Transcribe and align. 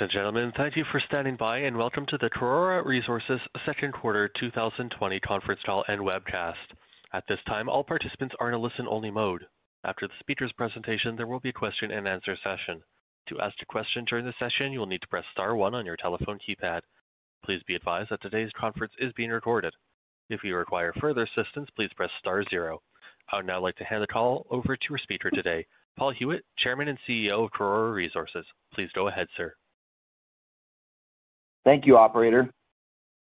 And 0.00 0.10
gentlemen, 0.10 0.50
thank 0.56 0.76
you 0.76 0.84
for 0.90 0.98
standing 0.98 1.36
by 1.36 1.58
and 1.58 1.76
welcome 1.76 2.06
to 2.06 2.16
the 2.16 2.30
Karora 2.30 2.82
Resources 2.86 3.38
second 3.66 3.92
quarter 3.92 4.30
2020 4.40 5.20
conference 5.20 5.60
call 5.66 5.84
and 5.88 6.00
webcast. 6.00 6.54
At 7.12 7.24
this 7.28 7.40
time, 7.46 7.68
all 7.68 7.84
participants 7.84 8.34
are 8.40 8.48
in 8.48 8.54
a 8.54 8.58
listen-only 8.58 9.10
mode. 9.10 9.44
After 9.84 10.06
the 10.08 10.14
speaker's 10.18 10.52
presentation, 10.52 11.16
there 11.16 11.26
will 11.26 11.40
be 11.40 11.50
a 11.50 11.52
question 11.52 11.90
and 11.90 12.08
answer 12.08 12.34
session. 12.42 12.82
To 13.28 13.40
ask 13.40 13.56
a 13.60 13.66
question 13.66 14.06
during 14.06 14.24
the 14.24 14.32
session, 14.38 14.72
you 14.72 14.78
will 14.78 14.86
need 14.86 15.02
to 15.02 15.08
press 15.08 15.24
star 15.32 15.54
one 15.54 15.74
on 15.74 15.84
your 15.84 15.98
telephone 15.98 16.38
keypad. 16.38 16.80
Please 17.44 17.60
be 17.66 17.74
advised 17.74 18.08
that 18.10 18.22
today's 18.22 18.52
conference 18.58 18.94
is 18.98 19.12
being 19.12 19.30
recorded. 19.30 19.74
If 20.30 20.42
you 20.44 20.56
require 20.56 20.94
further 20.98 21.24
assistance, 21.24 21.68
please 21.76 21.90
press 21.94 22.10
star 22.18 22.42
zero. 22.48 22.80
I 23.30 23.36
would 23.36 23.46
now 23.46 23.60
like 23.60 23.76
to 23.76 23.84
hand 23.84 24.02
the 24.02 24.06
call 24.06 24.46
over 24.50 24.78
to 24.78 24.92
our 24.92 24.98
speaker 24.98 25.30
today, 25.30 25.66
Paul 25.98 26.14
Huet, 26.14 26.40
Chairman 26.56 26.88
and 26.88 26.98
CEO 27.06 27.44
of 27.44 27.50
Karora 27.50 27.92
Resources. 27.92 28.46
Please 28.72 28.88
go 28.94 29.08
ahead, 29.08 29.26
sir. 29.36 29.54
Thank 31.62 31.84
you, 31.86 31.98
operator. 31.98 32.50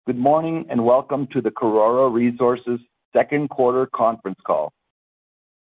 Good 0.07 0.17
morning 0.17 0.65
and 0.71 0.83
welcome 0.83 1.27
to 1.33 1.41
the 1.41 1.51
Karora 1.51 2.11
Resources 2.11 2.79
second 3.15 3.51
quarter 3.51 3.85
conference 3.85 4.39
call. 4.43 4.73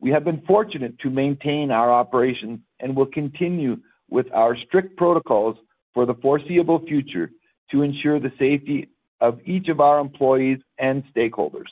We 0.00 0.10
have 0.10 0.24
been 0.24 0.42
fortunate 0.46 0.98
to 1.00 1.10
maintain 1.10 1.70
our 1.70 1.90
operations 1.90 2.60
and 2.80 2.94
will 2.94 3.06
continue 3.06 3.78
with 4.10 4.26
our 4.34 4.56
strict 4.66 4.96
protocols 4.96 5.56
for 5.94 6.04
the 6.04 6.14
foreseeable 6.14 6.80
future 6.86 7.30
to 7.70 7.82
ensure 7.82 8.20
the 8.20 8.32
safety 8.38 8.88
of 9.20 9.40
each 9.46 9.68
of 9.68 9.80
our 9.80 10.00
employees 10.00 10.58
and 10.78 11.02
stakeholders. 11.16 11.70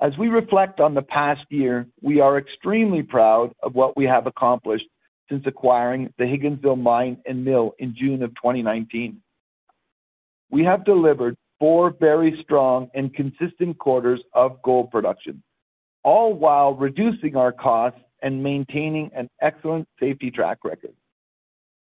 As 0.00 0.12
we 0.18 0.28
reflect 0.28 0.80
on 0.80 0.94
the 0.94 1.02
past 1.02 1.44
year, 1.50 1.86
we 2.02 2.20
are 2.20 2.36
extremely 2.36 3.02
proud 3.02 3.52
of 3.62 3.74
what 3.74 3.96
we 3.96 4.04
have 4.04 4.26
accomplished 4.26 4.86
since 5.28 5.44
acquiring 5.46 6.12
the 6.18 6.24
Higginsville 6.24 6.80
mine 6.80 7.18
and 7.26 7.44
mill 7.44 7.74
in 7.78 7.94
June 7.96 8.22
of 8.22 8.30
2019. 8.30 9.20
We 10.50 10.64
have 10.64 10.84
delivered 10.84 11.36
four 11.58 11.90
very 11.90 12.38
strong 12.42 12.90
and 12.94 13.14
consistent 13.14 13.78
quarters 13.78 14.20
of 14.32 14.62
gold 14.62 14.90
production, 14.90 15.42
all 16.04 16.34
while 16.34 16.74
reducing 16.74 17.36
our 17.36 17.52
costs 17.52 18.00
and 18.22 18.42
maintaining 18.42 19.10
an 19.14 19.28
excellent 19.40 19.88
safety 19.98 20.30
track 20.30 20.58
record. 20.64 20.94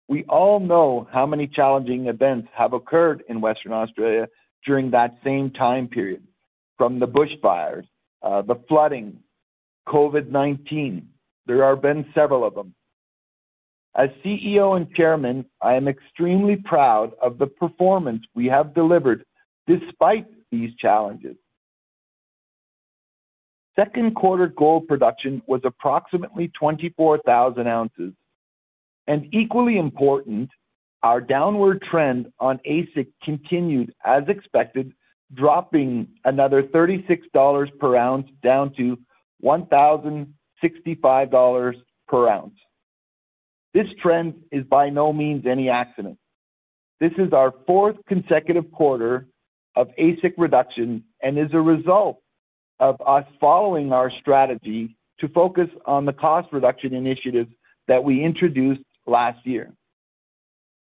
We 0.07 0.23
all 0.25 0.59
know 0.59 1.07
how 1.11 1.25
many 1.25 1.47
challenging 1.47 2.07
events 2.07 2.47
have 2.53 2.73
occurred 2.73 3.23
in 3.27 3.41
Western 3.41 3.73
Australia 3.73 4.27
during 4.65 4.91
that 4.91 5.17
same 5.23 5.51
time 5.51 5.87
period, 5.87 6.23
from 6.77 6.99
the 6.99 7.07
bushfires, 7.07 7.87
uh, 8.21 8.41
the 8.41 8.55
flooding, 8.67 9.19
COVID-19. 9.87 11.05
There 11.45 11.63
have 11.65 11.81
been 11.81 12.05
several 12.13 12.45
of 12.45 12.55
them. 12.55 12.73
As 13.97 14.09
CEO 14.23 14.77
and 14.77 14.89
Chairman, 14.93 15.43
I 15.59 15.73
am 15.73 15.87
extremely 15.87 16.55
proud 16.55 17.13
of 17.19 17.39
the 17.39 17.47
performance 17.47 18.23
we 18.35 18.45
have 18.45 18.75
delivered 18.75 19.25
despite 19.65 20.27
these 20.51 20.75
challenges. 20.75 21.35
Second 23.75 24.15
quarter 24.15 24.45
gold 24.47 24.87
production 24.87 25.41
was 25.47 25.61
approximately 25.63 26.49
24,000 26.49 27.65
ounces. 27.67 28.13
And 29.07 29.33
equally 29.33 29.79
important, 29.79 30.51
our 31.01 31.19
downward 31.19 31.81
trend 31.81 32.31
on 32.39 32.59
AISC 32.69 33.07
continued 33.23 33.95
as 34.05 34.27
expected, 34.27 34.93
dropping 35.33 36.07
another 36.23 36.61
$36 36.61 37.79
per 37.79 37.95
ounce 37.95 38.29
down 38.43 38.75
to 38.75 38.99
$1,065 39.43 41.81
per 42.07 42.27
ounce. 42.27 42.53
This 43.77 43.93
trend 44.01 44.33
is 44.51 44.63
by 44.63 44.89
no 44.89 45.13
means 45.13 45.45
any 45.45 45.69
accident. 45.69 46.17
This 46.99 47.11
is 47.19 47.31
our 47.31 47.53
fourth 47.67 47.95
consecutive 48.07 48.71
quarter 48.71 49.27
of 49.75 49.89
AISC 49.99 50.33
reduction 50.35 51.03
and 51.21 51.37
is 51.37 51.53
a 51.53 51.61
result 51.61 52.19
of 52.79 52.99
us 53.05 53.23
following 53.39 53.93
our 53.93 54.09
strategy 54.19 54.97
to 55.19 55.27
focus 55.27 55.67
on 55.85 56.05
the 56.05 56.13
cost 56.13 56.47
reduction 56.51 56.95
initiatives 56.95 57.51
that 57.87 58.03
we 58.03 58.23
introduced 58.23 58.81
last 59.05 59.45
year. 59.45 59.71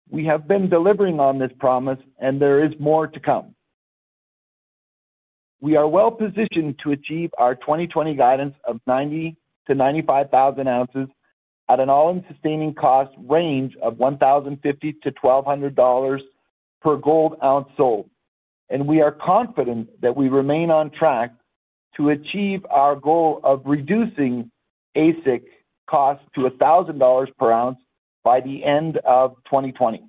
We 0.08 0.24
have 0.24 0.48
been 0.48 0.70
delivering 0.70 1.20
on 1.20 1.38
this 1.38 1.52
promise, 1.58 2.00
and 2.18 2.40
there 2.40 2.64
is 2.64 2.72
more 2.80 3.06
to 3.08 3.20
come. 3.20 3.54
We 5.60 5.76
are 5.76 5.86
well-positioned 5.86 6.78
to 6.82 6.92
achieve 6.92 7.28
our 7.36 7.56
2020 7.56 8.14
guidance 8.14 8.54
of 8.64 8.80
90,000-95,000 8.88 10.66
ounces 10.66 11.08
at 11.68 11.80
an 11.80 11.90
all-in 11.90 12.24
sustaining 12.30 12.72
cost 12.74 13.12
range 13.18 13.76
of 13.82 13.94
$1,050-$1,200 13.94 16.20
per 16.80 16.96
gold 16.96 17.34
ounce 17.42 17.66
sold, 17.76 18.08
and 18.70 18.86
we 18.86 19.00
are 19.00 19.10
confident 19.12 19.88
that 20.00 20.16
we 20.16 20.28
remain 20.28 20.70
on 20.70 20.90
track 20.90 21.32
to 21.96 22.10
achieve 22.10 22.64
our 22.70 22.94
goal 22.94 23.40
of 23.42 23.62
reducing 23.64 24.48
AISC 24.96 25.42
costs 25.88 26.24
to 26.34 26.42
$1,000 26.42 27.26
per 27.38 27.52
ounce 27.52 27.78
by 28.22 28.40
the 28.40 28.64
end 28.64 28.98
of 28.98 29.34
2020. 29.46 30.04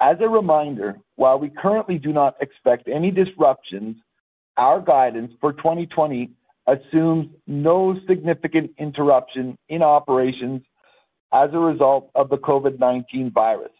As 0.00 0.16
a 0.20 0.28
reminder, 0.28 0.98
while 1.16 1.38
we 1.38 1.48
currently 1.48 1.98
do 1.98 2.12
not 2.12 2.36
expect 2.40 2.88
any 2.88 3.10
disruptions, 3.10 3.96
our 4.56 4.80
guidance 4.80 5.32
for 5.40 5.52
2020 5.52 6.30
assumes 6.66 7.28
no 7.46 7.98
significant 8.06 8.70
interruption 8.78 9.56
in 9.68 9.82
operations 9.82 10.62
as 11.32 11.50
a 11.52 11.58
result 11.58 12.10
of 12.14 12.28
the 12.30 12.38
COVID-19 12.38 13.32
virus. 13.32 13.72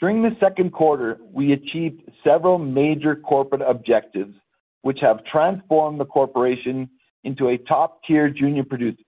During 0.00 0.22
the 0.22 0.36
second 0.40 0.72
quarter, 0.72 1.18
we 1.32 1.52
achieved 1.52 2.02
several 2.24 2.58
major 2.58 3.14
corporate 3.14 3.62
objectives, 3.62 4.34
which 4.82 4.98
have 5.00 5.24
transformed 5.24 6.00
the 6.00 6.04
corporation 6.04 6.90
into 7.22 7.48
a 7.48 7.58
top-tier 7.58 8.28
junior 8.28 8.64
producer 8.64 9.04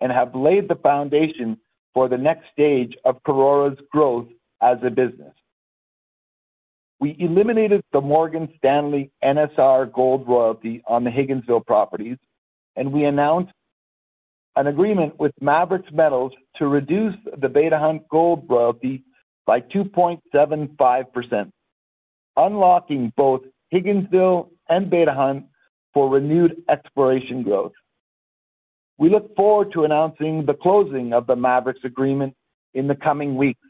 and 0.00 0.12
have 0.12 0.34
laid 0.34 0.68
the 0.68 0.74
foundation 0.76 1.58
for 1.94 2.08
the 2.08 2.18
next 2.18 2.44
stage 2.52 2.94
of 3.06 3.22
Karora's 3.26 3.78
growth 3.90 4.28
as 4.60 4.76
a 4.84 4.90
business. 4.90 5.32
We 7.06 7.14
eliminated 7.20 7.84
the 7.92 8.00
Morgan 8.00 8.48
Stanley 8.58 9.12
NSR 9.22 9.92
gold 9.92 10.26
royalty 10.26 10.82
on 10.88 11.04
the 11.04 11.10
Higginsville 11.10 11.64
properties, 11.64 12.16
and 12.74 12.92
we 12.92 13.04
announced 13.04 13.52
an 14.56 14.66
agreement 14.66 15.16
with 15.16 15.30
Maverix 15.40 15.84
Metals 15.92 16.32
to 16.56 16.66
reduce 16.66 17.14
the 17.40 17.48
Beta 17.48 17.78
Hunt 17.78 18.08
gold 18.08 18.46
royalty 18.48 19.04
by 19.46 19.60
2.75%, 19.60 21.52
unlocking 22.36 23.12
both 23.16 23.42
Higginsville 23.72 24.48
and 24.68 24.90
Beta 24.90 25.12
Hunt 25.12 25.44
for 25.94 26.08
renewed 26.10 26.56
exploration 26.68 27.44
growth. 27.44 27.74
We 28.98 29.10
look 29.10 29.36
forward 29.36 29.70
to 29.74 29.84
announcing 29.84 30.44
the 30.44 30.54
closing 30.54 31.12
of 31.12 31.28
the 31.28 31.36
Maverix 31.36 31.84
agreement 31.84 32.34
in 32.74 32.88
the 32.88 32.96
coming 32.96 33.36
weeks. 33.36 33.60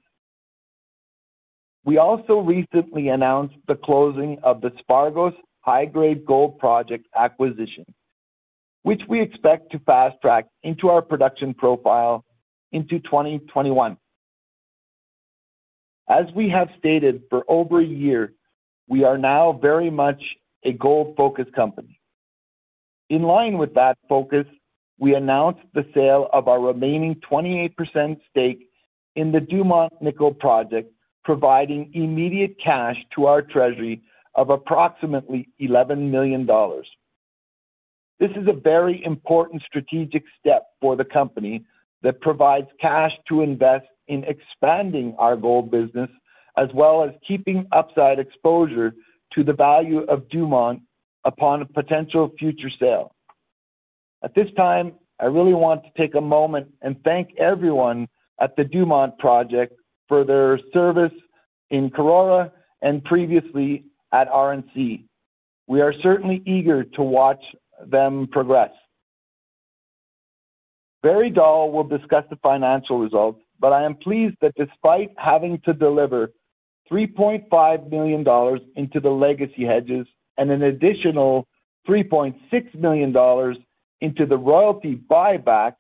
We 1.87 1.99
also 1.99 2.41
recently 2.41 3.09
announced 3.11 3.55
the 3.69 3.77
closing 3.77 4.39
of 4.43 4.61
the 4.61 4.73
Spargos 4.73 5.35
high-grade 5.61 6.27
gold 6.27 6.59
project 6.59 7.07
acquisition, 7.17 7.87
which 8.83 9.03
we 9.09 9.23
expect 9.23 9.71
to 9.71 9.79
fast-track 9.79 10.47
into 10.65 10.89
our 10.89 11.01
production 11.01 11.55
profile 11.55 12.25
into 12.73 12.99
2021. 12.99 13.97
As 16.09 16.25
we 16.35 16.49
have 16.49 16.69
stated 16.77 17.23
for 17.31 17.45
over 17.49 17.81
a 17.81 17.85
year, 17.85 18.33
we 18.89 19.05
are 19.05 19.17
now 19.17 19.53
very 19.53 19.91
much 19.91 20.23
a 20.65 20.73
gold-focused 20.73 21.53
company. 21.53 22.01
In 23.11 23.23
line 23.23 23.59
with 23.59 23.75
that 23.75 23.97
focus, 24.09 24.47
we 24.99 25.15
announced 25.15 25.63
the 25.73 25.87
sale 25.95 26.29
of 26.33 26.49
our 26.49 26.61
remaining 26.61 27.15
28% 27.31 28.21
stake 28.29 28.69
in 29.15 29.31
the 29.31 29.41
Dumont 29.41 29.93
Nickel 30.01 30.35
Project, 30.35 30.93
providing 31.27 31.91
immediate 31.93 32.55
cash 32.63 32.95
to 33.13 33.27
our 33.27 33.43
treasury 33.43 34.01
of 34.37 34.51
approximately 34.51 35.49
$11 35.61 36.09
million. 36.09 36.47
This 38.21 38.31
is 38.41 38.47
a 38.47 38.53
very 38.53 39.05
important 39.05 39.61
strategic 39.67 40.23
step 40.39 40.69
for 40.81 40.95
the 40.95 41.05
company 41.05 41.65
that 42.03 42.21
provides 42.21 42.69
cash 42.81 43.11
to 43.29 43.41
invest 43.41 43.87
in 44.07 44.23
expanding 44.25 45.17
our 45.19 45.37
gold 45.37 45.69
business, 45.69 46.09
as 46.57 46.69
well 46.73 47.03
as 47.03 47.11
keeping 47.27 47.67
upside 47.73 48.21
exposure 48.21 48.95
to 49.35 49.43
the 49.43 49.53
value 49.53 50.03
of 50.03 50.29
Dumont 50.29 50.81
upon 51.25 51.61
a 51.61 51.67
potential 51.67 52.31
future 52.39 52.71
sale. 52.79 53.17
At 54.23 54.33
this 54.37 54.47
time, 54.57 54.93
I 55.21 55.25
really 55.25 55.55
want 55.55 55.83
to 55.83 55.91
take 56.01 56.15
a 56.15 56.21
moment 56.21 56.69
and 56.83 56.95
thank 57.03 57.37
everyone 57.37 58.07
at 58.41 58.55
the 58.55 58.63
Dumont 58.63 59.19
Project 59.19 59.73
for 60.09 60.25
their 60.25 60.59
service 60.73 61.13
in 61.71 61.91
Karora 61.91 62.51
and 62.83 63.03
previously 63.05 63.85
at 64.13 64.31
RNC. 64.31 65.05
We 65.67 65.81
are 65.81 65.93
certainly 66.03 66.43
eager 66.47 66.85
to 66.85 67.03
watch 67.03 67.43
them 67.87 68.29
progress. 68.31 68.71
Barry 71.03 71.31
Dahl 71.31 71.71
will 71.73 71.85
discuss 71.85 72.25
the 72.31 72.37
financial 72.37 72.99
results, 72.99 73.41
but 73.61 73.73
I 73.73 73.85
am 73.85 73.97
pleased 73.97 74.37
that 74.41 74.55
despite 74.57 75.11
having 75.17 75.61
to 75.65 75.73
deliver 75.73 76.33
$3.5 76.91 77.91
million 77.91 78.25
into 78.77 79.01
the 79.01 79.11
legacy 79.11 79.65
hedges 79.65 80.07
and 80.39 80.51
an 80.51 80.63
additional 80.63 81.47
$3.6 81.89 82.75
million 82.75 83.57
into 84.01 84.27
the 84.27 84.37
royalty 84.37 85.01
buyback, 85.11 85.75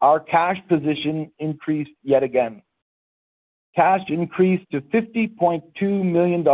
our 0.00 0.18
cash 0.20 0.58
position 0.68 1.30
increased 1.38 1.90
yet 2.02 2.22
again. 2.22 2.62
Cash 3.74 4.02
increased 4.08 4.70
to 4.70 4.80
$50.2 4.80 6.04
million 6.04 6.44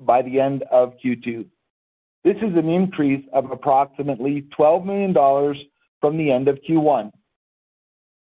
by 0.00 0.22
the 0.22 0.40
end 0.40 0.64
of 0.70 0.94
Q2. 1.04 1.44
This 2.24 2.36
is 2.36 2.56
an 2.56 2.68
increase 2.68 3.24
of 3.32 3.50
approximately 3.50 4.46
$12 4.58 4.84
million 4.84 5.12
from 6.00 6.16
the 6.16 6.30
end 6.30 6.48
of 6.48 6.58
Q1. 6.68 7.10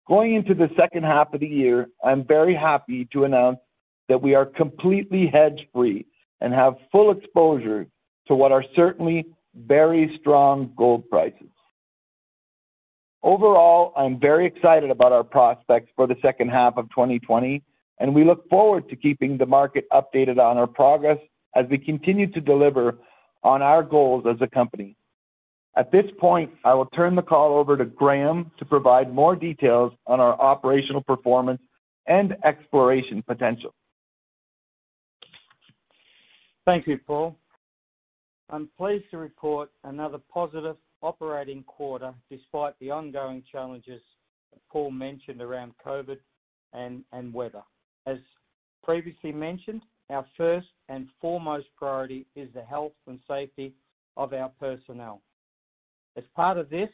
Going 0.06 0.34
into 0.34 0.54
the 0.54 0.70
second 0.78 1.02
half 1.02 1.34
of 1.34 1.40
the 1.40 1.46
year, 1.46 1.88
I'm 2.02 2.24
very 2.24 2.54
happy 2.54 3.06
to 3.12 3.24
announce 3.24 3.58
that 4.08 4.22
we 4.22 4.34
are 4.34 4.46
completely 4.46 5.26
hedge-free 5.26 6.06
and 6.40 6.54
have 6.54 6.76
full 6.90 7.10
exposure 7.10 7.86
to 8.28 8.34
what 8.34 8.52
are 8.52 8.64
certainly 8.74 9.26
very 9.54 10.16
strong 10.20 10.72
gold 10.76 11.08
prices. 11.10 11.50
Overall, 13.22 13.92
I'm 13.96 14.18
very 14.18 14.46
excited 14.46 14.90
about 14.90 15.12
our 15.12 15.24
prospects 15.24 15.90
for 15.96 16.06
the 16.06 16.16
second 16.22 16.48
half 16.50 16.76
of 16.76 16.88
2020, 16.90 17.62
and 18.00 18.14
we 18.14 18.24
look 18.24 18.48
forward 18.48 18.88
to 18.88 18.96
keeping 18.96 19.36
the 19.36 19.46
market 19.46 19.86
updated 19.92 20.38
on 20.38 20.56
our 20.56 20.66
progress 20.66 21.18
as 21.56 21.66
we 21.70 21.78
continue 21.78 22.30
to 22.32 22.40
deliver 22.40 22.98
on 23.42 23.62
our 23.62 23.82
goals 23.82 24.24
as 24.28 24.36
a 24.40 24.46
company. 24.46 24.96
At 25.76 25.92
this 25.92 26.06
point, 26.18 26.50
I 26.64 26.74
will 26.74 26.86
turn 26.86 27.14
the 27.14 27.22
call 27.22 27.56
over 27.56 27.76
to 27.76 27.84
Graham 27.84 28.50
to 28.58 28.64
provide 28.64 29.14
more 29.14 29.36
details 29.36 29.92
on 30.06 30.18
our 30.18 30.40
operational 30.40 31.02
performance 31.02 31.60
and 32.06 32.34
exploration 32.44 33.22
potential. 33.22 33.74
Thank 36.66 36.86
you, 36.86 36.98
Paul. 36.98 37.36
I'm 38.50 38.68
pleased 38.76 39.04
to 39.10 39.18
report 39.18 39.70
another 39.84 40.18
positive 40.32 40.76
operating 41.00 41.62
quarter 41.62 42.12
despite 42.30 42.74
the 42.80 42.90
ongoing 42.90 43.42
challenges 43.50 44.02
Paul 44.70 44.90
mentioned 44.90 45.40
around 45.40 45.74
COVID 45.86 46.18
and 46.72 47.04
weather. 47.32 47.62
As 48.08 48.16
previously 48.82 49.32
mentioned, 49.32 49.82
our 50.08 50.24
first 50.34 50.68
and 50.88 51.08
foremost 51.20 51.66
priority 51.76 52.26
is 52.34 52.48
the 52.54 52.62
health 52.62 52.92
and 53.06 53.20
safety 53.28 53.74
of 54.16 54.32
our 54.32 54.50
personnel. 54.58 55.20
As 56.16 56.24
part 56.34 56.56
of 56.56 56.70
this, 56.70 56.88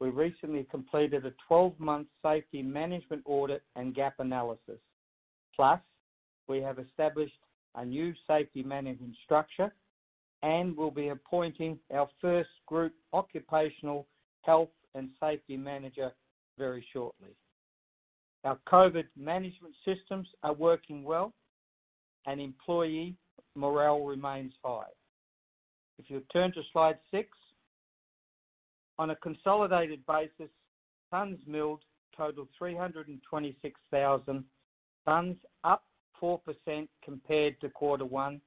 we 0.00 0.08
recently 0.08 0.66
completed 0.70 1.26
a 1.26 1.34
12-month 1.52 2.08
safety 2.22 2.62
management 2.62 3.22
audit 3.26 3.62
and 3.76 3.94
gap 3.94 4.14
analysis. 4.18 4.80
Plus, 5.54 5.78
we 6.48 6.62
have 6.62 6.78
established 6.78 7.34
a 7.74 7.84
new 7.84 8.14
safety 8.26 8.62
management 8.62 9.14
structure 9.26 9.70
and 10.42 10.74
will 10.74 10.90
be 10.90 11.08
appointing 11.08 11.78
our 11.92 12.08
first 12.18 12.48
group 12.66 12.94
occupational 13.12 14.06
health 14.40 14.70
and 14.94 15.10
safety 15.20 15.58
manager 15.58 16.12
very 16.56 16.84
shortly. 16.94 17.36
Our 18.44 18.58
COVID 18.68 19.04
management 19.16 19.74
systems 19.84 20.28
are 20.42 20.54
working 20.54 21.04
well, 21.04 21.34
and 22.26 22.40
employee 22.40 23.16
morale 23.54 24.04
remains 24.04 24.52
high. 24.64 24.84
If 25.98 26.08
you 26.08 26.22
turn 26.32 26.52
to 26.52 26.62
slide 26.72 26.98
six, 27.10 27.28
on 28.98 29.10
a 29.10 29.16
consolidated 29.16 30.04
basis, 30.06 30.50
tons 31.10 31.38
milled 31.46 31.82
totaled 32.16 32.48
326,000 32.58 34.44
tons, 35.06 35.36
up 35.64 35.84
4% 36.22 36.38
compared 37.02 37.60
to 37.60 37.68
quarter 37.70 38.04
one, 38.04 38.40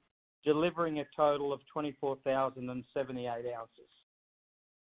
delivering 0.44 1.00
a 1.00 1.06
total 1.16 1.52
of 1.52 1.62
24,078 1.72 3.28
ounces. 3.28 3.90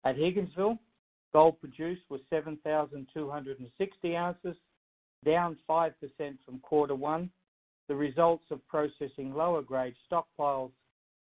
At 0.05 0.17
Higginsville, 0.17 0.77
gold 1.33 1.59
produced 1.59 2.03
was 2.09 2.21
7,260 2.29 4.15
ounces, 4.15 4.55
down 5.23 5.57
5% 5.69 5.91
from 6.45 6.59
quarter 6.59 6.95
one, 6.95 7.29
the 7.87 7.95
results 7.95 8.45
of 8.51 8.65
processing 8.67 9.33
lower-grade 9.33 9.95
stockpiles 10.11 10.71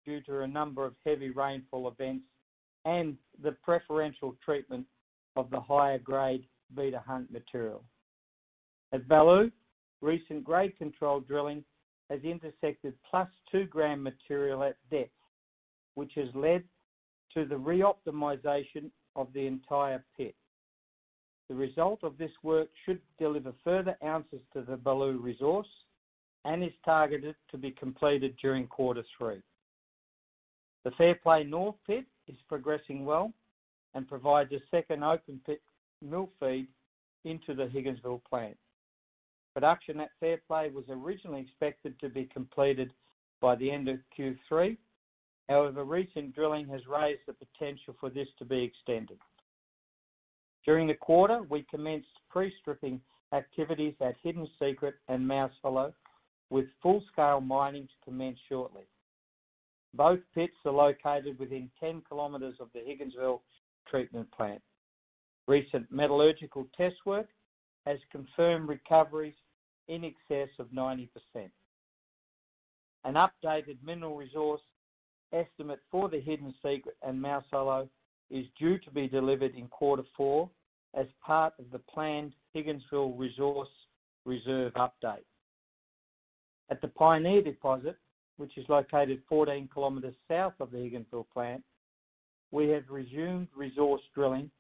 due 0.05 0.21
to 0.23 0.41
a 0.41 0.47
number 0.47 0.85
of 0.85 0.95
heavy 1.05 1.31
rainfall 1.31 1.89
events 1.89 2.25
and 2.85 3.17
the 3.43 3.53
preferential 3.63 4.35
treatment 4.45 4.87
of 5.37 5.51
the 5.51 5.61
higher-grade 5.61 6.45
Beta 6.75 7.03
Hunt 7.07 7.31
material. 7.31 7.85
At 8.93 9.07
Baloo, 9.09 9.51
recent 10.01 10.45
grade 10.45 10.77
control 10.79 11.21
drilling 11.21 11.65
has 12.11 12.21
intersected 12.25 12.95
plus 13.09 13.29
2 13.53 13.67
gram 13.67 14.03
material 14.03 14.63
at 14.65 14.77
depth, 14.91 15.11
which 15.95 16.13
has 16.17 16.29
led 16.35 16.65
to 17.35 17.45
the 17.45 17.55
reoptimization 17.55 18.91
of 19.15 19.29
the 19.35 19.47
entire 19.47 20.05
pit. 20.17 20.35
The 21.49 21.55
result 21.55 22.01
of 22.03 22.19
this 22.19 22.31
work 22.43 22.69
should 22.85 23.01
deliver 23.19 23.53
further 23.65 23.97
ounces 24.05 24.41
to 24.53 24.63
the 24.63 24.77
Baloo 24.77 25.19
resource 25.19 25.69
and 26.45 26.63
is 26.63 26.73
targeted 26.85 27.35
to 27.51 27.59
be 27.59 27.71
completed 27.71 28.37
during 28.41 28.67
quarter 28.67 29.03
three. 29.17 29.43
The 30.85 30.91
Fairplay 30.93 31.45
North 31.45 31.77
pit 31.87 32.05
is 32.29 32.37
progressing 32.49 33.05
well 33.05 33.33
and 33.95 34.09
provides 34.09 34.53
a 34.53 34.61
second 34.71 35.03
open 35.03 35.41
pit 35.45 35.61
mill 36.03 36.31
feed 36.39 36.69
into 37.25 37.55
the 37.55 37.65
Higginsville 37.65 38.23
plant. 38.29 38.57
Production 39.55 40.01
at 40.01 40.11
Fairplay 40.21 40.71
was 40.71 40.85
originally 40.89 41.41
expected 41.41 41.99
to 42.01 42.09
be 42.09 42.27
completed 42.33 42.93
by 43.41 43.57
the 43.57 43.71
end 43.71 43.89
of 43.89 43.99
Q3. 44.17 44.77
However, 45.49 45.85
recent 45.85 46.35
drilling 46.35 46.69
has 46.69 46.87
raised 46.87 47.23
the 47.27 47.33
potential 47.33 47.97
for 47.99 48.11
this 48.11 48.29
to 48.39 48.45
be 48.45 48.63
extended. 48.63 49.19
During 50.69 50.87
the 50.87 50.93
quarter, 50.93 51.41
we 51.49 51.63
commenced 51.71 52.11
pre-stripping 52.29 53.01
activities 53.33 53.95
at 54.03 54.17
Hidden 54.23 54.47
Secret 54.61 54.97
and 55.09 55.27
Mouse 55.27 55.51
Hollow, 55.63 55.95
with 56.51 56.67
full-scale 56.83 57.41
mining 57.41 57.85
to 57.85 58.05
commence 58.05 58.39
shortly. 58.51 58.83
Both 59.95 60.21
pits 60.35 60.53
are 60.67 60.73
located 60.73 61.39
within 61.39 61.71
10 61.81 62.03
kilometers 62.07 62.57
of 62.61 62.69
the 62.75 62.81
Higginsville 62.81 63.41
treatment 63.91 64.31
plant. 64.31 64.61
Recent 65.47 65.91
metallurgical 65.91 66.67
test 66.77 66.97
work 67.07 67.29
has 67.87 67.99
confirmed 68.13 68.69
recoveries 68.69 69.37
in 69.89 70.05
excess 70.05 70.51
of 70.59 70.67
90%. 70.67 71.09
An 73.07 73.15
updated 73.15 73.79
mineral 73.83 74.19
resource 74.19 74.61
estimate 75.33 75.81
for 75.91 76.11
the 76.11 76.21
Hidden 76.21 76.53
Secret 76.63 76.99
and 77.03 77.23
Mouse 77.23 77.47
Hollow 77.51 77.89
is 78.31 78.45
due 78.59 78.77
to 78.81 78.91
be 78.91 79.09
delivered 79.09 79.55
in 79.55 79.67
quarter 79.69 80.03
four 80.15 80.51
as 80.99 81.07
part 81.25 81.55
of 81.59 81.71
the 81.71 81.79
planned 81.79 82.33
Higginsville 82.55 83.17
resource 83.17 83.69
reserve 84.25 84.73
update. 84.75 85.25
At 86.71 86.81
the 86.81 86.89
Pioneer 86.89 87.41
deposit, 87.41 87.97
which 88.37 88.59
is 88.59 88.67
located 88.69 89.23
14 89.29 89.69
kilometers 89.73 90.15
south 90.29 90.55
of 90.61 90.71
the 90.73 90.79
Higginsville 90.79 91.27
plant, 91.33 91.63
we 92.51 92.69
have 92.71 92.85
resumed 92.91 93.49
resource 93.57 94.03
drilling 94.15 94.51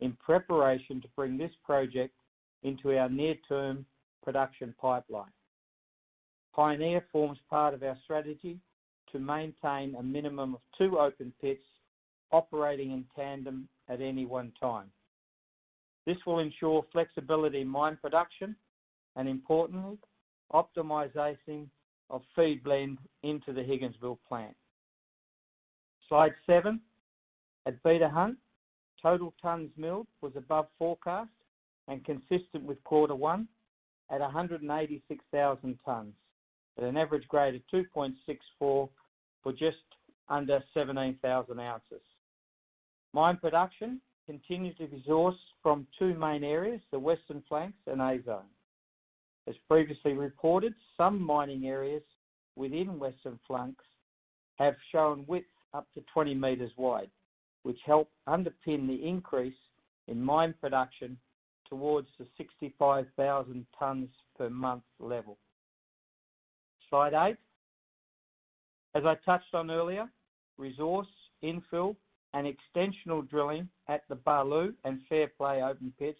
in 0.00 0.12
preparation 0.24 1.00
to 1.00 1.08
bring 1.16 1.36
this 1.36 1.50
project 1.64 2.14
into 2.62 2.96
our 2.96 3.08
near-term 3.08 3.84
production 4.22 4.74
pipeline. 4.80 5.32
Pioneer 6.54 7.04
forms 7.10 7.38
part 7.50 7.74
of 7.74 7.82
our 7.82 7.96
strategy 8.04 8.58
to 9.12 9.18
maintain 9.18 9.94
a 9.96 10.02
minimum 10.02 10.54
of 10.54 10.60
two 10.76 10.98
open 10.98 11.32
pits 11.40 11.62
operating 12.30 12.92
in 12.92 13.04
tandem 13.16 13.68
at 13.88 14.00
any 14.00 14.26
one 14.26 14.52
time. 14.60 14.90
This 16.08 16.16
will 16.24 16.38
ensure 16.38 16.86
flexibility 16.90 17.60
in 17.60 17.68
mine 17.68 17.98
production 18.00 18.56
and, 19.16 19.28
importantly, 19.28 19.98
optimization 20.54 21.66
of 22.08 22.22
feed 22.34 22.64
blend 22.64 22.96
into 23.22 23.52
the 23.52 23.60
Higginsville 23.60 24.16
plant. 24.26 24.56
Slide 26.08 26.32
seven. 26.46 26.80
At 27.66 27.82
Beta 27.82 28.08
Hunt, 28.08 28.38
total 29.02 29.34
tons 29.42 29.70
milled 29.76 30.06
was 30.22 30.32
above 30.34 30.68
forecast 30.78 31.28
and 31.88 32.02
consistent 32.06 32.64
with 32.64 32.82
quarter 32.84 33.14
one 33.14 33.46
at 34.10 34.20
186,000 34.20 35.78
tons 35.84 36.14
at 36.78 36.84
an 36.84 36.96
average 36.96 37.28
grade 37.28 37.54
of 37.54 37.60
2.64 37.70 38.14
for 38.60 38.88
just 39.52 39.76
under 40.30 40.64
17,000 40.72 41.60
ounces. 41.60 42.00
Mine 43.12 43.36
production 43.36 44.00
continues 44.28 44.76
to 44.76 44.86
be 44.86 45.02
sourced 45.08 45.32
from 45.62 45.86
two 45.98 46.12
main 46.14 46.44
areas, 46.44 46.82
the 46.92 46.98
Western 46.98 47.42
Flanks 47.48 47.78
and 47.86 48.02
A 48.02 48.22
Zone. 48.26 48.50
As 49.48 49.54
previously 49.66 50.12
reported, 50.12 50.74
some 50.98 51.20
mining 51.20 51.66
areas 51.66 52.02
within 52.54 52.98
Western 52.98 53.40
Flanks 53.46 53.84
have 54.56 54.74
shown 54.92 55.24
widths 55.26 55.48
up 55.72 55.86
to 55.94 56.02
20 56.12 56.34
meters 56.34 56.70
wide, 56.76 57.10
which 57.62 57.78
help 57.86 58.10
underpin 58.28 58.86
the 58.86 59.00
increase 59.02 59.56
in 60.08 60.22
mine 60.22 60.54
production 60.60 61.16
towards 61.66 62.08
the 62.18 62.26
65,000 62.36 63.66
tons 63.78 64.08
per 64.36 64.50
month 64.50 64.82
level. 65.00 65.38
Slide 66.90 67.14
eight. 67.14 67.36
As 68.94 69.04
I 69.06 69.14
touched 69.24 69.54
on 69.54 69.70
earlier, 69.70 70.06
resource 70.58 71.08
infill 71.42 71.96
and 72.34 72.46
extensional 72.46 73.28
drilling 73.28 73.68
at 73.88 74.02
the 74.08 74.14
Baloo 74.14 74.74
and 74.84 75.00
Fairplay 75.08 75.62
open 75.62 75.92
pits 75.98 76.18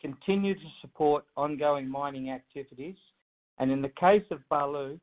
continue 0.00 0.54
to 0.54 0.68
support 0.80 1.24
ongoing 1.36 1.88
mining 1.88 2.30
activities. 2.30 2.96
And 3.58 3.70
in 3.70 3.82
the 3.82 3.88
case 3.88 4.24
of 4.30 4.40
Baloo, 4.50 4.98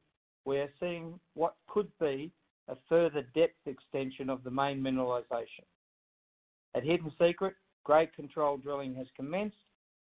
we 0.45 0.57
are 0.57 0.69
seeing 0.79 1.19
what 1.33 1.55
could 1.67 1.87
be 1.99 2.31
a 2.67 2.75
further 2.89 3.23
depth 3.35 3.55
extension 3.65 4.29
of 4.29 4.43
the 4.43 4.51
main 4.51 4.81
mineralization. 4.81 5.65
At 6.75 6.83
Hidden 6.83 7.11
Secret, 7.21 7.55
grade 7.83 8.13
control 8.15 8.57
drilling 8.57 8.95
has 8.95 9.07
commenced 9.15 9.57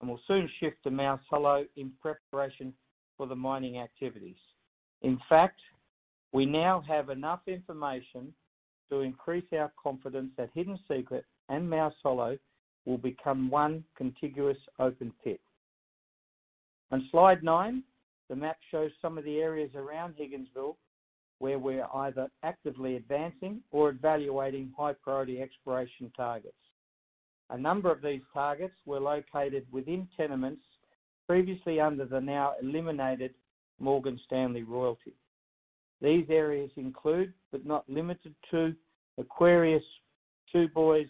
and 0.01 0.09
will 0.09 0.19
soon 0.27 0.49
shift 0.59 0.77
to 0.83 0.91
Mouse 0.91 1.21
Hollow 1.29 1.65
in 1.77 1.91
preparation 2.01 2.73
for 3.17 3.25
the 3.25 3.35
mining 3.35 3.79
activities. 3.79 4.35
In 5.01 5.19
fact, 5.29 5.59
we 6.31 6.45
now 6.45 6.83
have 6.87 7.09
enough 7.09 7.41
information 7.47 8.33
to 8.93 9.01
increase 9.01 9.45
our 9.53 9.71
confidence 9.81 10.31
that 10.37 10.49
Hidden 10.53 10.79
Secret 10.89 11.25
and 11.49 11.69
Mouse 11.69 11.93
Hollow 12.03 12.37
will 12.85 12.97
become 12.97 13.49
one 13.49 13.83
contiguous 13.97 14.57
open 14.79 15.11
pit. 15.23 15.39
On 16.91 17.07
slide 17.11 17.43
nine, 17.43 17.83
the 18.29 18.35
map 18.35 18.57
shows 18.69 18.91
some 19.01 19.17
of 19.17 19.23
the 19.23 19.37
areas 19.39 19.71
around 19.75 20.15
Higginsville 20.15 20.75
where 21.39 21.59
we're 21.59 21.87
either 21.95 22.27
actively 22.43 22.95
advancing 22.95 23.59
or 23.71 23.89
evaluating 23.89 24.71
high-priority 24.77 25.41
exploration 25.41 26.11
targets. 26.15 26.53
A 27.49 27.57
number 27.57 27.91
of 27.91 28.01
these 28.01 28.21
targets 28.33 28.75
were 28.85 28.99
located 28.99 29.65
within 29.71 30.07
tenements 30.15 30.61
previously 31.27 31.79
under 31.79 32.05
the 32.05 32.21
now 32.21 32.53
eliminated 32.61 33.33
Morgan 33.79 34.19
Stanley 34.25 34.63
royalty. 34.63 35.13
These 36.01 36.25
areas 36.29 36.69
include, 36.75 37.33
but 37.51 37.65
not 37.65 37.89
limited 37.89 38.35
to, 38.51 38.73
Aquarius, 39.17 39.83
Two 40.51 40.67
Boys, 40.69 41.07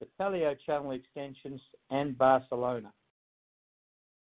the 0.00 0.06
Paleo 0.20 0.54
Channel 0.66 0.92
extensions, 0.92 1.60
and 1.90 2.16
Barcelona. 2.16 2.92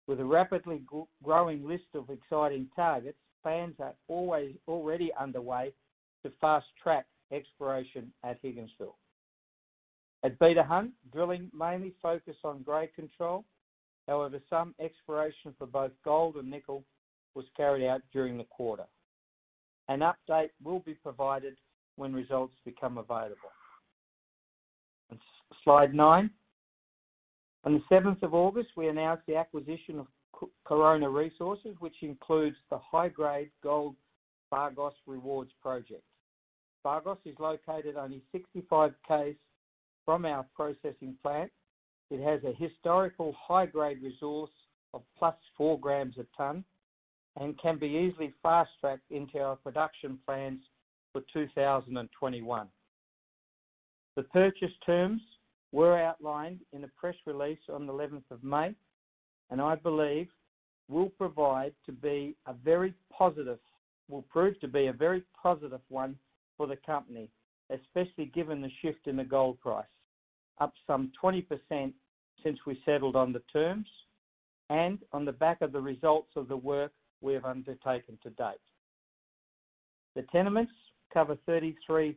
With 0.06 0.20
a 0.20 0.24
rapidly 0.24 0.82
growing 1.22 1.66
list 1.66 1.86
of 1.94 2.10
exciting 2.10 2.68
targets, 2.76 3.18
plans 3.42 3.74
are 3.80 3.94
always 4.08 4.54
already 4.68 5.10
underway 5.18 5.72
to 6.24 6.32
fast-track 6.40 7.06
exploration 7.32 8.12
at 8.22 8.40
Higginsville. 8.42 8.94
At 10.22 10.38
Beta 10.38 10.62
Hunt, 10.62 10.92
drilling 11.12 11.50
mainly 11.56 11.94
focused 12.02 12.44
on 12.44 12.62
grade 12.62 12.94
control. 12.94 13.44
However, 14.06 14.40
some 14.48 14.74
exploration 14.80 15.54
for 15.58 15.66
both 15.66 15.90
gold 16.04 16.36
and 16.36 16.50
nickel 16.50 16.84
was 17.34 17.44
carried 17.56 17.86
out 17.86 18.02
during 18.12 18.38
the 18.38 18.44
quarter. 18.44 18.84
An 19.88 20.00
update 20.00 20.50
will 20.62 20.80
be 20.80 20.94
provided 20.94 21.56
when 21.96 22.12
results 22.12 22.54
become 22.64 22.98
available. 22.98 23.50
Slide 25.64 25.94
nine. 25.94 26.30
On 27.64 27.74
the 27.74 27.94
7th 27.94 28.22
of 28.22 28.34
August, 28.34 28.68
we 28.76 28.88
announced 28.88 29.24
the 29.26 29.36
acquisition 29.36 29.98
of 29.98 30.06
Corona 30.64 31.10
Resources, 31.10 31.74
which 31.80 31.96
includes 32.02 32.56
the 32.70 32.78
high-grade 32.78 33.50
gold 33.62 33.96
Spargos 34.52 34.92
Rewards 35.06 35.50
project. 35.60 36.04
Spargos 36.84 37.18
is 37.24 37.34
located 37.40 37.96
only 37.96 38.22
65 38.30 38.92
km 39.10 39.36
from 40.04 40.24
our 40.24 40.46
processing 40.54 41.16
plant. 41.22 41.50
It 42.10 42.22
has 42.22 42.40
a 42.44 42.54
historical 42.62 43.34
high-grade 43.36 44.00
resource 44.02 44.52
of 44.94 45.02
+4 45.20 45.80
grams 45.80 46.16
a 46.18 46.26
ton 46.36 46.64
and 47.40 47.58
can 47.60 47.78
be 47.78 47.88
easily 47.88 48.32
fast-tracked 48.42 49.10
into 49.10 49.40
our 49.40 49.56
production 49.56 50.18
plans 50.24 50.60
for 51.16 51.22
2021. 51.32 52.68
The 54.16 54.22
purchase 54.24 54.72
terms 54.84 55.22
were 55.72 55.98
outlined 55.98 56.60
in 56.74 56.84
a 56.84 56.88
press 56.88 57.14
release 57.26 57.58
on 57.72 57.86
the 57.86 57.92
11th 57.92 58.30
of 58.30 58.44
May, 58.44 58.74
and 59.50 59.62
I 59.62 59.76
believe 59.76 60.28
will 60.88 61.08
prove 61.18 61.34
to 61.86 61.92
be 61.92 62.36
a 62.46 62.52
very 62.62 62.94
positive 63.10 63.58
one 65.88 66.16
for 66.58 66.66
the 66.66 66.76
company, 66.84 67.30
especially 67.70 68.26
given 68.26 68.60
the 68.60 68.70
shift 68.82 69.06
in 69.06 69.16
the 69.16 69.24
gold 69.24 69.58
price, 69.60 69.86
up 70.60 70.74
some 70.86 71.10
20% 71.22 71.46
since 72.44 72.58
we 72.66 72.78
settled 72.84 73.16
on 73.16 73.32
the 73.32 73.42
terms 73.52 73.88
and 74.68 74.98
on 75.14 75.24
the 75.24 75.32
back 75.32 75.62
of 75.62 75.72
the 75.72 75.80
results 75.80 76.30
of 76.36 76.48
the 76.48 76.56
work 76.56 76.92
we 77.22 77.32
have 77.32 77.46
undertaken 77.46 78.18
to 78.22 78.30
date. 78.30 78.60
The 80.14 80.22
tenements 80.32 80.72
cover 81.12 81.36
33 81.46 82.16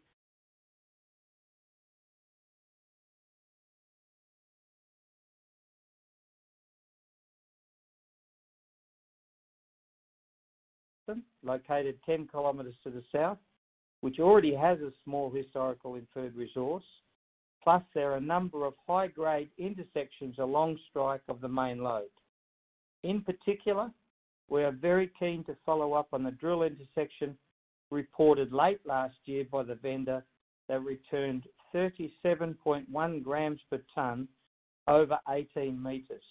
located 11.44 11.98
10 12.06 12.28
kilometres 12.32 12.76
to 12.84 12.90
the 12.90 13.04
south, 13.12 13.38
which 14.02 14.20
already 14.20 14.54
has 14.54 14.80
a 14.80 14.92
small 15.04 15.32
historical 15.32 15.96
inferred 15.96 16.36
resource. 16.36 16.84
Plus, 17.64 17.82
there 17.94 18.12
are 18.12 18.18
a 18.18 18.22
number 18.22 18.66
of 18.66 18.74
high-grade 18.88 19.50
intersections 19.58 20.36
along 20.40 20.78
strike 20.90 21.22
of 21.28 21.42
the 21.42 21.48
main 21.48 21.84
lode. 21.84 22.04
In 23.04 23.22
particular, 23.22 23.92
we 24.50 24.64
are 24.64 24.72
very 24.72 25.12
keen 25.20 25.44
to 25.46 25.56
follow 25.66 25.94
up 25.94 26.08
on 26.14 26.24
the 26.24 26.32
drill 26.32 26.64
intersection 26.64 27.38
reported 27.92 28.52
late 28.52 28.80
last 28.86 29.16
year 29.26 29.46
by 29.52 29.64
the 29.64 29.76
vendor 29.76 30.24
that 30.68 30.84
returned 30.84 31.44
37.1 31.74 33.24
grams 33.24 33.60
per 33.70 33.82
tonne 33.94 34.28
over 34.88 35.20
18 35.30 35.82
metres 35.82 36.24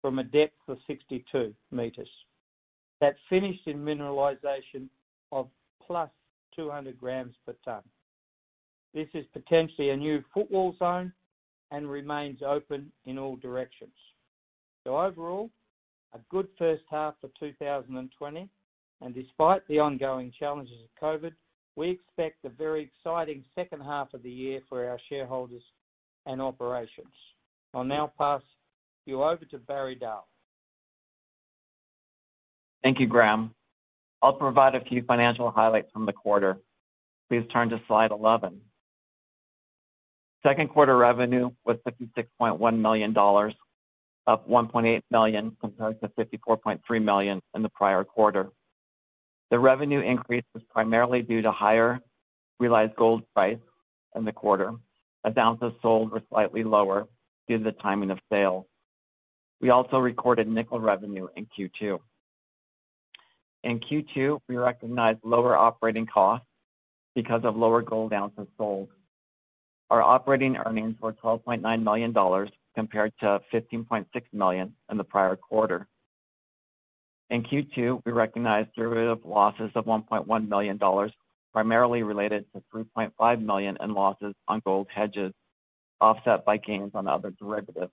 from 0.00 0.18
a 0.18 0.24
depth 0.24 0.56
of 0.68 0.78
62 0.86 1.54
metres. 1.70 2.08
That 3.00 3.16
finished 3.28 3.66
in 3.66 3.78
mineralisation 3.78 4.88
of 5.32 5.48
plus 5.86 6.10
200 6.56 6.98
grams 6.98 7.34
per 7.46 7.54
tonne. 7.64 7.82
This 8.94 9.08
is 9.14 9.24
potentially 9.32 9.90
a 9.90 9.96
new 9.96 10.22
footwall 10.34 10.74
zone 10.78 11.12
and 11.70 11.88
remains 11.88 12.40
open 12.44 12.90
in 13.04 13.18
all 13.18 13.36
directions. 13.36 13.94
So 14.84 14.98
overall, 14.98 15.50
a 16.12 16.18
good 16.30 16.48
first 16.58 16.82
half 16.90 17.14
of 17.22 17.30
2020, 17.38 18.48
and 19.00 19.14
despite 19.14 19.66
the 19.68 19.78
ongoing 19.78 20.32
challenges 20.38 20.76
of 20.82 21.02
COVID, 21.02 21.32
we 21.76 21.90
expect 21.90 22.44
a 22.44 22.48
very 22.48 22.82
exciting 22.82 23.44
second 23.54 23.80
half 23.80 24.12
of 24.12 24.22
the 24.22 24.30
year 24.30 24.60
for 24.68 24.86
our 24.88 24.98
shareholders 25.08 25.62
and 26.26 26.40
operations. 26.42 27.14
I'll 27.72 27.84
now 27.84 28.12
pass 28.18 28.42
you 29.06 29.22
over 29.22 29.44
to 29.44 29.58
Barry 29.58 29.94
Dahl. 29.94 30.28
Thank 32.82 33.00
you, 33.00 33.06
Graham. 33.06 33.54
I'll 34.22 34.34
provide 34.34 34.74
a 34.74 34.84
few 34.84 35.02
financial 35.02 35.50
highlights 35.50 35.90
from 35.92 36.06
the 36.06 36.12
quarter. 36.12 36.58
Please 37.28 37.44
turn 37.52 37.70
to 37.70 37.80
slide 37.86 38.10
11. 38.10 38.60
Second 40.42 40.68
quarter 40.70 40.96
revenue 40.96 41.50
was 41.64 41.76
$56.1 41.86 42.78
million, 42.78 43.16
up 44.26 44.48
1.8 44.48 45.02
million 45.10 45.56
compared 45.60 46.00
to 46.00 46.08
54.3 46.08 47.02
million 47.02 47.40
in 47.54 47.62
the 47.62 47.68
prior 47.68 48.04
quarter. 48.04 48.50
The 49.50 49.58
revenue 49.58 50.00
increase 50.00 50.44
was 50.54 50.62
primarily 50.70 51.22
due 51.22 51.42
to 51.42 51.50
higher 51.50 52.00
realized 52.60 52.94
gold 52.96 53.24
price 53.34 53.58
in 54.14 54.24
the 54.24 54.32
quarter, 54.32 54.72
as 55.24 55.36
ounces 55.36 55.72
sold 55.82 56.12
were 56.12 56.22
slightly 56.30 56.62
lower 56.62 57.08
due 57.48 57.58
to 57.58 57.64
the 57.64 57.72
timing 57.72 58.10
of 58.10 58.18
sales. 58.32 58.66
We 59.60 59.70
also 59.70 59.98
recorded 59.98 60.48
nickel 60.48 60.80
revenue 60.80 61.28
in 61.36 61.46
Q2. 61.46 61.98
In 63.64 63.80
Q2, 63.80 64.40
we 64.48 64.56
recognized 64.56 65.18
lower 65.24 65.56
operating 65.56 66.06
costs 66.06 66.46
because 67.14 67.42
of 67.44 67.56
lower 67.56 67.82
gold 67.82 68.12
ounces 68.12 68.46
sold. 68.56 68.88
Our 69.90 70.00
operating 70.00 70.56
earnings 70.56 70.94
were 71.00 71.12
$12.9 71.12 71.82
million 71.82 72.48
compared 72.74 73.12
to 73.20 73.40
15.6 73.52 74.06
million 74.32 74.74
in 74.90 74.96
the 74.96 75.04
prior 75.04 75.36
quarter. 75.36 75.88
In 77.30 77.44
Q2, 77.44 78.02
we 78.04 78.10
recognized 78.10 78.70
derivative 78.74 79.24
losses 79.24 79.70
of 79.76 79.84
$1.1 79.84 80.48
million, 80.48 80.80
primarily 81.52 82.02
related 82.02 82.44
to 82.52 82.62
3.5 82.74 83.42
million 83.42 83.78
in 83.80 83.94
losses 83.94 84.34
on 84.48 84.60
gold 84.64 84.88
hedges, 84.92 85.32
offset 86.00 86.44
by 86.44 86.56
gains 86.56 86.90
on 86.94 87.06
other 87.06 87.30
derivatives, 87.30 87.92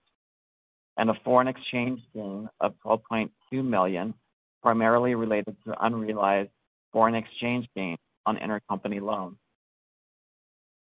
and 0.98 1.12
a 1.12 1.14
foreign 1.24 1.48
exchange 1.48 2.02
gain 2.16 2.50
of 2.60 2.74
12.2 2.84 3.30
million, 3.64 4.16
primarily 4.64 5.14
related 5.14 5.56
to 5.66 5.86
unrealized 5.86 6.50
foreign 6.92 7.14
exchange 7.14 7.68
gains 7.76 8.00
on 8.26 8.38
intercompany 8.38 9.00
loans. 9.00 9.38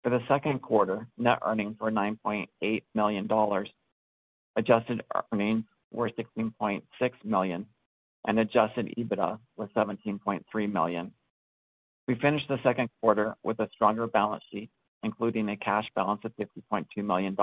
For 0.02 0.08
the 0.08 0.20
second 0.26 0.62
quarter, 0.62 1.06
net 1.18 1.40
earnings 1.44 1.76
were 1.78 1.90
$9.8 1.90 2.82
million. 2.94 3.28
Adjusted 4.56 5.02
earnings 5.32 5.64
were 5.92 6.11
$16.6 6.11 6.82
million, 7.24 7.66
and 8.26 8.38
adjusted 8.38 8.94
EBITDA 8.98 9.38
was 9.57 9.68
17.3 9.76 10.72
million. 10.72 11.12
We 12.07 12.14
finished 12.16 12.48
the 12.48 12.59
second 12.62 12.88
quarter 13.00 13.35
with 13.42 13.61
a 13.61 13.68
stronger 13.74 14.07
balance 14.07 14.42
sheet, 14.50 14.70
including 15.02 15.48
a 15.50 15.57
cash 15.57 15.87
balance 15.94 16.22
of 16.24 16.33
$50.2 16.37 16.87
million 17.04 17.37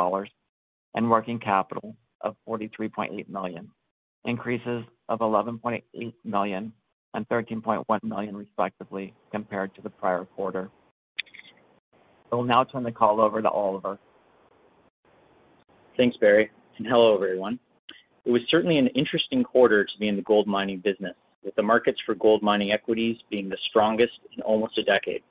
and 0.95 1.09
working 1.09 1.39
capital 1.39 1.95
of 2.21 2.35
43.8 2.47 3.29
million, 3.29 3.69
increases 4.25 4.83
of 5.07 5.19
$11.8 5.19 6.13
million 6.23 6.73
and 7.13 7.27
$13.1 7.29 8.03
million 8.03 8.35
respectively 8.35 9.13
compared 9.31 9.73
to 9.75 9.81
the 9.81 9.89
prior 9.89 10.25
quarter. 10.25 10.69
I 12.31 12.35
will 12.35 12.43
now 12.43 12.63
turn 12.63 12.83
the 12.83 12.91
call 12.91 13.21
over 13.21 13.41
to 13.41 13.49
Oliver. 13.49 13.97
Thanks, 15.95 16.17
Barry, 16.17 16.51
and 16.77 16.87
hello, 16.87 17.15
everyone. 17.15 17.59
It 18.25 18.31
was 18.31 18.41
certainly 18.49 18.79
an 18.79 18.87
interesting 18.87 19.43
quarter 19.43 19.85
to 19.85 19.97
be 19.99 20.07
in 20.07 20.15
the 20.15 20.21
gold 20.23 20.47
mining 20.47 20.79
business, 20.79 21.15
with 21.43 21.55
the 21.55 21.61
markets 21.61 21.99
for 22.05 22.15
gold 22.15 22.41
mining 22.41 22.73
equities 22.73 23.17
being 23.29 23.49
the 23.49 23.57
strongest 23.69 24.19
in 24.35 24.41
almost 24.41 24.79
a 24.79 24.83
decade. 24.83 25.21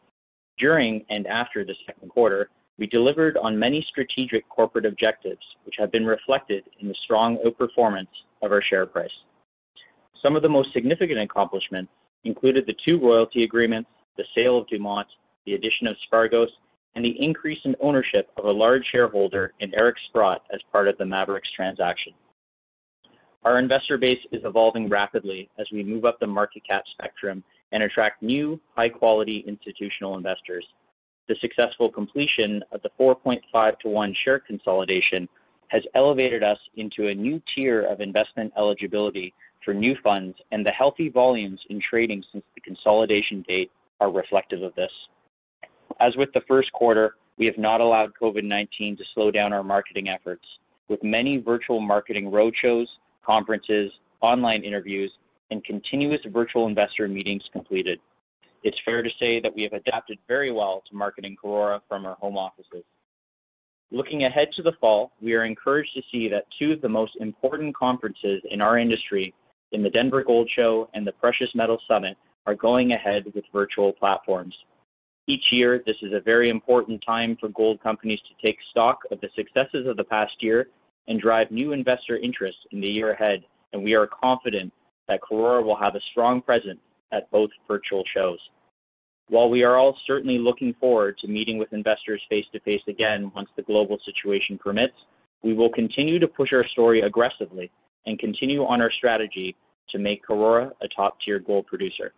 During 0.58 1.04
and 1.10 1.26
after 1.26 1.64
the 1.64 1.74
second 1.86 2.08
quarter, 2.08 2.50
we 2.78 2.86
delivered 2.86 3.36
on 3.36 3.58
many 3.58 3.84
strategic 3.88 4.48
corporate 4.48 4.86
objectives, 4.86 5.44
which 5.64 5.74
have 5.78 5.90
been 5.90 6.06
reflected 6.06 6.64
in 6.80 6.86
the 6.86 6.94
strong 7.02 7.38
outperformance 7.44 8.08
of 8.42 8.52
our 8.52 8.62
share 8.62 8.86
price. 8.86 9.10
Some 10.22 10.36
of 10.36 10.42
the 10.42 10.48
most 10.48 10.72
significant 10.72 11.20
accomplishments 11.20 11.90
included 12.22 12.64
the 12.64 12.76
two 12.86 12.98
royalty 13.00 13.42
agreements, 13.42 13.90
the 14.16 14.24
sale 14.36 14.58
of 14.58 14.68
Dumont, 14.68 15.08
the 15.46 15.54
addition 15.54 15.88
of 15.88 15.96
Spargos, 16.08 16.48
and 16.94 17.04
the 17.04 17.16
increase 17.24 17.58
in 17.64 17.74
ownership 17.80 18.30
of 18.36 18.44
a 18.44 18.52
large 18.52 18.84
shareholder 18.92 19.52
in 19.58 19.74
Eric 19.74 19.96
Sprott 20.08 20.42
as 20.52 20.60
part 20.70 20.86
of 20.86 20.96
the 20.98 21.04
Maverix 21.04 21.42
transaction. 21.56 22.12
Our 23.44 23.58
investor 23.58 23.98
base 23.98 24.20
is 24.32 24.42
evolving 24.44 24.88
rapidly 24.88 25.50
as 25.58 25.66
we 25.70 25.84
move 25.84 26.06
up 26.06 26.18
the 26.18 26.26
market 26.26 26.62
cap 26.66 26.84
spectrum 26.92 27.44
and 27.72 27.82
attract 27.82 28.22
new, 28.22 28.58
high-quality 28.74 29.44
institutional 29.46 30.16
investors. 30.16 30.64
The 31.28 31.36
successful 31.42 31.90
completion 31.90 32.62
of 32.72 32.80
the 32.82 32.90
4.5 32.98 33.78
to 33.80 33.88
1 33.88 34.14
share 34.24 34.38
consolidation 34.38 35.28
has 35.68 35.82
elevated 35.94 36.42
us 36.42 36.58
into 36.76 37.08
a 37.08 37.14
new 37.14 37.40
tier 37.54 37.82
of 37.82 38.00
investment 38.00 38.52
eligibility 38.56 39.34
for 39.62 39.74
new 39.74 39.96
funds, 40.02 40.38
and 40.50 40.64
the 40.64 40.70
healthy 40.70 41.10
volumes 41.10 41.60
in 41.68 41.80
trading 41.80 42.22
since 42.32 42.44
the 42.54 42.60
consolidation 42.60 43.44
date 43.48 43.70
are 44.00 44.10
reflective 44.10 44.62
of 44.62 44.74
this. 44.74 44.92
As 46.00 46.16
with 46.16 46.32
the 46.32 46.42
first 46.48 46.72
quarter, 46.72 47.16
we 47.36 47.46
have 47.46 47.58
not 47.58 47.80
allowed 47.80 48.12
COVID-19 48.20 48.96
to 48.98 49.04
slow 49.14 49.30
down 49.30 49.52
our 49.52 49.64
marketing 49.64 50.08
efforts, 50.08 50.44
with 50.88 51.02
many 51.02 51.38
virtual 51.38 51.80
marketing 51.80 52.30
roadshows, 52.30 52.86
conferences, 53.24 53.90
online 54.20 54.62
interviews, 54.62 55.12
and 55.50 55.64
continuous 55.64 56.20
virtual 56.26 56.66
investor 56.66 57.08
meetings 57.08 57.42
completed. 57.52 58.00
It's 58.62 58.78
fair 58.84 59.02
to 59.02 59.10
say 59.22 59.40
that 59.40 59.54
we 59.54 59.62
have 59.62 59.74
adapted 59.74 60.18
very 60.26 60.50
well 60.50 60.82
to 60.88 60.96
marketing 60.96 61.36
Karora 61.42 61.80
from 61.88 62.06
our 62.06 62.14
home 62.14 62.38
offices. 62.38 62.84
Looking 63.90 64.24
ahead 64.24 64.48
to 64.56 64.62
the 64.62 64.72
fall, 64.80 65.12
we 65.20 65.34
are 65.34 65.44
encouraged 65.44 65.94
to 65.94 66.02
see 66.10 66.28
that 66.28 66.46
two 66.58 66.72
of 66.72 66.80
the 66.80 66.88
most 66.88 67.16
important 67.20 67.76
conferences 67.76 68.42
in 68.50 68.60
our 68.60 68.78
industry, 68.78 69.34
in 69.72 69.82
the 69.82 69.90
Denver 69.90 70.24
Gold 70.24 70.50
Show 70.56 70.88
and 70.94 71.06
the 71.06 71.12
Precious 71.12 71.50
Metals 71.54 71.82
Summit, 71.86 72.16
are 72.46 72.54
going 72.54 72.92
ahead 72.92 73.24
with 73.34 73.44
virtual 73.52 73.92
platforms. 73.92 74.54
Each 75.26 75.44
year, 75.52 75.82
this 75.86 75.96
is 76.02 76.12
a 76.12 76.20
very 76.20 76.48
important 76.48 77.02
time 77.06 77.36
for 77.38 77.48
gold 77.50 77.82
companies 77.82 78.20
to 78.20 78.46
take 78.46 78.58
stock 78.70 79.00
of 79.10 79.20
the 79.20 79.30
successes 79.36 79.86
of 79.86 79.96
the 79.96 80.04
past 80.04 80.34
year 80.40 80.68
and 81.08 81.20
drive 81.20 81.50
new 81.50 81.72
investor 81.72 82.16
interest 82.16 82.58
in 82.70 82.80
the 82.80 82.90
year 82.90 83.12
ahead, 83.12 83.44
and 83.72 83.82
we 83.82 83.94
are 83.94 84.06
confident 84.06 84.72
that 85.08 85.20
Karora 85.20 85.62
will 85.62 85.76
have 85.76 85.94
a 85.94 86.00
strong 86.10 86.40
presence 86.40 86.80
at 87.12 87.30
both 87.30 87.50
virtual 87.68 88.02
shows. 88.14 88.38
While 89.28 89.48
we 89.48 89.64
are 89.64 89.76
all 89.76 89.96
certainly 90.06 90.38
looking 90.38 90.74
forward 90.80 91.16
to 91.18 91.28
meeting 91.28 91.58
with 91.58 91.72
investors 91.72 92.22
face-to-face 92.30 92.82
again 92.88 93.32
once 93.34 93.48
the 93.56 93.62
global 93.62 93.98
situation 94.04 94.58
permits, 94.58 94.94
we 95.42 95.54
will 95.54 95.70
continue 95.70 96.18
to 96.18 96.28
push 96.28 96.52
our 96.52 96.66
story 96.68 97.02
aggressively 97.02 97.70
and 98.06 98.18
continue 98.18 98.64
on 98.64 98.82
our 98.82 98.90
strategy 98.90 99.56
to 99.90 99.98
make 99.98 100.26
Karora 100.26 100.72
a 100.82 100.88
top-tier 100.88 101.38
gold 101.38 101.66
producer. 101.66 102.12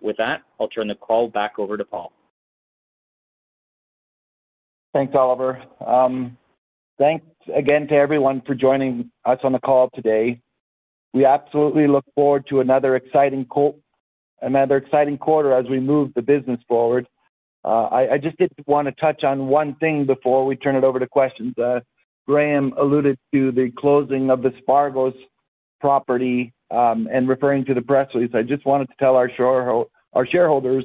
With 0.00 0.16
that, 0.16 0.42
I'll 0.60 0.68
turn 0.68 0.88
the 0.88 0.94
call 0.96 1.28
back 1.28 1.58
over 1.58 1.76
to 1.76 1.84
Paul. 1.84 2.12
Thanks, 4.92 5.14
Oliver. 5.14 5.62
Um, 5.84 6.36
thanks 6.98 7.24
again 7.54 7.86
to 7.88 7.94
everyone 7.94 8.42
for 8.46 8.54
joining 8.54 9.10
us 9.24 9.38
on 9.42 9.52
the 9.52 9.58
call 9.58 9.90
today. 9.94 10.40
We 11.14 11.24
absolutely 11.24 11.86
look 11.86 12.04
forward 12.14 12.46
to 12.48 12.60
another 12.60 12.96
exciting 12.96 13.44
quarter 13.44 15.52
as 15.52 15.66
we 15.68 15.80
move 15.80 16.12
the 16.14 16.22
business 16.22 16.60
forward. 16.66 17.06
Uh, 17.64 17.88
I, 17.92 18.18
just 18.18 18.36
did 18.38 18.50
want 18.66 18.88
to 18.88 18.92
touch 18.92 19.22
on 19.22 19.46
one 19.46 19.76
thing 19.76 20.04
before 20.04 20.44
we 20.44 20.56
turn 20.56 20.74
it 20.74 20.82
over 20.82 20.98
to 20.98 21.06
questions. 21.06 21.56
Uh, 21.56 21.80
Graham 22.26 22.72
alluded 22.76 23.18
to 23.32 23.52
the 23.52 23.70
closing 23.78 24.30
of 24.30 24.42
the 24.42 24.50
Spargos 24.50 25.14
property 25.80 26.52
um, 26.70 27.08
and 27.12 27.28
referring 27.28 27.64
to 27.66 27.74
the 27.74 27.82
press 27.82 28.08
release. 28.14 28.34
I 28.34 28.42
just 28.42 28.64
wanted 28.64 28.88
to 28.88 28.94
tell 28.98 29.16
our 29.16 29.30
shareholders 29.30 30.84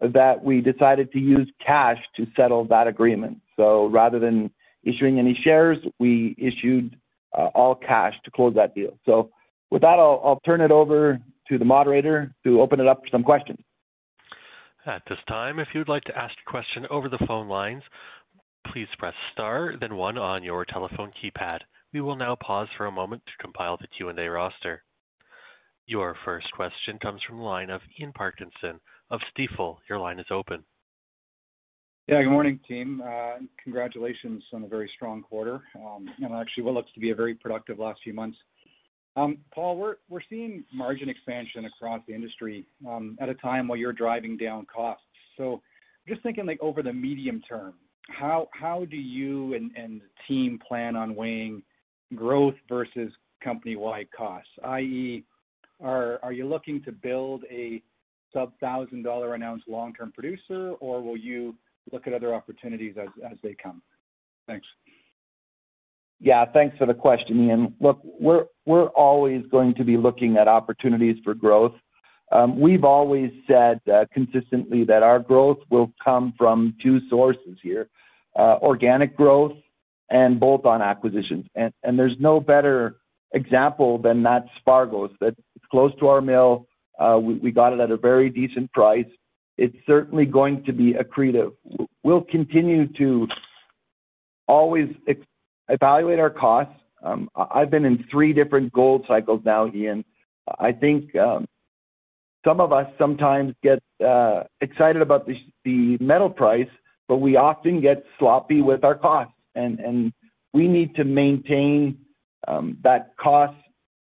that 0.00 0.42
we 0.42 0.60
decided 0.60 1.12
to 1.12 1.18
use 1.18 1.50
cash 1.64 1.98
to 2.16 2.26
settle 2.34 2.64
that 2.66 2.86
agreement. 2.86 3.40
So 3.56 3.86
rather 3.86 4.18
than 4.18 4.50
issuing 4.84 5.18
any 5.18 5.38
shares, 5.42 5.78
we 5.98 6.34
issued 6.38 6.96
uh, 7.36 7.46
all 7.54 7.74
cash 7.74 8.14
to 8.24 8.30
close 8.30 8.54
that 8.54 8.74
deal. 8.74 8.98
So 9.06 9.30
with 9.70 9.82
that, 9.82 9.98
I'll, 9.98 10.40
turn 10.44 10.60
it 10.60 10.70
over 10.70 11.18
to 11.48 11.58
the 11.58 11.64
moderator 11.64 12.34
to 12.44 12.60
open 12.60 12.80
it 12.80 12.86
up 12.86 13.02
for 13.02 13.08
some 13.10 13.22
questions. 13.22 13.58
At 14.86 15.02
this 15.08 15.18
time, 15.28 15.58
if 15.58 15.68
you'd 15.74 15.88
like 15.88 16.04
to 16.04 16.16
ask 16.16 16.34
a 16.46 16.50
question 16.50 16.86
over 16.90 17.08
the 17.08 17.24
phone 17.26 17.48
lines, 17.48 17.82
please 18.72 18.88
press 18.98 19.14
star, 19.32 19.74
then 19.80 19.96
one 19.96 20.18
on 20.18 20.42
your 20.42 20.64
telephone 20.64 21.12
keypad. 21.22 21.58
We 21.92 22.00
will 22.00 22.16
now 22.16 22.36
pause 22.36 22.68
for 22.76 22.86
a 22.86 22.92
moment 22.92 23.22
to 23.26 23.42
compile 23.42 23.76
the 23.76 23.88
Q&A 23.88 24.28
roster. 24.28 24.82
Your 25.86 26.16
first 26.24 26.50
question 26.52 26.98
comes 26.98 27.20
from 27.26 27.38
the 27.38 27.44
line 27.44 27.68
of 27.68 27.80
Ian 27.98 28.12
Parkinson 28.12 28.80
of 29.10 29.20
Stifel. 29.36 29.78
Your 29.88 29.98
line 29.98 30.20
is 30.20 30.26
open. 30.30 30.64
Yeah, 32.10 32.24
good 32.24 32.30
morning, 32.32 32.58
team. 32.66 33.00
Uh, 33.06 33.34
congratulations 33.62 34.42
on 34.52 34.64
a 34.64 34.66
very 34.66 34.90
strong 34.96 35.22
quarter, 35.22 35.62
um, 35.76 36.10
and 36.20 36.34
actually 36.34 36.64
what 36.64 36.74
looks 36.74 36.92
to 36.94 36.98
be 36.98 37.10
a 37.10 37.14
very 37.14 37.36
productive 37.36 37.78
last 37.78 38.00
few 38.02 38.12
months. 38.12 38.36
Um, 39.14 39.38
Paul, 39.54 39.76
we're 39.76 39.94
we're 40.08 40.20
seeing 40.28 40.64
margin 40.74 41.08
expansion 41.08 41.66
across 41.66 42.00
the 42.08 42.14
industry 42.16 42.66
um, 42.84 43.16
at 43.20 43.28
a 43.28 43.34
time 43.34 43.68
while 43.68 43.78
you're 43.78 43.92
driving 43.92 44.36
down 44.36 44.66
costs. 44.66 45.04
So, 45.36 45.62
just 46.08 46.20
thinking 46.24 46.46
like 46.46 46.58
over 46.60 46.82
the 46.82 46.92
medium 46.92 47.42
term, 47.48 47.74
how 48.08 48.48
how 48.54 48.86
do 48.86 48.96
you 48.96 49.54
and, 49.54 49.70
and 49.76 50.00
the 50.00 50.08
team 50.26 50.58
plan 50.66 50.96
on 50.96 51.14
weighing 51.14 51.62
growth 52.16 52.56
versus 52.68 53.12
company-wide 53.40 54.08
costs? 54.10 54.50
I.e., 54.64 55.24
are 55.80 56.18
are 56.24 56.32
you 56.32 56.48
looking 56.48 56.82
to 56.86 56.90
build 56.90 57.44
a 57.48 57.80
sub 58.32 58.50
thousand 58.58 59.04
dollar 59.04 59.36
announced 59.36 59.68
long-term 59.68 60.10
producer, 60.10 60.72
or 60.80 61.00
will 61.00 61.16
you 61.16 61.54
look 61.92 62.06
at 62.06 62.12
other 62.12 62.34
opportunities 62.34 62.94
as 62.98 63.36
they 63.42 63.54
come? 63.60 63.82
Thanks. 64.46 64.66
Yeah, 66.20 66.44
thanks 66.44 66.76
for 66.76 66.86
the 66.86 66.94
question, 66.94 67.48
Ian. 67.48 67.74
Look, 67.80 68.00
we're 68.04 68.88
always 68.88 69.42
going 69.50 69.74
to 69.76 69.84
be 69.84 69.96
looking 69.96 70.36
at 70.36 70.48
opportunities 70.48 71.16
for 71.24 71.34
growth. 71.34 71.72
Um, 72.32 72.60
we've 72.60 72.84
always 72.84 73.30
said 73.48 73.80
uh, 73.92 74.04
consistently 74.12 74.84
that 74.84 75.02
our 75.02 75.18
growth 75.18 75.58
will 75.70 75.92
come 76.04 76.34
from 76.36 76.76
two 76.82 77.00
sources 77.08 77.58
here: 77.62 77.88
uh, 78.38 78.56
organic 78.62 79.16
growth 79.16 79.56
and 80.10 80.38
bolt-on 80.38 80.82
acquisitions. 80.82 81.46
There's 81.54 82.16
no 82.18 82.40
better 82.40 82.96
example 83.32 83.98
than 83.98 84.22
that 84.24 84.46
Spargos 84.60 85.10
that's 85.20 85.40
close 85.70 85.92
to 86.00 86.08
our 86.08 86.20
mill. 86.20 86.66
Uh, 86.98 87.18
we 87.18 87.50
got 87.50 87.72
it 87.72 87.80
at 87.80 87.90
a 87.90 87.96
very 87.96 88.28
decent 88.28 88.70
price. 88.72 89.06
It's 89.60 89.76
certainly 89.86 90.24
going 90.24 90.64
to 90.64 90.72
be 90.72 90.94
accretive. 90.94 91.52
We'll 92.02 92.22
continue 92.22 92.86
to 92.94 93.28
always 94.48 94.88
evaluate 95.68 96.18
our 96.18 96.30
costs. 96.30 96.72
Um, 97.02 97.28
I've 97.36 97.70
been 97.70 97.84
in 97.84 98.02
three 98.10 98.32
different 98.32 98.72
gold 98.72 99.04
cycles 99.06 99.42
now, 99.44 99.70
Ian. 99.74 100.02
I 100.58 100.72
think 100.72 101.14
um, 101.14 101.46
some 102.42 102.58
of 102.58 102.72
us 102.72 102.86
sometimes 102.96 103.54
get 103.62 103.82
uh, 104.02 104.44
excited 104.62 105.02
about 105.02 105.28
the, 105.66 105.98
metal 106.00 106.30
price, 106.30 106.70
but 107.06 107.18
we 107.18 107.36
often 107.36 107.82
get 107.82 108.02
sloppy 108.18 108.62
with 108.62 108.82
our 108.82 108.94
costs, 108.94 109.34
and 109.54 110.10
we 110.54 110.68
need 110.68 110.94
to 110.94 111.04
maintain 111.04 111.98
um, 112.48 112.78
that 112.82 113.14
cost 113.18 113.58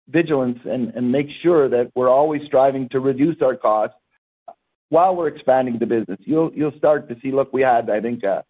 vigilance 0.10 0.60
and 0.66 1.12
make 1.12 1.28
sure 1.42 1.68
that 1.68 1.92
we're 1.96 2.10
always 2.10 2.44
striving 2.46 2.88
to 2.90 3.00
reduce 3.00 3.42
our 3.42 3.56
costs 3.56 3.98
while 4.90 5.16
we're 5.16 5.28
expanding 5.28 5.78
the 5.80 5.86
business. 5.86 6.20
You'll 6.22 6.52
you'll 6.54 6.78
start 6.78 7.10
to 7.10 7.16
see. 7.22 7.32
Look, 7.32 7.54
we 7.54 7.62
had 7.62 7.90
I 7.90 8.02
think 8.02 8.24
uh, 8.24 8.42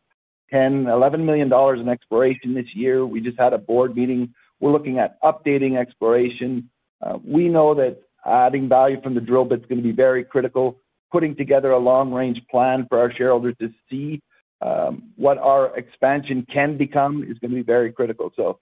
10, 0.52 0.88
11 0.88 1.26
million 1.26 1.50
dollars 1.50 1.80
in 1.80 1.90
exploration 1.90 2.54
this 2.54 2.74
year. 2.74 3.06
We 3.06 3.22
just 3.22 3.40
had 3.40 3.54
a 3.54 3.58
board 3.58 3.96
meeting. 3.96 4.34
We're 4.60 4.72
looking 4.72 5.00
at 5.00 5.22
updating 5.22 5.78
exploration. 5.78 6.70
Uh, 7.02 7.18
we 7.24 7.48
know 7.48 7.76
that 7.76 8.02
adding 8.26 8.68
value 8.68 9.02
from 9.02 9.14
the 9.14 9.22
drill 9.22 9.46
bit 9.46 9.62
is 9.62 9.66
going 9.68 9.78
to 9.78 9.84
be 9.84 9.92
very 9.92 10.24
critical. 10.24 10.80
Putting 11.12 11.36
together 11.36 11.72
a 11.72 11.78
long 11.78 12.12
range 12.12 12.42
plan 12.52 12.86
for 12.90 13.00
our 13.00 13.14
shareholders 13.14 13.56
to 13.60 13.70
see 13.90 14.22
um, 14.62 15.12
what 15.16 15.38
our 15.38 15.78
expansion 15.78 16.46
can 16.52 16.78
become 16.78 17.24
is 17.24 17.38
going 17.40 17.52
to 17.52 17.56
be 17.56 17.62
very 17.62 17.92
critical. 17.92 18.32
So 18.36 18.60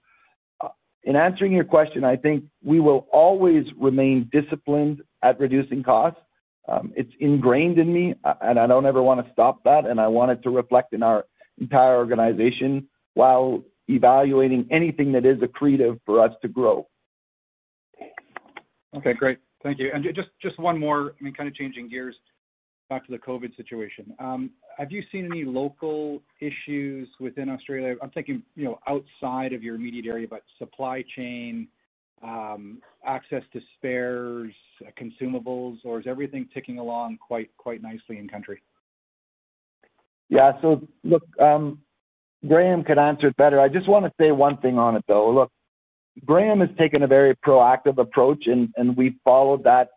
in 1.06 1.14
answering 1.14 1.52
your 1.52 1.64
question, 1.64 2.04
I 2.04 2.16
think 2.16 2.44
we 2.64 2.80
will 2.80 3.06
always 3.12 3.64
remain 3.78 4.28
disciplined 4.32 5.02
at 5.22 5.38
reducing 5.38 5.82
costs. 5.82 6.20
Um, 6.68 6.92
it's 6.96 7.12
ingrained 7.20 7.78
in 7.78 7.92
me, 7.92 8.14
and 8.40 8.58
I 8.58 8.66
don't 8.66 8.86
ever 8.86 9.02
want 9.02 9.24
to 9.24 9.32
stop 9.32 9.62
that, 9.64 9.86
and 9.86 10.00
I 10.00 10.08
want 10.08 10.32
it 10.32 10.42
to 10.42 10.50
reflect 10.50 10.92
in 10.92 11.02
our 11.02 11.24
entire 11.60 11.96
organization 11.96 12.88
while 13.14 13.62
evaluating 13.88 14.66
anything 14.70 15.12
that 15.12 15.24
is 15.24 15.38
accretive 15.38 16.00
for 16.04 16.20
us 16.20 16.32
to 16.42 16.48
grow. 16.48 16.86
Okay, 18.96 19.14
great. 19.14 19.38
Thank 19.62 19.78
you. 19.78 19.90
And 19.92 20.04
just 20.14 20.28
just 20.40 20.58
one 20.58 20.78
more, 20.78 21.14
I 21.20 21.24
mean, 21.24 21.34
kind 21.34 21.48
of 21.48 21.54
changing 21.54 21.88
gears 21.88 22.16
back 22.88 23.04
to 23.06 23.12
the 23.12 23.18
COVID 23.18 23.56
situation. 23.56 24.14
Um, 24.18 24.50
have 24.78 24.92
you 24.92 25.02
seen 25.10 25.26
any 25.26 25.44
local 25.44 26.22
issues 26.40 27.08
within 27.18 27.48
Australia? 27.48 27.96
I'm 28.02 28.10
thinking, 28.10 28.42
you 28.54 28.64
know, 28.64 28.78
outside 28.86 29.52
of 29.52 29.62
your 29.62 29.74
immediate 29.74 30.06
area, 30.06 30.26
but 30.28 30.42
supply 30.58 31.02
chain, 31.16 31.68
um, 32.22 32.80
access 33.04 33.42
to 33.52 33.60
spares, 33.76 34.52
uh, 34.86 34.90
consumables, 35.00 35.78
or 35.84 36.00
is 36.00 36.06
everything 36.06 36.48
ticking 36.52 36.78
along 36.78 37.18
quite 37.18 37.50
quite 37.56 37.82
nicely 37.82 38.18
in 38.18 38.28
country? 38.28 38.62
Yeah. 40.28 40.52
So 40.60 40.86
look, 41.04 41.24
um, 41.40 41.80
Graham 42.46 42.84
could 42.84 42.98
answer 42.98 43.28
it 43.28 43.36
better. 43.36 43.60
I 43.60 43.68
just 43.68 43.88
want 43.88 44.04
to 44.04 44.12
say 44.20 44.32
one 44.32 44.58
thing 44.58 44.78
on 44.78 44.96
it, 44.96 45.04
though. 45.06 45.30
Look, 45.30 45.52
Graham 46.24 46.60
has 46.60 46.70
taken 46.78 47.02
a 47.02 47.06
very 47.06 47.34
proactive 47.36 47.98
approach, 47.98 48.46
and 48.46 48.72
and 48.76 48.96
we 48.96 49.16
followed 49.24 49.64
that 49.64 49.88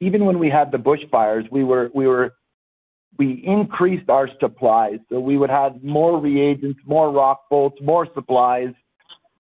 even 0.00 0.24
when 0.24 0.38
we 0.38 0.48
had 0.48 0.72
the 0.72 0.78
bushfires, 0.78 1.50
we 1.50 1.64
were 1.64 1.90
we 1.94 2.06
were 2.06 2.34
we 3.18 3.42
increased 3.44 4.08
our 4.08 4.28
supplies. 4.40 4.98
So 5.10 5.20
we 5.20 5.36
would 5.36 5.50
have 5.50 5.82
more 5.82 6.18
reagents, 6.18 6.80
more 6.86 7.10
rock 7.10 7.42
bolts, 7.50 7.76
more 7.82 8.06
supplies, 8.14 8.72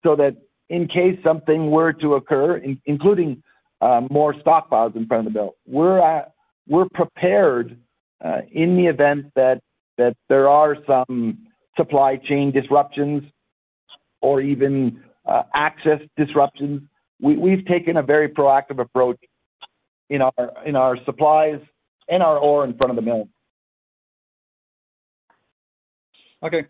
so 0.02 0.16
that 0.16 0.36
in 0.70 0.86
case 0.86 1.18
something 1.24 1.70
were 1.70 1.92
to 1.94 2.14
occur, 2.14 2.58
in, 2.58 2.80
including 2.86 3.42
uh, 3.80 4.02
more 4.10 4.34
stockpiles 4.34 4.96
in 4.96 5.06
front 5.06 5.26
of 5.26 5.32
the 5.32 5.38
mill, 5.38 5.54
we're 5.66 5.98
at, 5.98 6.32
we're 6.66 6.88
prepared 6.94 7.78
uh, 8.24 8.40
in 8.52 8.76
the 8.76 8.86
event 8.86 9.26
that 9.34 9.60
that 9.96 10.16
there 10.28 10.48
are 10.48 10.76
some 10.86 11.38
supply 11.76 12.16
chain 12.16 12.52
disruptions 12.52 13.22
or 14.20 14.40
even 14.40 15.02
uh, 15.26 15.42
access 15.54 16.00
disruptions. 16.16 16.82
We, 17.20 17.36
we've 17.36 17.64
taken 17.66 17.96
a 17.96 18.02
very 18.02 18.28
proactive 18.28 18.80
approach 18.80 19.18
in 20.10 20.22
our 20.22 20.52
in 20.64 20.76
our 20.76 20.96
supplies 21.04 21.60
and 22.08 22.22
our 22.22 22.38
ore 22.38 22.64
in 22.64 22.76
front 22.76 22.90
of 22.90 22.96
the 22.96 23.02
mill. 23.02 23.28
Okay. 26.42 26.66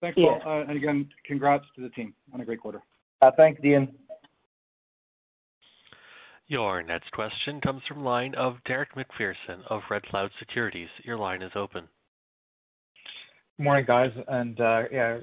Thanks, 0.00 0.16
yeah. 0.18 0.38
Paul. 0.42 0.60
Uh, 0.60 0.62
and 0.62 0.76
again, 0.76 1.08
congrats 1.26 1.64
to 1.76 1.82
the 1.82 1.90
team 1.90 2.14
on 2.32 2.40
a 2.40 2.44
great 2.44 2.60
quarter. 2.60 2.82
Uh, 3.22 3.30
thanks, 3.36 3.60
Ian. 3.64 3.88
Your 6.46 6.82
next 6.82 7.12
question 7.12 7.60
comes 7.60 7.82
from 7.86 8.02
line 8.02 8.34
of 8.34 8.56
Derek 8.66 8.90
McPherson 8.94 9.60
of 9.68 9.82
Red 9.88 10.02
Cloud 10.04 10.30
Securities. 10.38 10.88
Your 11.04 11.16
line 11.16 11.42
is 11.42 11.52
open. 11.54 11.84
Good 13.56 13.64
morning, 13.64 13.84
guys. 13.86 14.10
And 14.26 14.60
uh, 14.60 14.82
yeah, 14.90 15.18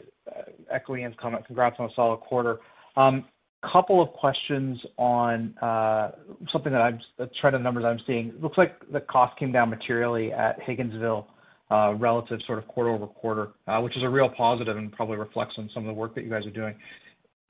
echo 0.71 0.95
Ian's 0.95 1.15
comment. 1.19 1.45
Congrats 1.45 1.75
on 1.79 1.89
a 1.89 1.93
solid 1.95 2.19
quarter. 2.21 2.59
Um, 2.95 3.25
couple 3.63 4.01
of 4.01 4.09
questions 4.09 4.79
on 4.97 5.57
uh, 5.61 6.11
something 6.51 6.71
that 6.71 6.81
I'm 6.81 6.99
the 7.17 7.29
trend 7.41 7.55
of 7.55 7.61
numbers 7.61 7.85
I'm 7.85 7.99
seeing. 8.05 8.29
It 8.29 8.41
looks 8.41 8.57
like 8.57 8.79
the 8.91 9.01
cost 9.01 9.37
came 9.37 9.51
down 9.51 9.69
materially 9.69 10.31
at 10.31 10.59
Higginsville 10.61 11.25
uh, 11.71 11.95
relative 11.95 12.39
sort 12.45 12.59
of 12.59 12.67
quarter-over-quarter, 12.67 13.49
uh, 13.67 13.81
which 13.81 13.97
is 13.97 14.03
a 14.03 14.09
real 14.09 14.29
positive 14.29 14.77
and 14.77 14.91
probably 14.91 15.17
reflects 15.17 15.55
on 15.57 15.69
some 15.73 15.83
of 15.83 15.87
the 15.87 15.99
work 15.99 16.15
that 16.15 16.23
you 16.23 16.29
guys 16.29 16.45
are 16.45 16.51
doing. 16.51 16.75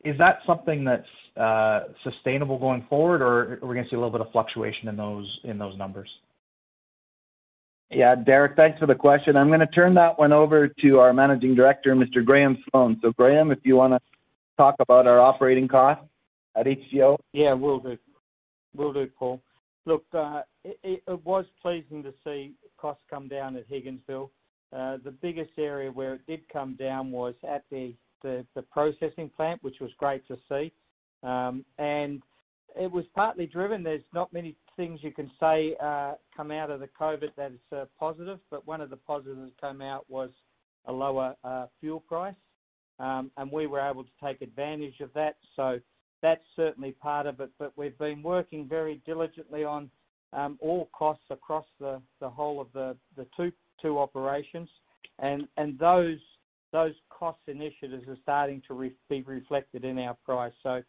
Is 0.03 0.17
that 0.19 0.39
something 0.45 0.83
that's 0.83 1.07
uh, 1.37 1.85
sustainable 2.03 2.57
going 2.57 2.85
forward, 2.89 3.21
or 3.21 3.59
are 3.61 3.67
we 3.67 3.75
gonna 3.75 3.87
see 3.89 3.95
a 3.95 3.99
little 3.99 4.11
bit 4.11 4.21
of 4.21 4.31
fluctuation 4.31 4.87
in 4.87 4.95
those 4.95 5.39
in 5.43 5.57
those 5.57 5.77
numbers? 5.77 6.09
Yeah, 7.89 8.15
Derek, 8.15 8.55
thanks 8.55 8.79
for 8.79 8.85
the 8.85 8.95
question. 8.95 9.37
I'm 9.37 9.49
gonna 9.49 9.67
turn 9.67 9.93
that 9.95 10.19
one 10.19 10.33
over 10.33 10.67
to 10.67 10.99
our 10.99 11.13
Managing 11.13 11.55
Director, 11.55 11.95
Mr. 11.95 12.23
Graham 12.23 12.57
Sloan. 12.69 12.99
So 13.01 13.11
Graham, 13.13 13.51
if 13.51 13.59
you 13.63 13.75
wanna 13.75 13.99
talk 14.57 14.75
about 14.79 15.07
our 15.07 15.19
operating 15.19 15.67
costs 15.67 16.03
at 16.55 16.65
HGO? 16.65 17.17
Yeah, 17.33 17.53
will 17.53 17.79
do. 17.79 17.97
Will 18.75 18.93
do, 18.93 19.07
Paul. 19.17 19.41
Look, 19.85 20.03
uh, 20.13 20.41
it 20.65 21.01
was 21.23 21.45
pleasing 21.61 22.03
to 22.03 22.13
see 22.23 22.53
costs 22.77 23.03
come 23.09 23.27
down 23.27 23.55
at 23.55 23.69
Higginsville. 23.69 24.29
Uh, 24.73 24.97
the 25.03 25.11
biggest 25.21 25.51
area 25.57 25.89
where 25.89 26.15
it 26.15 26.21
did 26.27 26.41
come 26.49 26.75
down 26.75 27.09
was 27.09 27.35
at 27.47 27.63
the 27.71 27.93
processing 28.71 29.29
plant, 29.35 29.63
which 29.63 29.79
was 29.79 29.91
great 29.97 30.27
to 30.27 30.37
see. 30.49 30.71
Um, 31.23 31.65
and 31.77 32.21
it 32.79 32.91
was 32.91 33.05
partly 33.15 33.47
driven. 33.47 33.83
There's 33.83 34.01
not 34.13 34.31
many 34.31 34.55
things 34.75 34.99
you 35.01 35.11
can 35.11 35.31
say 35.39 35.75
come 36.35 36.51
out 36.51 36.69
of 36.69 36.79
the 36.79 36.89
COVID 36.99 37.29
that 37.35 37.51
is 37.51 37.87
positive, 37.99 38.39
but 38.51 38.67
one 38.67 38.81
of 38.81 38.89
the 38.89 38.97
positives 38.97 39.39
that 39.41 39.67
came 39.67 39.81
out 39.81 40.05
was 40.09 40.29
a 40.85 40.91
lower 40.91 41.35
fuel 41.79 41.99
price. 42.01 42.35
Um, 42.99 43.29
and 43.37 43.51
we 43.51 43.67
were 43.67 43.79
able 43.79 44.03
to 44.03 44.09
take 44.23 44.41
advantage 44.41 45.01
of 45.01 45.13
that. 45.13 45.35
So 45.55 45.79
that's 46.21 46.41
certainly 46.55 46.93
part 46.93 47.27
of 47.27 47.39
it. 47.39 47.51
But 47.59 47.73
we've 47.75 47.97
been 47.97 48.23
working 48.23 48.67
very 48.67 49.01
diligently 49.05 49.63
on 49.63 49.89
all 50.59 50.89
costs 50.93 51.25
across 51.29 51.65
the 51.79 52.01
the 52.19 52.29
whole 52.29 52.59
of 52.59 52.67
the 52.73 52.95
the 53.15 53.27
two 53.35 53.51
two 53.81 53.99
operations. 53.99 54.69
And 55.19 55.47
and 55.57 55.77
those 55.77 56.17
cost 57.09 57.39
initiatives 57.47 58.07
are 58.07 58.17
starting 58.23 58.61
to 58.67 58.91
be 59.09 59.21
reflected 59.21 59.85
in 59.85 59.97
our 59.99 60.15
price. 60.25 60.53
So 60.63 60.81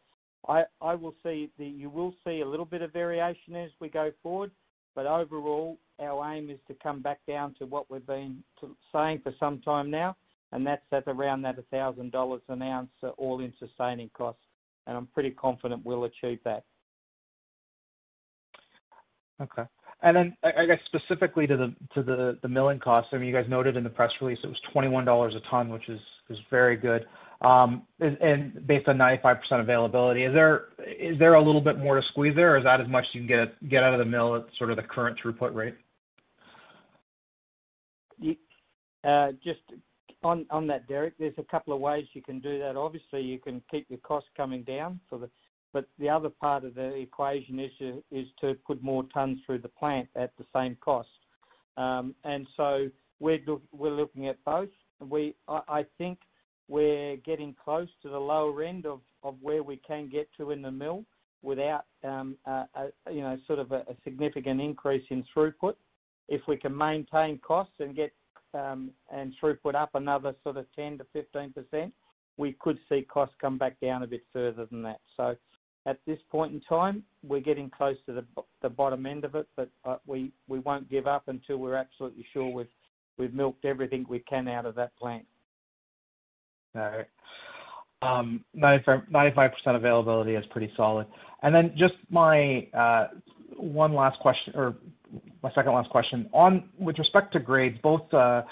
I 0.48 0.94
will 0.94 1.14
see 1.22 1.50
that 1.58 1.64
you 1.64 1.90
will 1.90 2.14
see 2.24 2.40
a 2.40 2.48
little 2.48 2.64
bit 2.64 2.82
of 2.82 2.92
variation 2.92 3.56
as 3.56 3.70
we 3.80 3.88
go 3.88 4.10
forward, 4.22 4.50
but 4.94 5.06
overall, 5.06 5.78
our 6.00 6.32
aim 6.32 6.48
is 6.50 6.58
to 6.68 6.74
come 6.82 7.02
back 7.02 7.20
down 7.26 7.54
to 7.58 7.66
what 7.66 7.90
we've 7.90 8.06
been 8.06 8.42
saying 8.92 9.20
for 9.22 9.32
some 9.38 9.60
time 9.60 9.90
now, 9.90 10.16
and 10.52 10.66
that's 10.66 10.82
at 10.92 11.04
around 11.06 11.42
that 11.42 11.56
$1,000 11.72 12.40
an 12.48 12.62
ounce 12.62 12.90
uh, 13.02 13.08
all-in 13.10 13.52
sustaining 13.58 14.10
costs. 14.14 14.42
And 14.86 14.96
I'm 14.96 15.06
pretty 15.06 15.30
confident 15.30 15.84
we'll 15.84 16.04
achieve 16.04 16.38
that. 16.44 16.64
Okay. 19.40 19.64
I 20.02 20.32
I 20.44 20.66
guess 20.66 20.78
specifically 20.86 21.46
to 21.46 21.56
the 21.56 21.74
to 21.94 22.02
the 22.02 22.38
the 22.42 22.48
milling 22.48 22.78
costs, 22.78 23.10
I 23.12 23.18
mean 23.18 23.28
you 23.28 23.34
guys 23.34 23.48
noted 23.48 23.76
in 23.76 23.84
the 23.84 23.90
press 23.90 24.12
release 24.20 24.38
it 24.42 24.46
was 24.46 24.60
$21 24.74 25.36
a 25.36 25.40
ton, 25.50 25.70
which 25.70 25.88
is 25.88 26.00
is 26.30 26.38
very 26.50 26.76
good. 26.76 27.06
Um, 27.40 27.82
and 28.00 28.66
based 28.66 28.88
on 28.88 28.98
95% 28.98 29.38
availability, 29.60 30.24
is 30.24 30.34
there 30.34 30.66
is 30.86 31.18
there 31.18 31.34
a 31.34 31.42
little 31.42 31.60
bit 31.60 31.78
more 31.78 32.00
to 32.00 32.06
squeeze 32.08 32.34
there, 32.34 32.54
or 32.54 32.58
is 32.58 32.64
that 32.64 32.80
as 32.80 32.88
much 32.88 33.06
you 33.12 33.20
can 33.20 33.28
get 33.28 33.68
get 33.68 33.82
out 33.82 33.92
of 33.92 33.98
the 33.98 34.04
mill 34.04 34.36
at 34.36 34.46
sort 34.56 34.70
of 34.70 34.76
the 34.76 34.82
current 34.82 35.18
throughput 35.22 35.54
rate? 35.54 35.74
Uh, 39.04 39.32
just 39.44 39.60
on 40.22 40.46
on 40.50 40.66
that, 40.66 40.88
Derek, 40.88 41.14
there's 41.18 41.38
a 41.38 41.44
couple 41.44 41.72
of 41.72 41.80
ways 41.80 42.06
you 42.12 42.22
can 42.22 42.40
do 42.40 42.58
that. 42.58 42.76
Obviously, 42.76 43.22
you 43.22 43.38
can 43.38 43.62
keep 43.70 43.86
your 43.88 44.00
costs 44.00 44.28
coming 44.36 44.62
down. 44.64 44.98
For 45.08 45.18
the 45.18 45.30
other 46.08 46.30
part 46.30 46.64
of 46.64 46.74
the 46.74 46.94
equation 46.94 47.58
is 48.10 48.26
to 48.40 48.54
put 48.66 48.82
more 48.82 49.04
tons 49.14 49.38
through 49.44 49.58
the 49.58 49.68
plant 49.68 50.08
at 50.16 50.32
the 50.38 50.44
same 50.54 50.76
cost. 50.80 51.08
Um, 51.76 52.14
and 52.24 52.46
so 52.56 52.88
we're 53.20 53.40
looking 53.72 54.28
at 54.28 54.42
both. 54.44 54.70
I 55.48 55.84
think 55.96 56.18
we're 56.68 57.16
getting 57.16 57.54
close 57.62 57.88
to 58.02 58.08
the 58.08 58.18
lower 58.18 58.62
end 58.62 58.86
of 58.86 59.00
where 59.40 59.62
we 59.62 59.76
can 59.76 60.08
get 60.08 60.28
to 60.38 60.50
in 60.50 60.62
the 60.62 60.70
mill 60.70 61.04
without 61.42 61.84
sort 62.02 63.58
of 63.58 63.72
a 63.72 63.84
significant 64.04 64.60
increase 64.60 65.04
in 65.10 65.24
throughput. 65.34 65.74
If 66.28 66.42
we 66.48 66.56
can 66.56 66.76
maintain 66.76 67.38
costs 67.38 67.74
and 67.78 67.94
get 67.94 68.12
throughput 68.54 69.74
up 69.74 69.90
another 69.94 70.34
sort 70.42 70.56
of 70.56 70.66
10%-15%, 70.76 71.92
we 72.36 72.52
could 72.60 72.78
see 72.88 73.02
costs 73.02 73.34
come 73.40 73.58
back 73.58 73.78
down 73.80 74.02
a 74.02 74.06
bit 74.06 74.22
further 74.32 74.66
than 74.66 74.82
that. 74.82 75.00
At 75.86 75.98
this 76.06 76.18
point 76.30 76.52
in 76.52 76.60
time, 76.62 77.02
we're 77.22 77.40
getting 77.40 77.70
close 77.70 77.96
to 78.06 78.22
the 78.62 78.68
bottom 78.68 79.06
end 79.06 79.24
of 79.24 79.34
it, 79.34 79.46
but 79.56 79.70
uh, 79.84 79.96
we 80.06 80.32
we 80.46 80.58
won't 80.58 80.90
give 80.90 81.06
up 81.06 81.28
until 81.28 81.58
we're 81.58 81.76
absolutely 81.76 82.26
sure 82.32 82.48
we've 82.52 82.66
we've 83.16 83.32
milked 83.32 83.64
everything 83.64 84.04
we 84.08 84.18
can 84.20 84.48
out 84.48 84.66
of 84.66 84.74
that 84.74 84.96
plant. 84.96 85.24
All 86.74 86.82
right. 86.82 87.06
Um, 88.00 88.44
95% 88.56 89.50
availability 89.66 90.34
is 90.34 90.44
pretty 90.50 90.72
solid. 90.76 91.06
And 91.42 91.52
then 91.54 91.72
just 91.76 91.94
my 92.10 92.68
uh, 92.72 93.08
one 93.56 93.92
last 93.92 94.20
question, 94.20 94.52
or 94.56 94.76
my 95.42 95.52
second 95.52 95.72
last 95.72 95.90
question. 95.90 96.28
On 96.32 96.68
with 96.78 96.98
respect 96.98 97.32
to 97.32 97.40
grades, 97.40 97.78
both 97.82 98.12
uh, 98.12 98.42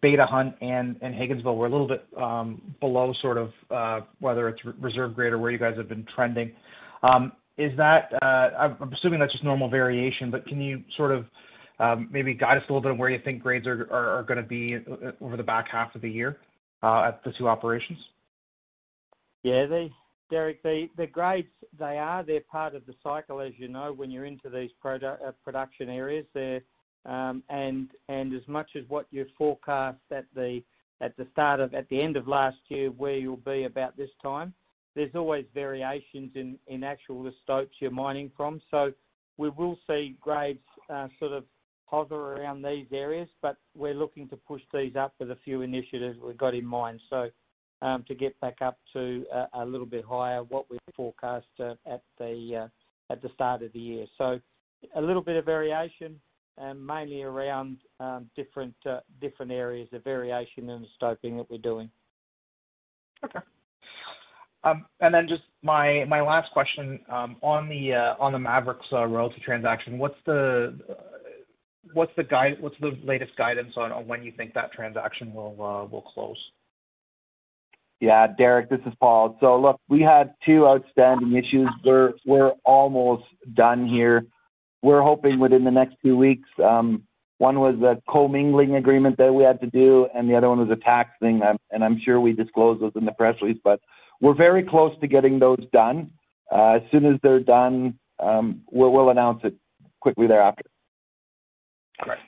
Beta 0.00 0.26
Hunt 0.26 0.54
and 0.60 0.96
Higginsville 1.00 1.56
were 1.56 1.66
a 1.66 1.70
little 1.70 1.88
bit 1.88 2.06
um, 2.16 2.60
below 2.80 3.12
sort 3.20 3.38
of 3.38 3.50
uh, 3.70 4.00
whether 4.20 4.48
it's 4.48 4.60
reserve 4.80 5.14
grade 5.14 5.32
or 5.32 5.38
where 5.38 5.50
you 5.50 5.58
guys 5.58 5.76
have 5.76 5.88
been 5.88 6.06
trending. 6.14 6.52
Um 7.02 7.32
is 7.58 7.74
that 7.78 8.12
uh 8.22 8.50
I'm 8.58 8.92
assuming 8.92 9.18
that's 9.18 9.32
just 9.32 9.44
normal 9.44 9.68
variation, 9.68 10.30
but 10.30 10.46
can 10.46 10.60
you 10.60 10.82
sort 10.96 11.10
of 11.10 11.24
um, 11.78 12.08
maybe 12.10 12.34
guide 12.34 12.58
us 12.58 12.64
a 12.68 12.72
little 12.72 12.80
bit 12.80 12.90
on 12.90 12.98
where 12.98 13.10
you 13.10 13.18
think 13.22 13.42
grades 13.42 13.66
are 13.66 14.24
going 14.26 14.38
to 14.38 14.42
be 14.42 14.76
uh, 14.76 15.12
over 15.20 15.36
the 15.36 15.42
back 15.42 15.66
half 15.70 15.94
of 15.94 16.00
the 16.00 16.10
year 16.10 16.38
at 16.82 17.22
the 17.24 17.32
two 17.38 17.48
operations? 17.48 17.98
Yeah. 19.42 19.66
Derek, 20.30 20.62
the 20.62 20.88
the 20.96 21.06
grades, 21.06 21.48
they're 21.78 22.24
they're 22.26 22.40
part 22.40 22.74
of 22.74 22.84
the 22.86 22.94
cycle, 23.02 23.40
as 23.40 23.52
you 23.56 23.68
know, 23.68 23.92
when 23.92 24.10
you're 24.10 24.24
into 24.24 24.50
these 24.50 24.70
production 24.80 25.88
areas. 25.88 26.26
There 26.34 26.60
um 27.04 27.42
and 27.48 27.90
and 28.08 28.34
as 28.34 28.46
much 28.48 28.70
as 28.74 28.82
what 28.88 29.06
you 29.10 29.24
forecast 29.38 29.98
at 30.10 30.26
the 30.34 30.62
at 31.00 31.16
the 31.16 31.26
start 31.32 31.60
of, 31.60 31.74
at 31.74 31.88
the 31.88 32.02
end 32.02 32.16
of 32.16 32.26
last 32.26 32.56
year, 32.68 32.90
where 32.90 33.16
you'll 33.16 33.36
be 33.36 33.64
about 33.64 33.96
this 33.96 34.10
time, 34.22 34.54
there's 34.94 35.14
always 35.14 35.44
variations 35.54 36.32
in 36.34 36.58
in 36.66 36.82
actual 36.82 37.22
the 37.22 37.32
stopes 37.44 37.76
you're 37.80 37.90
mining 37.90 38.30
from. 38.36 38.60
So 38.70 38.92
we 39.36 39.50
will 39.50 39.78
see 39.86 40.16
grades 40.20 40.58
sort 41.18 41.32
of 41.32 41.44
hover 41.84 42.34
around 42.34 42.62
these 42.62 42.86
areas, 42.92 43.28
but 43.42 43.56
we're 43.74 43.94
looking 43.94 44.28
to 44.28 44.36
push 44.36 44.62
these 44.72 44.96
up 44.96 45.14
with 45.20 45.30
a 45.30 45.38
few 45.44 45.62
initiatives 45.62 46.18
we've 46.20 46.36
got 46.36 46.54
in 46.54 46.66
mind. 46.66 47.00
To 47.82 48.14
get 48.14 48.38
back 48.40 48.62
up 48.62 48.78
to 48.94 49.24
a 49.52 49.64
little 49.64 49.86
bit 49.86 50.04
higher, 50.04 50.42
what 50.42 50.68
we 50.70 50.78
forecast 50.96 51.46
at 51.60 52.02
the 52.18 52.64
uh 52.64 53.12
at 53.12 53.22
the 53.22 53.28
start 53.34 53.62
of 53.62 53.72
the 53.72 53.78
year. 53.78 54.06
So 54.18 54.40
a 54.96 55.00
little 55.00 55.22
bit 55.22 55.36
of 55.36 55.44
variation, 55.44 56.18
and 56.58 56.84
mainly 56.84 57.22
around 57.22 57.76
um 58.00 58.28
different 58.34 58.74
different 59.20 59.52
areas 59.52 59.88
of 59.92 60.02
variation 60.02 60.70
in 60.70 60.82
the 60.82 60.88
stoping 60.96 61.36
that 61.36 61.48
we're 61.50 61.58
doing. 61.58 61.90
Okay. 63.24 63.40
Um 64.64 64.86
and 65.00 65.14
then 65.14 65.28
just 65.28 65.42
my 65.62 66.04
my 66.08 66.22
last 66.22 66.50
question, 66.52 66.98
um 67.10 67.36
on 67.42 67.68
the 67.68 68.38
Maverix 68.38 68.90
royalty 68.90 69.40
transaction, 69.44 69.98
what's 69.98 70.18
the 70.24 70.76
uh 70.88 70.94
what's 71.92 72.12
the 72.16 72.24
guid 72.24 72.60
what's 72.60 72.76
the 72.80 72.98
latest 73.04 73.36
guidance 73.36 73.74
on 73.76 73.90
when 74.08 74.24
you 74.24 74.32
think 74.32 74.54
that 74.54 74.72
transaction 74.72 75.32
will 75.32 75.54
will 75.54 76.02
close? 76.14 76.38
Yeah, 78.00 78.26
Derek, 78.26 78.68
this 78.68 78.80
is 78.86 78.92
Paul. 79.00 79.36
So 79.40 79.58
look, 79.58 79.80
we 79.88 80.02
had 80.02 80.34
two 80.44 80.66
outstanding 80.66 81.34
issues. 81.34 81.68
We're 81.84 82.50
almost 82.64 83.24
done 83.54 83.86
here. 83.88 84.26
We're 84.82 85.02
hoping 85.02 85.38
within 85.38 85.64
the 85.64 85.70
next 85.70 85.96
two 86.04 86.16
weeks. 86.16 86.48
Um, 86.62 87.04
one 87.38 87.60
was 87.60 87.74
a 87.82 88.00
commingling 88.10 88.76
agreement 88.76 89.18
that 89.18 89.32
we 89.32 89.44
had 89.44 89.60
to 89.60 89.66
do, 89.66 90.08
and 90.14 90.28
the 90.28 90.34
other 90.34 90.48
one 90.48 90.58
was 90.58 90.70
a 90.70 90.82
tax 90.82 91.10
thing, 91.20 91.42
and 91.70 91.84
I'm 91.84 92.00
sure 92.02 92.20
we 92.20 92.32
disclosed 92.32 92.80
those 92.80 92.92
in 92.96 93.04
the 93.04 93.12
press 93.12 93.36
release. 93.42 93.60
But 93.62 93.80
we're 94.20 94.34
very 94.34 94.62
close 94.62 94.98
to 95.00 95.06
getting 95.06 95.38
those 95.38 95.62
done. 95.72 96.10
Uh, 96.50 96.74
as 96.74 96.82
soon 96.90 97.04
as 97.04 97.18
they're 97.22 97.40
done, 97.40 97.98
um, 98.18 98.62
we'll 98.70 99.10
announce 99.10 99.40
it 99.44 99.54
quickly 100.00 100.26
thereafter. 100.26 100.64
Great. 101.98 102.18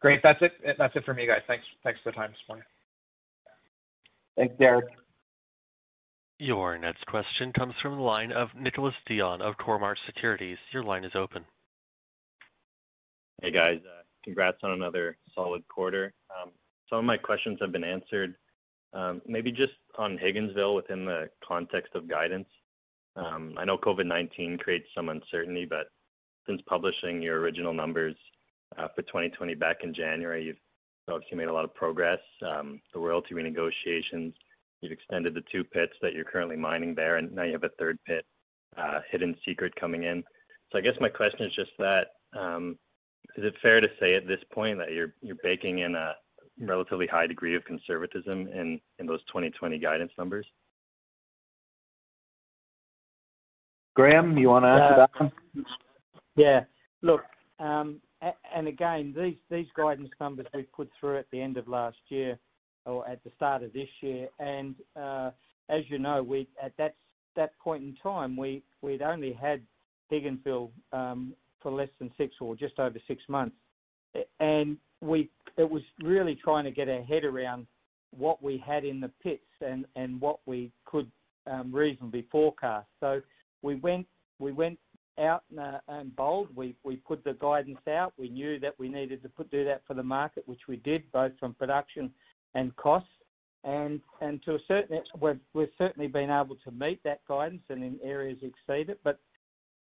Great. 0.00 0.20
That's 0.22 0.40
it 0.42 0.52
That's 0.78 0.94
it 0.96 1.04
for 1.04 1.14
me, 1.14 1.26
guys. 1.26 1.42
Thanks. 1.46 1.64
Thanks 1.82 2.00
for 2.02 2.10
the 2.10 2.16
time 2.16 2.30
this 2.30 2.40
morning. 2.48 2.64
Thanks, 4.36 4.54
Derek. 4.58 4.86
Your 6.38 6.76
next 6.76 7.06
question 7.06 7.52
comes 7.52 7.74
from 7.80 7.96
the 7.96 8.02
line 8.02 8.30
of 8.30 8.48
Nicholas 8.54 8.94
Dion 9.06 9.40
of 9.40 9.56
Cormark 9.56 9.96
Securities. 10.04 10.58
Your 10.72 10.82
line 10.82 11.04
is 11.04 11.12
open. 11.14 11.44
Hey, 13.42 13.50
guys. 13.50 13.80
Uh, 13.84 14.02
congrats 14.22 14.58
on 14.62 14.72
another 14.72 15.16
solid 15.34 15.66
quarter. 15.68 16.12
Um, 16.30 16.50
some 16.90 16.98
of 16.98 17.04
my 17.04 17.16
questions 17.16 17.58
have 17.60 17.72
been 17.72 17.84
answered. 17.84 18.34
Um, 18.92 19.22
maybe 19.26 19.50
just 19.50 19.72
on 19.98 20.18
Higginsville 20.18 20.74
within 20.74 21.04
the 21.06 21.30
context 21.46 21.94
of 21.94 22.08
guidance. 22.08 22.48
Um, 23.16 23.54
I 23.56 23.64
know 23.64 23.78
COVID-19 23.78 24.60
creates 24.60 24.86
some 24.94 25.08
uncertainty, 25.08 25.64
but 25.64 25.88
since 26.46 26.60
publishing 26.66 27.22
your 27.22 27.40
original 27.40 27.72
numbers 27.72 28.14
uh, 28.76 28.88
for 28.94 29.02
2020 29.02 29.54
back 29.54 29.78
in 29.82 29.94
January, 29.94 30.44
you've 30.44 30.56
obviously 31.08 31.38
made 31.38 31.48
a 31.48 31.52
lot 31.52 31.64
of 31.64 31.74
progress. 31.74 32.18
Um, 32.48 32.80
the 32.92 33.00
royalty 33.00 33.34
renegotiations, 33.34 34.32
you've 34.80 34.92
extended 34.92 35.34
the 35.34 35.42
two 35.50 35.64
pits 35.64 35.92
that 36.02 36.14
you're 36.14 36.24
currently 36.24 36.56
mining 36.56 36.94
there, 36.94 37.16
and 37.16 37.32
now 37.32 37.44
you 37.44 37.52
have 37.52 37.64
a 37.64 37.70
third 37.78 37.98
pit, 38.06 38.24
uh, 38.76 39.00
Hidden 39.10 39.36
Secret, 39.44 39.74
coming 39.76 40.04
in. 40.04 40.22
So 40.72 40.78
I 40.78 40.80
guess 40.80 40.94
my 41.00 41.08
question 41.08 41.46
is 41.46 41.54
just 41.54 41.70
that, 41.78 42.08
um, 42.38 42.78
is 43.36 43.44
it 43.44 43.54
fair 43.62 43.80
to 43.80 43.88
say 44.00 44.14
at 44.14 44.26
this 44.26 44.40
point 44.52 44.78
that 44.78 44.92
you're 44.92 45.14
you're 45.20 45.36
baking 45.42 45.80
in 45.80 45.94
a 45.94 46.14
relatively 46.60 47.06
high 47.06 47.26
degree 47.26 47.54
of 47.54 47.64
conservatism 47.64 48.48
in 48.48 48.80
in 48.98 49.06
those 49.06 49.20
2020 49.26 49.78
guidance 49.78 50.12
numbers? 50.16 50.46
Graham, 53.94 54.36
you 54.36 54.48
want 54.48 54.64
to 54.64 54.68
answer 54.68 54.96
that 54.96 55.10
one? 55.18 55.32
Uh, 55.58 55.62
yeah. 56.36 56.64
Look, 57.02 57.22
um, 57.58 58.00
and 58.54 58.68
again, 58.68 59.14
these 59.16 59.36
these 59.50 59.66
guidance 59.76 60.10
numbers 60.20 60.46
we 60.54 60.62
put 60.62 60.90
through 60.98 61.18
at 61.18 61.26
the 61.30 61.40
end 61.40 61.56
of 61.56 61.68
last 61.68 61.98
year 62.08 62.38
or 62.84 63.08
at 63.08 63.22
the 63.24 63.30
start 63.36 63.62
of 63.62 63.72
this 63.72 63.88
year, 64.00 64.28
and 64.38 64.74
uh, 64.96 65.30
as 65.68 65.82
you 65.88 65.98
know, 65.98 66.22
we 66.22 66.48
at 66.62 66.72
that 66.78 66.94
that 67.34 67.58
point 67.58 67.82
in 67.82 67.94
time 68.02 68.36
we 68.36 68.62
we'd 68.82 69.02
only 69.02 69.32
had 69.32 69.62
Higginsville 70.10 70.70
um, 70.92 71.34
for 71.60 71.72
less 71.72 71.88
than 71.98 72.10
six 72.16 72.34
or 72.40 72.56
just 72.56 72.78
over 72.78 72.98
six 73.06 73.22
months, 73.28 73.56
and 74.40 74.76
we 75.00 75.30
it 75.56 75.68
was 75.68 75.82
really 76.02 76.36
trying 76.42 76.64
to 76.64 76.70
get 76.70 76.88
our 76.88 77.02
head 77.02 77.24
around 77.24 77.66
what 78.16 78.42
we 78.42 78.62
had 78.64 78.84
in 78.84 79.00
the 79.00 79.10
pits 79.22 79.42
and 79.60 79.84
and 79.96 80.20
what 80.20 80.38
we 80.46 80.70
could 80.84 81.10
um, 81.46 81.74
reasonably 81.74 82.26
forecast. 82.30 82.86
So 83.00 83.20
we 83.62 83.76
went 83.76 84.06
we 84.38 84.52
went 84.52 84.78
out 85.18 85.44
uh, 85.58 85.78
and 85.88 86.14
bold. 86.16 86.48
We 86.54 86.74
we 86.84 86.96
put 86.96 87.24
the 87.24 87.34
guidance 87.34 87.86
out. 87.88 88.12
We 88.18 88.28
knew 88.28 88.58
that 88.60 88.78
we 88.78 88.88
needed 88.88 89.22
to 89.22 89.28
put 89.28 89.50
do 89.50 89.64
that 89.64 89.82
for 89.86 89.94
the 89.94 90.02
market, 90.02 90.46
which 90.46 90.68
we 90.68 90.76
did, 90.76 91.10
both 91.12 91.32
from 91.38 91.54
production 91.54 92.10
and 92.54 92.74
costs. 92.76 93.08
And 93.64 94.00
and 94.20 94.42
to 94.44 94.54
a 94.54 94.58
certain 94.68 94.96
extent, 94.96 95.22
we've 95.22 95.40
we've 95.54 95.72
certainly 95.78 96.08
been 96.08 96.30
able 96.30 96.56
to 96.64 96.70
meet 96.70 97.02
that 97.04 97.20
guidance 97.26 97.62
and 97.68 97.82
in 97.82 97.98
areas 98.02 98.38
exceed 98.42 98.90
it. 98.90 99.00
But 99.02 99.18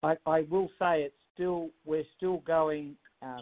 I, 0.03 0.17
I 0.27 0.41
will 0.43 0.71
say 0.79 1.03
it's 1.03 1.15
still 1.35 1.71
we're 1.85 2.07
still 2.17 2.39
going 2.39 2.97
uh, 3.23 3.41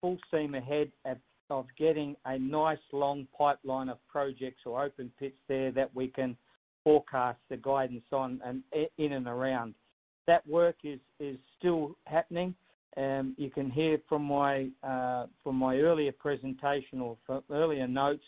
full 0.00 0.18
steam 0.28 0.54
ahead 0.54 0.90
at, 1.04 1.18
of 1.50 1.66
getting 1.78 2.16
a 2.24 2.38
nice 2.38 2.78
long 2.92 3.26
pipeline 3.36 3.88
of 3.88 3.98
projects 4.08 4.62
or 4.66 4.82
open 4.84 5.10
pits 5.18 5.38
there 5.48 5.70
that 5.72 5.94
we 5.94 6.08
can 6.08 6.36
forecast 6.84 7.38
the 7.48 7.56
guidance 7.56 8.04
on 8.12 8.40
and 8.44 8.62
in 8.96 9.12
and 9.12 9.26
around 9.26 9.74
that 10.28 10.46
work 10.46 10.76
is 10.84 11.00
is 11.18 11.36
still 11.58 11.96
happening. 12.04 12.54
Um, 12.96 13.34
you 13.36 13.50
can 13.50 13.70
hear 13.70 13.98
from 14.08 14.22
my 14.22 14.68
uh, 14.84 15.26
from 15.42 15.56
my 15.56 15.78
earlier 15.78 16.12
presentation 16.12 17.00
or 17.00 17.16
from 17.26 17.42
earlier 17.50 17.88
notes 17.88 18.24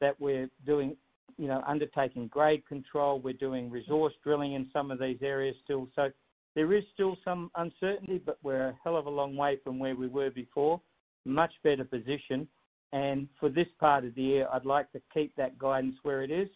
that 0.00 0.20
we're 0.20 0.50
doing, 0.66 0.96
you 1.38 1.46
know, 1.46 1.62
undertaking 1.66 2.26
grade 2.28 2.66
control. 2.66 3.20
We're 3.20 3.32
doing 3.32 3.70
resource 3.70 4.12
drilling 4.22 4.52
in 4.52 4.68
some 4.72 4.90
of 4.90 4.98
these 4.98 5.18
areas 5.22 5.56
still. 5.64 5.88
So 5.94 6.10
there 6.54 6.72
is 6.74 6.84
still 6.92 7.16
some 7.24 7.50
uncertainty, 7.54 8.20
but 8.24 8.38
we're 8.42 8.68
a 8.68 8.78
hell 8.82 8.96
of 8.96 9.06
a 9.06 9.10
long 9.10 9.36
way 9.36 9.58
from 9.62 9.78
where 9.78 9.94
we 9.94 10.08
were 10.08 10.30
before. 10.30 10.80
Much 11.24 11.52
better 11.62 11.84
position. 11.84 12.46
And 12.92 13.28
for 13.38 13.48
this 13.48 13.66
part 13.78 14.04
of 14.04 14.14
the 14.14 14.22
year, 14.22 14.48
I'd 14.52 14.64
like 14.64 14.90
to 14.92 15.00
keep 15.12 15.34
that 15.36 15.58
guidance 15.58 15.96
where 16.02 16.22
it 16.22 16.30
is 16.30 16.48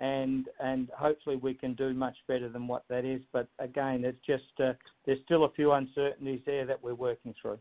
and 0.00 0.46
and 0.58 0.88
hopefully 0.96 1.36
we 1.36 1.54
can 1.54 1.74
do 1.74 1.92
much 1.92 2.16
better 2.26 2.48
than 2.48 2.66
what 2.66 2.84
that 2.88 3.04
is. 3.04 3.20
But 3.32 3.48
again, 3.58 4.04
it's 4.04 4.18
just 4.26 4.44
uh, 4.58 4.72
there's 5.06 5.18
still 5.24 5.44
a 5.44 5.52
few 5.52 5.72
uncertainties 5.72 6.40
there 6.46 6.66
that 6.66 6.82
we're 6.82 6.94
working 6.94 7.34
through. 7.40 7.58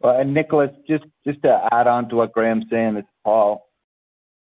Well, 0.00 0.18
and 0.18 0.32
Nicholas, 0.32 0.70
just 0.88 1.04
just 1.24 1.42
to 1.42 1.68
add 1.72 1.86
on 1.86 2.08
to 2.08 2.16
what 2.16 2.32
Graham's 2.32 2.64
saying, 2.70 2.96
it's 2.96 3.08
Paul. 3.22 3.68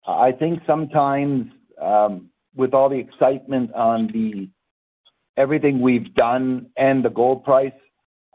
I 0.08 0.32
think 0.32 0.60
sometimes 0.68 1.48
um, 1.82 2.30
with 2.56 2.74
all 2.74 2.90
the 2.90 3.00
excitement 3.00 3.74
on 3.74 4.08
the 4.14 4.48
everything 5.38 5.82
we've 5.82 6.14
done 6.14 6.68
and 6.78 7.04
the 7.04 7.10
gold 7.10 7.44
price, 7.44 7.74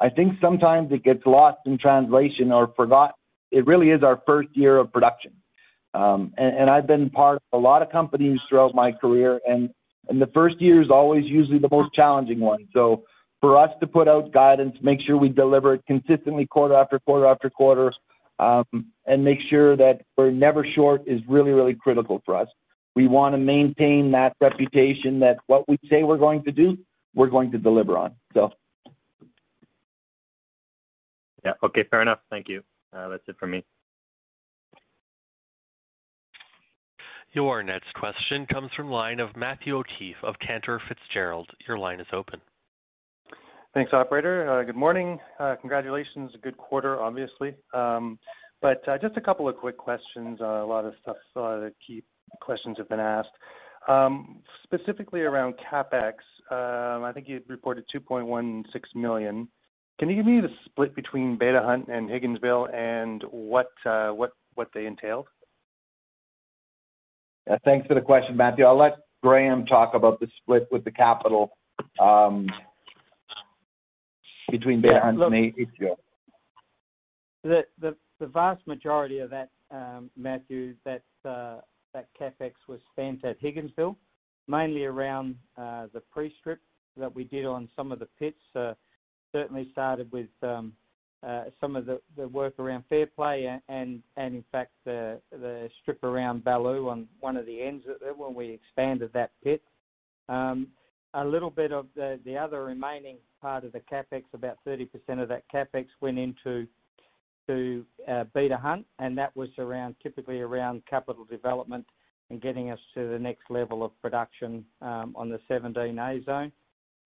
I 0.01 0.09
think 0.09 0.35
sometimes 0.41 0.91
it 0.93 1.05
gets 1.05 1.25
lost 1.27 1.59
in 1.65 1.79
translation 1.79 2.51
or 2.51 2.73
forgot. 2.75 3.15
It 3.53 3.67
really 3.67 3.91
is 3.91 4.03
our 4.03 4.21
first 4.27 4.49
year 4.53 4.79
of 4.79 4.93
production. 4.93 5.33
Um, 5.95 6.33
and, 6.37 6.57
and 6.57 6.71
I've 6.71 6.87
been 6.87 7.11
part 7.11 7.43
of 7.53 7.59
a 7.59 7.63
lot 7.63 7.83
of 7.83 7.91
companies 7.91 8.39
throughout 8.49 8.75
my 8.75 8.93
career, 8.93 9.41
and, 9.47 9.71
and 10.09 10.21
the 10.21 10.29
first 10.29 10.61
year 10.61 10.81
is 10.81 10.91
always 10.91 11.25
usually 11.25 11.59
the 11.59 11.69
most 11.71 11.93
challenging 11.93 12.41
one. 12.41 12.69
So 12.73 13.05
for 13.41 13.57
us 13.57 13.71
to 13.81 13.87
put 13.87 14.07
out 14.07 14.33
guidance, 14.33 14.77
make 14.83 15.01
sure 15.01 15.17
we 15.17 15.29
deliver 15.29 15.75
it 15.75 15.83
consistently 15.87 16.47
quarter 16.47 16.75
after 16.75 16.99
quarter 17.01 17.27
after 17.27 17.51
quarter, 17.51 17.93
um, 18.39 18.65
and 19.07 19.25
make 19.25 19.41
sure 19.49 19.77
that 19.77 20.03
we're 20.17 20.31
never 20.31 20.65
short 20.65 21.03
is 21.07 21.21
really, 21.29 21.51
really 21.51 21.75
critical 21.75 22.23
for 22.25 22.37
us. 22.37 22.49
We 22.95 23.07
want 23.07 23.35
to 23.35 23.39
maintain 23.39 24.11
that 24.13 24.35
reputation 24.41 25.21
that 25.21 25.39
what 25.47 25.69
we 25.69 25.79
say 25.89 26.03
we're 26.03 26.19
going 26.19 26.45
to 26.45 26.53
do, 26.53 26.79
we're 27.15 27.29
going 27.29 27.51
to 27.53 27.59
deliver 27.59 27.97
on. 27.99 28.15
So. 28.35 28.53
Yeah. 31.45 31.53
Okay. 31.63 31.85
Fair 31.85 32.03
enough. 32.03 32.21
Thank 32.31 32.49
you. 32.49 32.63
Uh, 32.93 33.09
that's 33.09 33.23
it 33.29 33.37
for 33.39 33.47
me. 33.47 33.65
Your 37.33 37.63
next 37.63 37.95
question 37.95 38.45
comes 38.47 38.71
from 38.77 38.91
line 38.91 39.21
of 39.21 39.37
Matthew 39.37 39.77
O'Keefe 39.77 40.17
of 40.25 40.35
Cantor 40.45 40.83
Fitzgerald. 40.89 41.49
Your 41.69 41.79
line 41.79 42.01
is 42.01 42.07
open. 42.13 42.41
Thanks, 43.73 43.93
operator. 43.93 44.51
Uh, 44.51 44.65
good 44.65 44.75
morning. 44.75 45.17
Uh, 45.39 45.55
congratulations. 45.61 46.33
Good 46.43 46.57
quarter, 46.57 47.01
obviously. 47.01 47.55
Um, 47.73 48.19
but 48.61 48.83
uh, 48.89 48.99
just 48.99 49.17
a 49.17 49.21
couple 49.21 49.49
of 49.49 49.57
quick 49.57 49.77
questions. 49.77 50.41
A 50.41 50.45
lot 50.45 50.85
of 50.85 50.95
stuff, 51.03 51.17
a 51.37 51.41
lot 51.41 51.63
of 51.63 51.73
key 51.87 52.03
questions 52.41 52.77
have 52.79 52.89
been 52.89 52.99
asked. 52.99 53.29
Um, 53.87 54.43
specifically 54.65 55.21
around 55.21 55.55
capex, 55.73 56.15
um, 56.51 57.05
I 57.05 57.13
think 57.15 57.29
you 57.29 57.41
reported 57.47 57.85
2.16 57.95 58.65
million. 58.97 59.47
Can 60.01 60.09
you 60.09 60.17
give 60.17 60.27
me 60.27 60.41
the 60.41 60.49
split 60.65 60.97
between 60.97 61.39
Beta 61.39 61.63
Hunt 61.65 61.87
and 61.87 62.11
Higginsville 62.11 62.75
and 62.75 63.23
what 63.31 63.69
they 64.75 64.87
entailed? 64.87 65.29
Uh, 67.49 67.57
thanks 67.65 67.87
for 67.87 67.95
the 67.95 68.01
question, 68.01 68.37
Matthew. 68.37 68.65
I'll 68.65 68.79
let 68.79 68.99
Graham 69.23 69.67
talk 69.67 69.95
about 69.95 70.21
the 70.21 70.29
split 70.41 70.67
with 70.71 70.85
the 70.85 70.91
capital 70.91 71.53
um, 72.01 72.47
between 74.51 74.81
Beta 74.81 75.01
Hunt 75.03 75.23
and 75.23 75.55
HGO. 75.55 75.97
The 77.43 78.27
vast 78.27 78.67
majority 78.67 79.21
of 79.21 79.31
that, 79.31 79.49
um, 79.71 80.11
Matthew, 80.17 80.75
that 80.85 81.03
uh, 81.25 81.61
CapEx 82.21 82.53
was 82.69 82.81
spent 82.93 83.25
at 83.25 83.41
Higginsville, 83.41 83.97
mainly 84.47 84.85
around 84.85 85.37
uh, 85.57 85.87
the 85.95 86.01
pre-strip 86.13 86.61
that 86.97 87.15
we 87.15 87.25
did 87.25 87.47
on 87.47 87.69
some 87.75 87.93
of 87.93 87.99
the 87.99 88.09
pits. 88.19 88.39
Certainly 89.33 89.69
started 89.73 90.11
with 90.11 90.29
um, 90.43 90.49
uh, 90.49 90.71
some 91.61 91.77
of 91.77 91.87
the, 91.87 92.01
the 92.17 92.27
work 92.29 92.59
around 92.59 92.85
Fairplay 92.89 93.45
and, 93.45 93.61
and, 93.69 94.03
and 94.17 94.35
in 94.35 94.45
fact 94.51 94.71
the, 94.85 95.21
the 95.31 95.69
strip 95.83 96.03
around 96.03 96.45
Baloo 96.45 96.89
on 96.89 97.07
one 97.21 97.37
of 97.37 97.47
the 97.47 97.61
ends 97.61 97.85
when 98.17 98.35
we 98.35 98.51
expanded 98.51 99.11
that 99.13 99.31
pit. 99.45 99.63
Um, 100.29 100.69
a 101.15 101.25
little 101.25 101.51
bit 101.51 101.73
of 101.73 101.87
the, 101.97 102.21
the 102.25 102.37
other 102.37 102.65
remaining 102.65 103.17
part 103.41 103.65
of 103.65 103.73
the 103.73 103.81
capex, 103.81 104.23
about 104.33 104.59
30% 104.67 104.89
of 105.21 105.29
that 105.29 105.43
capex 105.53 105.87
went 106.01 106.19
into 106.19 106.67
to 107.47 107.85
uh, 108.09 108.25
Beta 108.33 108.57
Hunt, 108.57 108.87
and 108.99 109.19
that 109.19 109.35
was 109.37 109.49
around 109.59 109.97
typically 110.03 110.41
around 110.41 110.83
capital 110.89 111.25
development 111.25 111.85
and 112.31 112.41
getting 112.41 112.71
us 112.71 112.79
to 112.95 113.09
the 113.09 113.19
next 113.19 113.51
level 113.51 113.83
of 113.83 113.91
production 114.01 114.65
um, 114.83 115.15
on 115.17 115.29
the 115.29 115.41
17A 115.51 116.25
zone, 116.25 116.53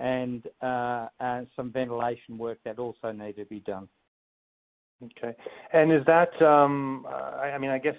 and 0.01 0.47
uh, 0.61 1.09
and 1.21 1.47
some 1.57 1.73
ventilation 1.73 2.37
work 2.37 2.59
that 2.65 2.79
also 2.79 3.11
needed 3.11 3.37
to 3.37 3.45
be 3.47 3.61
done. 3.61 3.89
Okay. 5.05 5.37
And 5.73 5.93
is 5.93 6.05
that, 6.07 6.41
um, 6.43 7.07
uh, 7.09 7.41
I 7.41 7.59
mean, 7.59 7.71
I 7.71 7.79
guess 7.79 7.97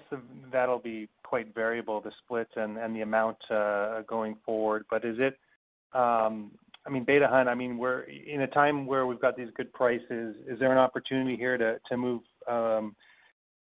that'll 0.52 0.78
be 0.78 1.08
quite 1.22 1.54
variable, 1.54 2.00
the 2.00 2.12
split 2.24 2.48
and, 2.56 2.78
and 2.78 2.94
the 2.94 3.02
amount 3.02 3.38
uh, 3.50 4.02
going 4.02 4.36
forward. 4.44 4.84
But 4.90 5.04
is 5.04 5.16
it, 5.18 5.38
um, 5.92 6.52
I 6.86 6.90
mean, 6.90 7.04
Beta 7.04 7.26
Hunt, 7.26 7.48
I 7.48 7.54
mean, 7.54 7.78
we're 7.78 8.02
in 8.02 8.42
a 8.42 8.46
time 8.46 8.86
where 8.86 9.06
we've 9.06 9.20
got 9.20 9.36
these 9.36 9.48
good 9.56 9.72
prices. 9.72 10.36
Is 10.46 10.58
there 10.58 10.72
an 10.72 10.78
opportunity 10.78 11.36
here 11.36 11.58
to, 11.58 11.78
to 11.88 11.96
move, 11.96 12.22
um, 12.48 12.94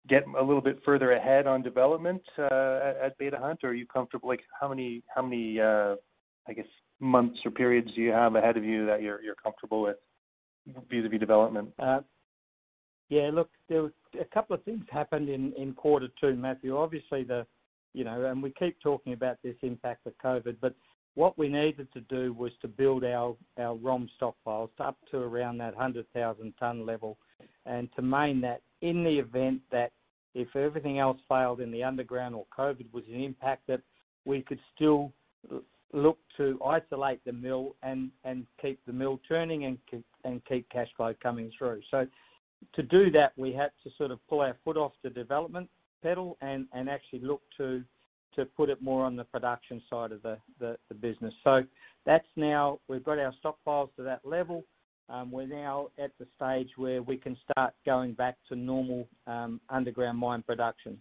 get 0.08 0.24
a 0.38 0.42
little 0.42 0.62
bit 0.62 0.80
further 0.84 1.12
ahead 1.12 1.46
on 1.46 1.62
development 1.62 2.22
uh, 2.38 2.94
at, 3.04 3.16
Beta 3.18 3.36
Hunt? 3.38 3.60
Or 3.62 3.70
are 3.70 3.74
you 3.74 3.86
comfortable, 3.86 4.28
like 4.28 4.40
how 4.58 4.68
many, 4.68 5.02
how 5.14 5.22
many, 5.22 5.60
uh, 5.60 5.96
I 6.48 6.52
guess, 6.54 6.66
months 6.98 7.38
or 7.44 7.50
periods 7.50 7.90
do 7.94 8.00
you 8.00 8.10
have 8.10 8.34
ahead 8.34 8.56
of 8.56 8.64
you 8.64 8.86
that 8.86 9.02
you're, 9.02 9.22
you're 9.22 9.34
comfortable 9.34 9.82
with 9.82 9.96
vis-a-vis 10.88 11.20
development? 11.20 11.70
Yeah, 13.10 13.30
look, 13.32 13.50
there 13.68 13.82
were 13.82 13.92
a 14.18 14.24
couple 14.24 14.54
of 14.54 14.62
things 14.62 14.84
happened 14.90 15.28
in, 15.28 15.52
in 15.54 15.74
quarter 15.74 16.08
two, 16.20 16.34
Matthew. 16.36 16.76
Obviously, 16.76 17.24
the, 17.24 17.44
you 17.92 18.04
know, 18.04 18.24
and 18.24 18.42
we 18.42 18.52
keep 18.58 18.80
talking 18.80 19.12
about 19.12 19.36
this 19.42 19.56
impact 19.62 20.06
of 20.06 20.14
COVID, 20.24 20.56
but 20.60 20.74
what 21.16 21.36
we 21.36 21.48
needed 21.48 21.92
to 21.92 22.00
do 22.02 22.32
was 22.32 22.52
to 22.62 22.68
build 22.68 23.04
our, 23.04 23.36
our 23.58 23.74
ROM 23.74 24.08
stockpiles 24.20 24.70
up 24.78 24.96
to 25.10 25.18
around 25.18 25.58
that 25.58 25.74
100,000 25.74 26.54
tonne 26.58 26.86
level 26.86 27.18
and 27.66 27.88
to 27.96 28.02
main 28.02 28.40
that 28.42 28.62
in 28.80 29.02
the 29.02 29.18
event 29.18 29.60
that 29.72 29.90
if 30.34 30.54
everything 30.54 31.00
else 31.00 31.18
failed 31.28 31.60
in 31.60 31.72
the 31.72 31.82
underground 31.82 32.36
or 32.36 32.46
COVID 32.56 32.92
was 32.92 33.02
an 33.12 33.20
impact, 33.20 33.66
that 33.66 33.80
we 34.24 34.42
could 34.42 34.60
still 34.76 35.12
look 35.92 36.18
to 36.36 36.60
isolate 36.64 37.24
the 37.24 37.32
mill 37.32 37.74
and, 37.82 38.10
and 38.22 38.46
keep 38.62 38.78
the 38.86 38.92
mill 38.92 39.18
turning 39.26 39.64
and, 39.64 39.78
and 40.24 40.40
keep 40.44 40.70
cash 40.70 40.88
flow 40.96 41.12
coming 41.20 41.50
through. 41.58 41.80
So 41.90 42.06
to 42.74 42.82
do 42.82 43.10
that, 43.12 43.32
we 43.36 43.52
had 43.52 43.70
to 43.84 43.90
sort 43.96 44.10
of 44.10 44.18
pull 44.28 44.40
our 44.40 44.56
foot 44.64 44.76
off 44.76 44.92
the 45.02 45.10
development 45.10 45.68
pedal 46.02 46.36
and, 46.40 46.66
and 46.72 46.88
actually 46.88 47.20
look 47.20 47.42
to 47.58 47.82
to 48.36 48.44
put 48.44 48.70
it 48.70 48.80
more 48.80 49.04
on 49.04 49.16
the 49.16 49.24
production 49.24 49.82
side 49.90 50.12
of 50.12 50.22
the, 50.22 50.38
the, 50.60 50.76
the 50.88 50.94
business. 50.94 51.34
So 51.42 51.64
that's 52.06 52.28
now 52.36 52.78
we've 52.88 53.02
got 53.02 53.18
our 53.18 53.34
stockpiles 53.44 53.88
to 53.96 54.04
that 54.04 54.20
level. 54.24 54.64
Um, 55.08 55.32
we're 55.32 55.48
now 55.48 55.88
at 55.98 56.12
the 56.20 56.26
stage 56.36 56.70
where 56.76 57.02
we 57.02 57.16
can 57.16 57.36
start 57.50 57.74
going 57.84 58.12
back 58.12 58.36
to 58.48 58.54
normal 58.54 59.08
um, 59.26 59.60
underground 59.68 60.18
mine 60.18 60.44
production. 60.46 61.00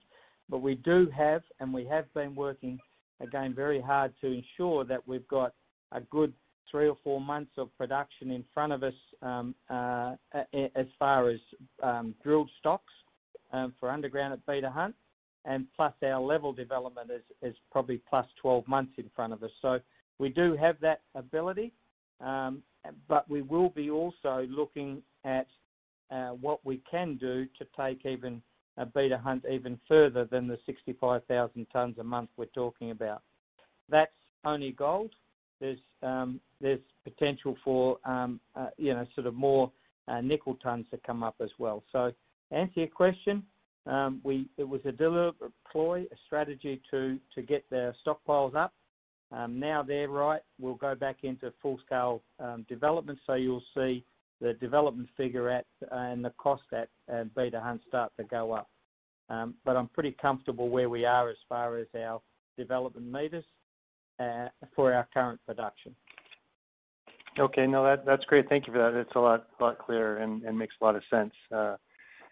But 0.50 0.64
we 0.64 0.76
do 0.76 1.08
have, 1.16 1.44
and 1.60 1.72
we 1.72 1.86
have 1.86 2.12
been 2.16 2.34
working, 2.34 2.80
again, 3.20 3.54
very 3.54 3.80
hard 3.80 4.14
to 4.22 4.28
ensure 4.28 4.84
that 4.86 5.08
we've 5.08 5.28
got 5.28 5.54
a 5.92 6.02
good 6.02 6.34
three 6.72 6.88
or 6.88 6.98
four 7.04 7.20
months 7.20 7.52
of 7.58 7.76
production 7.78 8.32
in 8.32 8.44
front 8.54 8.74
of 8.74 8.84
us 8.84 8.94
um, 9.22 9.56
uh, 9.70 10.16
as 10.54 10.86
far 10.98 11.30
as 11.30 11.40
um, 11.84 12.16
drilled 12.24 12.50
stocks 12.60 12.94
um, 13.52 13.74
for 13.80 13.90
underground 13.90 14.34
at 14.34 14.46
Beta 14.46 14.70
Hunt, 14.70 14.96
and 15.46 15.66
plus 15.76 15.94
our 16.04 16.20
level 16.20 16.54
development 16.54 17.10
is 17.42 17.56
probably 17.72 18.02
plus 18.10 18.26
12 18.42 18.68
months 18.68 18.94
in 18.98 19.10
front 19.16 19.34
of 19.34 19.42
us. 19.44 19.52
So 19.62 19.80
we 20.20 20.30
do 20.30 20.56
have 20.56 20.76
that 20.82 21.02
ability, 21.16 21.74
but 22.20 23.30
we 23.30 23.42
will 23.42 23.70
be 23.70 23.90
also 23.90 24.46
looking 24.50 25.02
at 25.26 25.48
uh, 26.12 26.30
what 26.30 26.64
we 26.66 26.82
can 26.90 27.18
do 27.18 27.46
to 27.58 27.66
take 27.78 28.06
even 28.06 28.42
a 28.78 28.86
Beta 28.86 29.18
Hunt 29.18 29.44
even 29.50 29.80
further 29.88 30.26
than 30.26 30.48
the 30.48 30.58
65,000 30.66 31.68
tons 31.72 31.98
a 32.00 32.04
month 32.04 32.30
we're 32.38 32.46
talking 32.46 32.92
about. 32.92 33.22
That's 33.90 34.12
only 34.46 34.72
gold. 34.72 35.12
Um, 36.02 36.40
there's 36.62 36.80
potential 37.04 37.56
for 37.64 37.98
um 38.06 38.40
uh 38.56 38.68
you 38.78 38.94
know 38.94 39.06
sort 39.16 39.28
of 39.28 39.34
more 39.34 39.72
uh, 40.08 40.22
nickel 40.22 40.58
tons 40.64 40.86
to 40.92 40.98
come 41.06 41.24
up 41.24 41.36
as 41.42 41.50
well. 41.58 41.84
So 41.92 42.12
answer 42.52 42.80
your 42.82 42.88
question, 42.88 43.44
Um 43.86 44.22
we 44.24 44.48
it 44.58 44.68
was 44.68 44.82
a 44.86 44.92
deliberate 44.92 45.52
ploy, 45.72 46.06
a 46.12 46.16
strategy 46.26 46.82
to 46.92 47.20
to 47.36 47.42
get 47.42 47.64
the 47.70 47.94
stockpiles 48.06 48.56
up. 48.56 48.74
Um, 49.32 49.60
now 49.60 49.84
they're 49.84 50.10
right, 50.10 50.42
we'll 50.60 50.74
go 50.76 50.96
back 50.96 51.18
into 51.24 51.54
full-scale 51.62 52.24
um, 52.40 52.66
development, 52.68 53.20
so 53.28 53.36
you'll 53.36 53.64
see 53.76 54.04
the 54.42 54.54
development 54.54 55.08
figure 55.16 55.50
at 55.50 55.68
uh, 55.92 55.96
and 55.96 56.26
the 56.26 56.32
cost 56.32 56.64
at 56.74 56.90
uh, 57.14 57.26
Beta 57.36 57.60
Hunt 57.60 57.82
start 57.88 58.12
to 58.18 58.24
go 58.24 58.54
up. 58.54 58.70
But 59.66 59.78
I'm 59.78 59.90
pretty 59.90 60.16
comfortable 60.20 60.70
where 60.70 60.90
we 60.90 61.06
are 61.06 61.30
as 61.30 61.38
far 61.48 61.78
as 61.78 61.86
our 61.96 62.20
development 62.58 63.12
meters 63.12 63.46
for 64.76 64.94
our 64.94 65.08
current 65.14 65.40
production. 65.46 65.96
Okay. 67.40 67.66
No, 67.68 67.98
that's 68.06 68.26
great. 68.26 68.50
Thank 68.50 68.68
you 68.68 68.74
for 68.74 68.80
that. 68.80 69.00
It's 69.00 69.16
a 69.16 69.20
lot 69.20 69.48
clearer 69.80 70.18
and 70.18 70.58
makes 70.58 70.76
a 70.82 70.86
lot 70.86 70.96
of 70.96 71.04
sense. 71.10 71.34
Uh, 71.56 71.76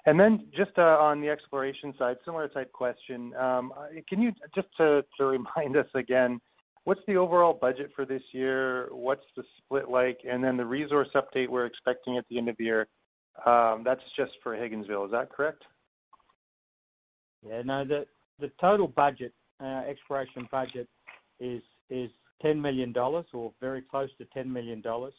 and 0.05 0.19
then 0.19 0.47
just 0.55 0.77
on 0.77 1.21
the 1.21 1.29
exploration 1.29 1.93
side, 1.97 2.17
similar 2.23 2.47
type 2.47 2.71
question. 2.71 3.33
Can 4.09 4.21
you, 4.21 4.31
just 4.55 4.67
to 4.77 5.03
remind 5.19 5.75
us 5.77 5.87
again, 5.95 6.39
what's 6.85 7.01
the 7.07 7.17
overall 7.17 7.53
budget 7.53 7.91
for 7.95 8.05
this 8.05 8.21
year? 8.31 8.87
What's 8.91 9.25
the 9.35 9.43
split 9.57 9.89
like? 9.89 10.19
And 10.29 10.43
then 10.43 10.55
the 10.55 10.65
resource 10.65 11.09
update 11.15 11.49
we're 11.49 11.65
expecting 11.65 12.17
at 12.17 12.25
the 12.29 12.37
end 12.37 12.47
of 12.49 12.55
the 12.57 12.63
year, 12.63 12.87
that's 13.45 14.01
just 14.15 14.31
for 14.41 14.55
Higginsville, 14.55 15.05
is 15.05 15.11
that 15.11 15.29
correct? 15.29 15.63
Yeah, 17.47 17.61
no, 17.63 17.83
the 17.85 18.51
total 18.59 18.87
budget, 18.87 19.33
uh, 19.61 19.83
exploration 19.89 20.47
budget 20.51 20.87
is 21.39 21.61
$10 21.91 22.61
million 22.61 22.95
or 22.97 23.51
very 23.59 23.81
close 23.81 24.09
to 24.17 24.25
$10 24.37 24.47
million. 24.47 24.81
Um, 24.85 25.11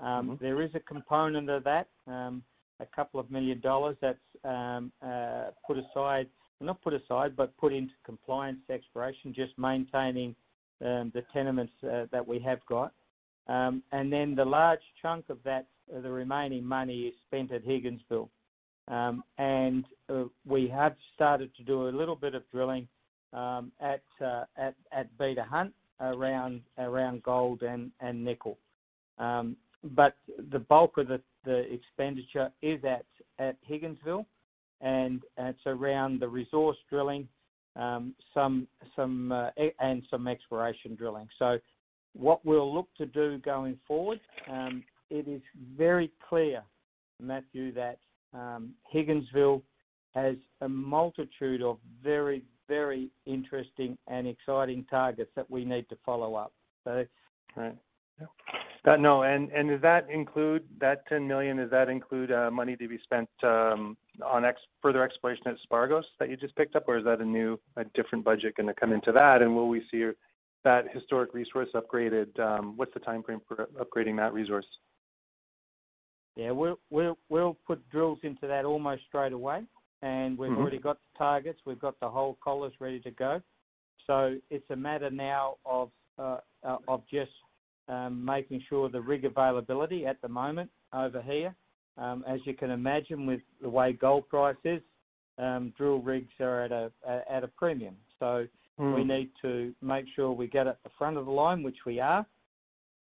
mm-hmm. 0.00 0.34
There 0.40 0.62
is 0.62 0.70
a 0.74 0.80
component 0.80 1.50
of 1.50 1.64
that, 1.64 1.88
um, 2.06 2.42
a 2.80 2.86
couple 2.86 3.20
of 3.20 3.30
million 3.30 3.60
dollars 3.60 3.96
that's 4.00 4.18
um, 4.44 4.92
uh, 5.02 5.46
put 5.66 5.76
aside, 5.78 6.28
not 6.60 6.80
put 6.82 6.94
aside, 6.94 7.36
but 7.36 7.56
put 7.56 7.72
into 7.72 7.92
compliance 8.04 8.60
exploration, 8.70 9.32
just 9.34 9.56
maintaining 9.58 10.34
the 10.80 11.24
tenements 11.32 11.72
uh, 11.82 12.06
that 12.12 12.26
we 12.26 12.38
have 12.38 12.60
got. 12.68 12.92
And 13.48 14.12
then 14.12 14.34
the 14.34 14.44
large 14.44 14.80
chunk 15.02 15.28
of 15.28 15.38
that, 15.44 15.66
uh, 15.94 16.00
the 16.00 16.10
remaining 16.10 16.64
money 16.64 17.02
is 17.02 17.14
spent 17.26 17.50
at 17.52 17.64
Higginsville. 17.64 18.28
And 19.38 19.84
we 20.46 20.68
have 20.68 20.94
started 21.14 21.54
to 21.56 21.62
do 21.64 21.88
a 21.88 21.90
little 21.90 22.16
bit 22.16 22.34
of 22.34 22.42
drilling 22.52 22.86
at, 23.32 24.02
at, 24.56 24.74
at 24.92 25.18
Beta 25.18 25.42
Hunt 25.42 25.74
around 26.00 26.62
around 26.78 27.22
gold 27.22 27.62
and 27.62 27.90
and 28.00 28.24
nickel. 28.24 28.58
Um, 29.18 29.56
but 29.94 30.16
the 30.50 30.58
bulk 30.58 30.98
of 30.98 31.08
the 31.08 31.20
the 31.44 31.72
expenditure 31.72 32.50
is 32.62 32.80
at 32.84 33.06
at 33.38 33.56
Higginsville, 33.68 34.26
and 34.80 35.22
it's 35.38 35.66
around 35.66 36.20
the 36.20 36.28
resource 36.28 36.76
drilling 36.90 37.28
um, 37.78 38.14
some 38.34 38.66
some 38.96 39.32
uh, 39.32 39.50
and 39.80 40.02
some 40.10 40.26
exploration 40.26 40.94
drilling. 40.94 41.28
So, 41.38 41.58
what 42.14 42.44
we'll 42.44 42.74
look 42.74 42.88
to 42.98 43.06
do 43.06 43.38
going 43.38 43.78
forward, 43.86 44.20
um, 44.50 44.82
it 45.10 45.28
is 45.28 45.40
very 45.76 46.10
clear, 46.28 46.62
Matthew, 47.20 47.72
that 47.74 47.98
um, 48.34 48.74
Higginsville 48.92 49.62
has 50.14 50.36
a 50.60 50.68
multitude 50.68 51.62
of 51.62 51.78
very 52.02 52.42
interesting 53.26 53.96
and 54.06 54.26
exciting 54.26 54.84
targets 54.90 55.30
that 55.36 55.50
we 55.50 55.64
need 55.64 55.88
to 55.88 55.96
follow 56.04 56.34
up. 56.34 56.52
So, 56.84 57.04
right. 57.56 57.76
Uh, 58.84 58.96
no, 58.96 59.22
and 59.22 59.50
and 59.52 59.68
does 59.68 59.82
that 59.82 60.08
include, 60.10 60.64
that 60.80 61.06
10 61.08 61.26
million, 61.26 61.58
does 61.58 61.70
that 61.70 61.88
include 61.88 62.32
uh, 62.32 62.50
money 62.50 62.76
to 62.76 62.88
be 62.88 62.98
spent 63.02 63.28
um, 63.42 63.96
on 64.24 64.44
further 64.80 65.02
exploration 65.02 65.46
at 65.46 65.56
Spargos 65.70 66.04
that 66.18 66.30
you 66.30 66.36
just 66.36 66.56
picked 66.56 66.74
up, 66.74 66.84
or 66.88 66.96
is 66.96 67.04
that 67.04 67.20
a 67.20 67.24
new, 67.24 67.58
a 67.76 67.84
different 67.94 68.24
budget 68.24 68.56
going 68.56 68.66
to 68.66 68.74
come 68.74 68.92
into 68.92 69.12
that? 69.12 69.42
And 69.42 69.54
will 69.54 69.68
we 69.68 69.82
see 69.90 70.08
that 70.64 70.84
historic 70.92 71.34
resource 71.34 71.68
upgraded? 71.74 72.38
Um, 72.40 72.76
what's 72.76 72.94
the 72.94 73.00
timeframe 73.00 73.40
for 73.46 73.68
upgrading 73.78 74.16
that 74.16 74.32
resource? 74.32 74.66
Yeah, 76.36 76.52
we'll 76.52 77.58
put 77.66 77.90
drills 77.90 78.20
into 78.22 78.46
that 78.46 78.64
almost 78.64 79.02
straight 79.08 79.32
away. 79.32 79.62
And 80.02 80.38
we've 80.38 80.50
mm-hmm. 80.50 80.60
already 80.60 80.78
got 80.78 80.98
the 80.98 81.18
targets. 81.18 81.60
We've 81.64 81.80
got 81.80 81.98
the 82.00 82.08
whole 82.08 82.38
collars 82.42 82.72
ready 82.80 83.00
to 83.00 83.10
go. 83.10 83.42
So 84.06 84.36
it's 84.50 84.68
a 84.70 84.76
matter 84.76 85.10
now 85.10 85.56
of 85.66 85.90
uh, 86.18 86.38
uh, 86.64 86.78
of 86.88 87.02
just 87.10 87.30
um, 87.88 88.24
making 88.24 88.62
sure 88.68 88.88
the 88.88 89.00
rig 89.00 89.24
availability 89.24 90.06
at 90.06 90.20
the 90.20 90.28
moment 90.28 90.70
over 90.92 91.22
here. 91.22 91.54
Um, 91.96 92.24
as 92.26 92.40
you 92.44 92.54
can 92.54 92.70
imagine 92.70 93.26
with 93.26 93.40
the 93.62 93.68
way 93.68 93.92
gold 93.92 94.28
price 94.28 94.56
is, 94.64 94.80
um, 95.38 95.72
drill 95.76 95.98
rigs 96.00 96.32
are 96.40 96.64
at 96.64 96.72
a 96.72 96.90
at 97.30 97.44
a 97.44 97.48
premium. 97.48 97.96
So 98.18 98.46
hmm. 98.78 98.94
we 98.94 99.04
need 99.04 99.30
to 99.42 99.74
make 99.82 100.06
sure 100.16 100.32
we 100.32 100.46
get 100.48 100.66
at 100.66 100.82
the 100.84 100.90
front 100.96 101.16
of 101.16 101.26
the 101.26 101.32
line, 101.32 101.62
which 101.62 101.78
we 101.86 102.00
are, 102.00 102.26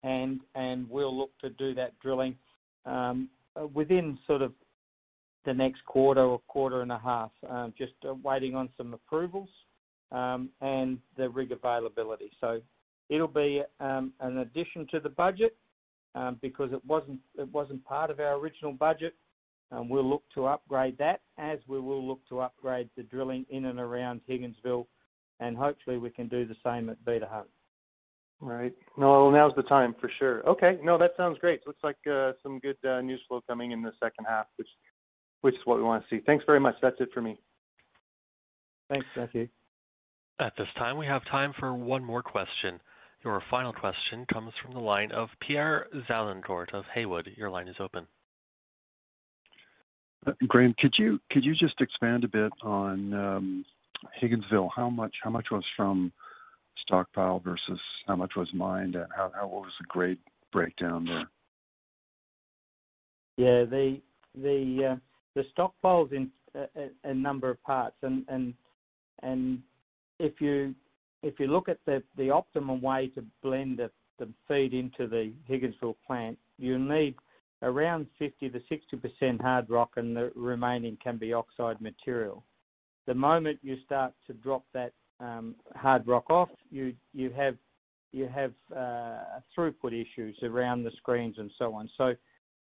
and 0.03 0.41
and 0.55 0.89
we'll 0.91 1.17
look 1.17 1.31
to 1.41 1.51
do 1.51 1.75
that 1.75 1.99
drilling 2.01 2.37
within 3.75 4.19
the 5.45 5.55
next 5.55 5.85
quarter 5.87 6.23
or 6.23 6.39
quarter 6.49 6.83
and 6.83 6.93
a 6.93 6.99
half. 6.99 7.31
Um, 7.49 7.73
just 7.77 7.93
uh, 8.09 8.15
waiting 8.23 8.55
on 8.55 8.69
some 8.77 8.95
approvals 8.95 9.49
um, 10.13 10.51
and 10.61 10.99
the 11.17 11.29
rig 11.29 11.53
availability. 11.53 12.31
So 12.41 12.61
it'll 13.09 13.29
be 13.29 13.63
um, 13.81 14.13
an 14.21 14.39
addition 14.39 14.87
to 14.91 15.01
the 15.01 15.09
budget 15.09 15.57
because 16.43 16.73
it 16.73 16.85
wasn't 16.85 17.21
it 17.39 17.51
wasn't 17.53 17.85
part 17.85 18.11
of 18.11 18.19
our 18.19 18.37
original 18.37 18.73
budget. 18.73 19.15
We'll 19.73 20.09
look 20.09 20.25
to 20.35 20.47
upgrade 20.47 20.99
that 20.99 21.21
as 21.39 21.61
we 21.69 21.79
will 21.79 22.07
look 22.07 22.21
to 22.29 22.41
upgrade 22.41 22.91
the 22.97 23.05
drilling 23.05 23.47
in 23.51 23.67
and 23.67 23.79
around 23.79 24.21
Higginsville, 24.29 24.87
and 25.39 25.57
hopefully 25.57 25.97
we 25.97 26.11
can 26.11 26.27
do 26.27 26.45
the 26.45 26.57
same 26.65 26.91
at 26.91 27.03
Beta 27.05 27.29
Hunt. 27.31 27.47
Right. 28.41 28.75
No, 28.97 29.31
now's 29.31 29.55
the 29.55 29.63
time 29.63 29.95
for 30.01 30.11
sure. 30.19 30.47
Okay. 30.49 30.79
No, 30.83 30.97
that 30.99 31.13
sounds 31.17 31.39
great. 31.39 31.67
Looks 31.67 31.85
like 31.85 31.99
uh, 32.11 32.33
some 32.43 32.59
good 32.59 32.79
uh, 32.89 33.01
news 33.03 33.21
flow 33.29 33.43
coming 33.47 33.73
in 33.73 33.83
the 33.83 33.93
second 34.03 34.25
half, 34.27 34.47
which 34.57 34.69
is 35.45 35.61
what 35.65 35.79
we 35.79 35.83
want 35.83 36.03
to 36.03 36.15
see. 36.15 36.23
Thanks 36.25 36.45
very 36.47 36.61
much. 36.61 36.77
That's 36.83 37.01
it 37.01 37.09
for 37.13 37.21
me. 37.23 37.39
Thanks, 38.89 39.07
Matthew. 39.17 39.49
At 40.39 40.53
this 40.57 40.69
time, 40.77 40.97
we 40.97 41.07
have 41.07 41.25
time 41.27 41.53
for 41.59 41.75
one 41.75 42.05
more 42.05 42.23
question. 42.23 42.81
Your 43.23 43.43
final 43.51 43.73
question 43.73 44.25
comes 44.33 44.53
from 44.63 44.73
the 44.73 44.81
line 44.81 45.13
of 45.13 45.29
Pierre 45.41 45.87
Vaillancourt 46.09 46.73
of 46.73 46.85
Haywood. 46.95 47.31
Your 47.37 47.51
line 47.51 47.69
is 47.69 47.77
open. 47.79 48.07
Graham, 50.49 50.75
could 50.79 50.95
you 50.99 51.21
just 51.55 51.81
expand 51.81 52.25
a 52.25 52.29
bit 52.29 52.53
on 52.63 53.15
um, 53.15 53.65
Higginsville? 54.23 54.71
How 54.75 54.91
much 54.91 55.15
was 55.51 55.65
from 55.77 56.13
stockpile 56.83 57.41
versus 57.41 57.81
how 58.07 58.17
much 58.17 58.37
was 58.37 58.49
mined, 58.55 58.97
and 58.97 59.07
what 59.17 59.51
was 59.51 59.73
the 59.79 59.87
grade 59.89 60.19
breakdown 60.53 61.05
there? 61.05 61.31
Yeah. 63.37 63.65
Uh, 63.71 64.97
The 65.35 65.45
stockpile's 65.53 66.13
in 66.13 66.31
uh, 66.55 66.67
uh, 66.77 66.87
a 67.05 67.15
number 67.15 67.51
of 67.51 67.63
parts. 67.63 67.97
And 68.03 68.53
if 70.19 70.41
you 70.41 70.75
look 71.23 71.69
at 71.69 71.79
the 71.87 72.31
optimum 72.31 72.81
way 72.81 73.09
to 73.15 73.25
blend 73.43 73.79
the 73.79 74.29
feed 74.49 74.75
into 74.75 75.07
the 75.07 75.33
Higginsville 75.49 75.97
plant, 76.07 76.39
you 76.59 76.79
need 76.79 77.15
around 77.63 78.07
50%-60% 78.21 79.41
hard 79.41 79.69
rock, 79.69 79.93
and 79.97 80.17
the 80.17 80.33
remaining 80.35 80.97
can 81.03 81.19
be 81.19 81.33
oxide 81.33 81.81
material. 81.81 82.43
The 83.07 83.15
moment 83.15 83.59
you 83.63 83.77
start 83.85 84.13
to 84.27 84.33
drop 84.35 84.65
that 84.73 84.93
um, 85.21 85.55
hard 85.75 86.07
rock 86.07 86.31
off, 86.31 86.49
you 86.71 86.95
have 87.35 87.57
uh, 88.75 89.41
throughput 89.57 89.93
issues 89.93 90.37
around 90.43 90.83
the 90.83 90.91
screens 90.97 91.37
and 91.39 91.51
so 91.59 91.75
on. 91.75 91.89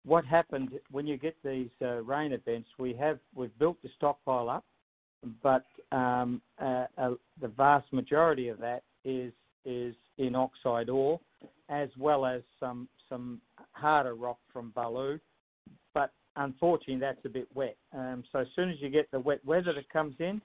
What 0.05 0.25
happened 0.25 0.71
when 0.91 1.07
you 1.07 1.17
get 1.17 1.37
these 1.45 1.71
uh, 1.83 2.03
rain 2.03 2.33
events? 2.33 2.69
We 2.79 2.95
have 2.95 3.19
we've 3.35 3.57
built 3.59 3.81
the 3.83 3.89
stockpile 3.97 4.49
up, 4.49 4.65
but 5.43 5.65
um, 5.93 6.41
uh, 6.61 6.87
uh, 6.97 7.11
the 7.41 7.49
vast 7.49 7.93
majority 7.93 8.49
of 8.49 8.59
that 8.59 8.83
is 9.05 9.33
is 9.65 9.95
in 10.19 10.35
oxide 10.35 10.89
ore, 10.89 11.21
as 11.69 11.89
well 11.99 12.25
as 12.25 12.43
some 12.59 12.89
some 13.09 13.41
harder 13.73 14.15
rock 14.15 14.39
from 14.53 14.73
Baloo. 14.75 15.19
But 15.95 16.13
unfortunately, 16.37 17.01
that's 17.01 17.25
a 17.25 17.29
bit 17.29 17.49
wet. 17.55 17.77
Um, 17.93 18.25
so 18.33 18.41
as 18.41 18.47
soon 18.55 18.71
as 18.71 18.77
you 18.81 18.89
get 18.89 19.11
the 19.11 19.21
wet 19.21 19.45
weather 19.45 19.73
that 19.75 19.89
comes 19.91 20.15
in, 20.21 20.41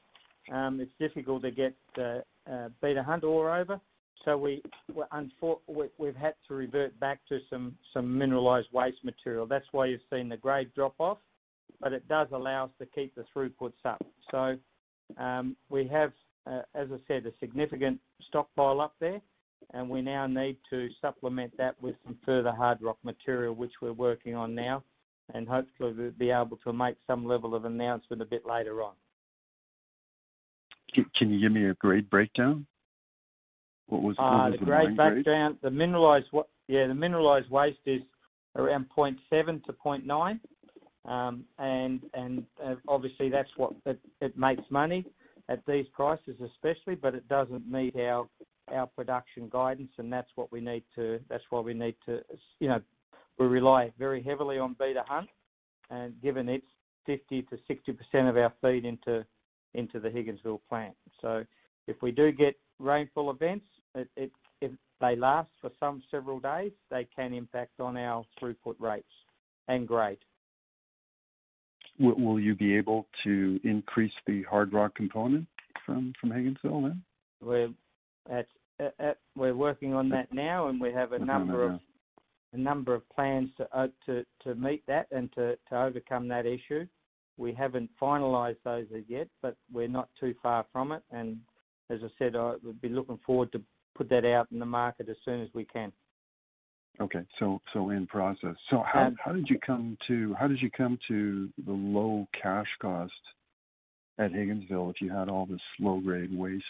um, 0.51 0.80
it's 0.80 0.91
difficult 0.99 1.43
to 1.43 1.51
get 1.51 1.76
uh, 1.97 2.20
uh, 2.51 2.70
Beta 2.82 3.04
Hunt 3.04 3.24
ore 3.24 3.56
over. 3.56 3.80
So 4.26 4.38
we, 4.38 4.61
we've 5.97 6.15
had 6.15 6.34
to 6.47 6.53
revert 6.53 6.97
back 6.99 7.19
to 7.28 7.39
some, 7.49 7.76
some 7.93 8.05
mineralised 8.05 8.71
waste 8.71 9.03
material. 9.03 9.45
That's 9.45 9.65
why 9.71 9.88
you've 9.88 10.01
seen 10.11 10.30
the 10.30 10.38
grade 10.38 10.74
drop 10.74 10.95
off, 10.99 11.17
but 11.82 11.91
it 11.91 12.07
does 12.07 12.28
allow 12.32 12.65
us 12.65 12.71
to 12.80 12.86
keep 12.86 13.13
the 13.15 13.26
throughputs 13.36 13.74
up. 13.84 14.05
So 14.32 14.57
um, 15.17 15.57
we 15.69 15.88
have, 15.88 16.13
uh, 16.47 16.61
as 16.74 16.88
I 16.91 16.97
said, 17.07 17.26
a 17.26 17.32
significant 17.39 17.99
stockpile 18.28 18.80
up 18.80 18.95
there, 19.01 19.19
and 19.74 19.89
we 19.89 20.01
now 20.01 20.26
need 20.26 20.57
to 20.69 20.88
supplement 21.01 21.55
that 21.57 21.76
with 21.82 21.95
some 22.05 22.17
further 22.26 22.51
hard 22.51 22.82
rock 22.82 22.97
material, 23.03 23.53
which 23.53 23.74
we're 23.82 23.91
working 23.91 24.36
on 24.36 24.55
now, 24.55 24.84
and 25.34 25.47
hopefully 25.47 25.93
we'll 25.97 26.11
be 26.11 26.32
able 26.32 26.57
to 26.63 26.71
make 26.71 26.95
some 27.07 27.26
level 27.26 27.55
of 27.55 27.65
announcement 27.65 28.21
a 28.21 28.26
bit 28.26 28.45
later 28.45 28.82
on. 28.84 28.93
Can 30.93 31.32
you 31.32 31.41
give 31.41 31.51
me 31.51 31.65
a 31.65 31.74
grade 31.74 32.09
breakdown? 32.09 32.67
What 33.88 34.01
was, 34.01 34.15
uh, 34.17 34.51
the, 34.51 34.65
grade 34.65 34.95
background, 34.95 35.57
the 35.61 35.69
mineralised, 35.69 36.25
yeah, 36.67 36.88
the 36.88 36.93
mineralised 36.93 37.49
waste 37.49 37.79
is 37.86 38.01
around 38.55 38.86
0.7 38.97 39.63
to 39.65 39.73
0.9, 39.73 40.39
um, 41.05 41.43
and 41.59 42.01
and 42.13 42.45
uh, 42.63 42.75
obviously 42.88 43.29
that's 43.29 43.49
what 43.57 43.73
it, 43.86 43.99
it 44.21 44.38
makes 44.38 44.63
money 44.69 45.05
at 45.49 45.65
these 45.67 45.86
prices, 45.93 46.36
especially, 46.43 46.95
but 46.95 47.13
it 47.13 47.27
doesn't 47.27 47.69
meet 47.69 47.95
our 47.97 48.27
our 48.71 48.88
production 48.88 49.49
guidance, 49.49 49.91
and 49.97 50.11
that's 50.11 50.29
what 50.36 50.51
we 50.51 50.61
need 50.61 50.84
to. 50.95 51.19
That's 51.29 51.43
why 51.49 51.59
we 51.59 51.73
need 51.73 51.95
to, 52.05 52.21
you 52.59 52.69
know, 52.69 52.81
we 53.38 53.47
rely 53.47 53.91
very 53.99 54.23
heavily 54.23 54.57
on 54.57 54.75
Beta 54.79 55.03
Hunt, 55.07 55.29
and 55.89 56.13
given 56.21 56.47
it's 56.47 56.65
50 57.05 57.41
to 57.43 57.57
60 57.67 57.91
percent 57.91 58.27
of 58.27 58.38
our 58.38 58.53
feed 58.61 58.86
into 58.86 59.25
into 59.73 59.99
the 59.99 60.09
Higginsville 60.09 60.61
plant. 60.69 60.95
So 61.21 61.43
if 61.88 62.01
we 62.01 62.11
do 62.11 62.31
get 62.31 62.55
rainfall 62.80 63.32
events, 63.32 63.65
it, 63.95 64.09
it, 64.15 64.32
if 64.61 64.71
they 65.01 65.15
last 65.15 65.49
for 65.61 65.71
some 65.80 66.01
several 66.09 66.39
days, 66.39 66.71
they 66.89 67.07
can 67.15 67.34
impact 67.34 67.80
on 67.80 67.97
our 67.97 68.24
throughput 68.41 68.76
rates 68.80 69.05
and 69.67 69.88
grade. 69.88 70.17
Will, 71.99 72.39
you 72.39 72.55
be 72.55 72.76
able 72.76 73.05
to 73.24 73.59
increase 73.63 74.13
the 74.26 74.41
hard 74.43 74.74
rock 74.74 74.95
component 74.95 75.45
from 75.86 76.13
from 76.19 76.32
Higginsville 76.32 76.89
then? 76.89 77.03
We're 77.39 77.69
at, 78.32 78.47
at, 78.80 78.95
at, 78.99 79.17
we're 79.36 79.55
working 79.55 79.93
on 79.93 80.09
that 80.09 80.34
now, 80.34 80.69
and 80.69 80.82
we 80.82 80.91
have 80.91 81.11
a 81.11 81.19
number 81.19 81.63
of 81.63 81.80
a 82.53 82.57
number 82.57 82.95
of 82.95 83.07
plans 83.09 83.49
to 83.57 83.67
uh, 83.78 83.88
to 84.07 84.26
to 84.43 84.55
meet 84.55 84.84
that 84.88 85.07
and 85.11 85.32
to 85.34 85.55
to 85.69 85.82
overcome 85.84 86.28
that 86.30 86.47
issue. 86.47 86.88
We 87.38 87.53
haven't 87.53 87.89
finalised 88.01 88.57
those 88.63 88.86
as 88.95 89.03
yet, 89.07 89.28
but 89.41 89.55
we're 89.71 89.88
not 89.88 90.09
too 90.19 90.34
far 90.41 90.65
from 90.71 90.91
it. 90.91 91.03
And 91.11 91.38
as 91.89 91.99
I 92.03 92.07
said, 92.17 92.36
I 92.36 92.55
would 92.63 92.81
be 92.81 92.89
looking 92.89 93.19
forward 93.25 93.51
to 93.53 93.61
put 93.95 94.09
that 94.09 94.25
out 94.25 94.47
in 94.51 94.59
the 94.59 94.65
market 94.65 95.09
as 95.09 95.17
soon 95.23 95.41
as 95.41 95.49
we 95.53 95.65
can. 95.65 95.91
Okay, 96.99 97.25
so 97.39 97.59
so 97.73 97.89
in 97.89 98.05
process. 98.05 98.55
So 98.69 98.84
how 98.84 99.07
Um, 99.07 99.17
how 99.23 99.34
did 99.34 99.49
you 99.49 99.59
come 99.59 99.97
to 100.07 100.34
how 100.36 100.47
did 100.47 100.61
you 100.61 100.69
come 100.69 100.99
to 101.07 101.51
the 101.65 101.71
low 101.71 102.27
cash 102.39 102.67
cost 102.79 103.13
at 104.19 104.31
Higginsville 104.31 104.91
if 104.91 105.01
you 105.01 105.09
had 105.09 105.27
all 105.27 105.45
this 105.47 105.61
low 105.79 105.99
grade 105.99 106.36
waste? 106.38 106.65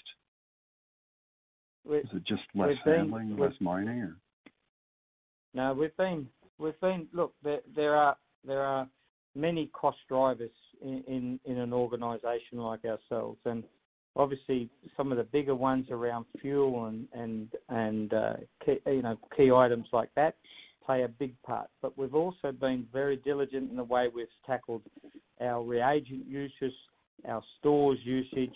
Is 1.85 2.05
it 2.13 2.23
just 2.23 2.43
less 2.55 2.81
been- 2.83 2.95
handling, 2.95 3.37
less 3.37 3.59
mining, 3.59 4.01
or 4.01 4.17
No, 5.53 5.73
we've 5.73 5.95
been 5.97 6.29
we've 6.57 6.79
been 6.79 7.09
look 7.11 7.35
there 7.43 7.61
there 7.75 7.95
are 7.95 8.17
there 8.45 8.61
are 8.61 8.87
many 9.35 9.67
cost 9.67 9.99
drivers 10.07 10.55
in 10.81 11.03
in, 11.03 11.39
in 11.43 11.57
an 11.57 11.73
organisation 11.73 12.59
like 12.59 12.85
ourselves, 12.85 13.39
and 13.45 13.65
obviously 14.15 14.69
some 14.95 15.11
of 15.11 15.17
the 15.17 15.23
bigger 15.23 15.55
ones 15.55 15.87
around 15.89 16.25
fuel 16.41 16.85
and 16.85 17.07
and 17.13 17.49
and 17.69 18.13
uh, 18.13 18.33
key, 18.65 18.77
you 18.85 19.01
know 19.01 19.17
key 19.35 19.51
items 19.51 19.87
like 19.91 20.09
that 20.15 20.35
play 20.85 21.03
a 21.03 21.07
big 21.07 21.33
part. 21.43 21.69
But 21.81 21.97
we've 21.97 22.15
also 22.15 22.51
been 22.51 22.85
very 22.91 23.15
diligent 23.17 23.71
in 23.71 23.77
the 23.77 23.83
way 23.83 24.09
we've 24.13 24.27
tackled 24.45 24.81
our 25.39 25.63
reagent 25.63 26.27
uses, 26.27 26.73
our 27.27 27.41
stores 27.59 27.99
usage, 28.03 28.55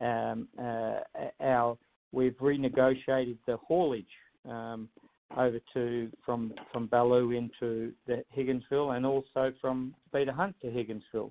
um, 0.00 0.48
uh, 0.60 1.00
our 1.40 1.78
we've 2.12 2.36
renegotiated 2.38 3.38
the 3.46 3.56
haulage. 3.56 4.04
Um, 4.48 4.88
over 5.36 5.60
to 5.74 6.10
from 6.26 6.52
from 6.72 6.86
Baloo 6.86 7.30
into 7.30 7.92
the 8.06 8.24
Higginsville 8.36 8.96
and 8.96 9.06
also 9.06 9.52
from 9.60 9.94
Beta 10.12 10.32
Hunt 10.32 10.56
to 10.60 10.66
Higginsville. 10.66 11.30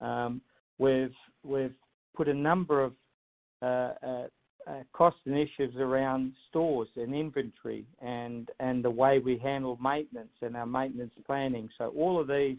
Um, 0.00 0.40
we've 0.78 1.14
we've 1.44 1.74
put 2.16 2.28
a 2.28 2.34
number 2.34 2.82
of 2.82 2.92
Uh, 3.66 3.94
uh, 4.06 4.26
uh, 4.68 4.82
cost 4.92 5.16
initiatives 5.26 5.76
around 5.76 6.32
stores 6.48 6.88
and 6.96 7.14
inventory 7.14 7.84
and 8.00 8.48
the 8.82 8.90
way 8.90 9.20
we 9.20 9.38
handle 9.38 9.78
maintenance 9.80 10.32
and 10.42 10.56
our 10.56 10.66
maintenance 10.66 11.12
planning. 11.24 11.68
So 11.78 11.92
all 11.96 12.20
of 12.20 12.26
these 12.26 12.58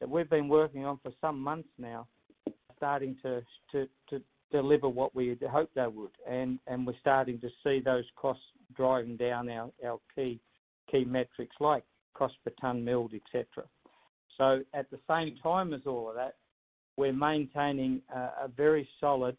that 0.00 0.08
we've 0.08 0.30
been 0.30 0.48
working 0.48 0.84
on 0.84 1.00
for 1.02 1.12
some 1.20 1.40
months 1.40 1.68
now, 1.78 2.06
are 2.46 2.52
starting 2.76 3.16
to 3.22 3.42
deliver 4.52 4.88
what 4.88 5.14
we 5.16 5.28
had 5.28 5.42
hoped 5.42 5.74
they 5.74 5.86
would, 5.86 6.12
and 6.28 6.60
we're 6.86 6.94
starting 7.00 7.40
to 7.40 7.48
see 7.64 7.80
those 7.80 8.04
costs 8.14 8.44
driving 8.76 9.16
down 9.16 9.48
our, 9.48 9.70
key 10.14 10.40
key 10.90 11.04
metrics 11.04 11.56
like 11.58 11.84
cost 12.14 12.34
per 12.44 12.52
tonne 12.60 12.84
milled, 12.84 13.14
etc. 13.14 13.64
So 14.38 14.60
at 14.74 14.88
the 14.90 14.98
same 15.08 15.36
time 15.42 15.74
as 15.74 15.80
all 15.86 16.08
of 16.08 16.14
that, 16.14 16.36
we're 16.96 17.12
maintaining 17.12 18.00
a 18.14 18.48
very 18.48 18.88
solid 19.00 19.36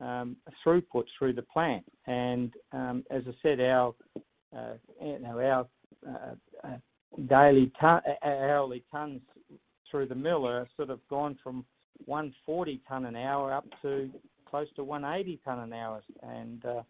um, 0.00 0.36
throughput 0.64 1.04
through 1.18 1.32
the 1.32 1.42
plant. 1.42 1.84
And 2.06 2.52
um, 2.72 3.04
as 3.10 3.22
I 3.26 3.34
said, 3.42 3.60
our 3.60 3.94
uh, 4.56 4.74
you 5.02 5.18
know 5.20 5.38
our 5.40 5.66
uh, 6.08 6.34
uh, 6.64 6.76
daily 7.28 7.72
ton, 7.80 8.02
hourly 8.22 8.84
tons 8.90 9.20
through 9.90 10.06
the 10.06 10.14
mill 10.14 10.46
are 10.46 10.68
sort 10.76 10.90
of 10.90 11.00
gone 11.08 11.38
from 11.42 11.64
140 12.04 12.80
ton 12.88 13.06
an 13.06 13.16
hour 13.16 13.52
up 13.52 13.64
to 13.82 14.10
close 14.48 14.68
to 14.76 14.84
180 14.84 15.40
ton 15.44 15.58
an 15.60 15.72
hour, 15.72 16.02
and 16.22 16.64
uh, 16.64 16.82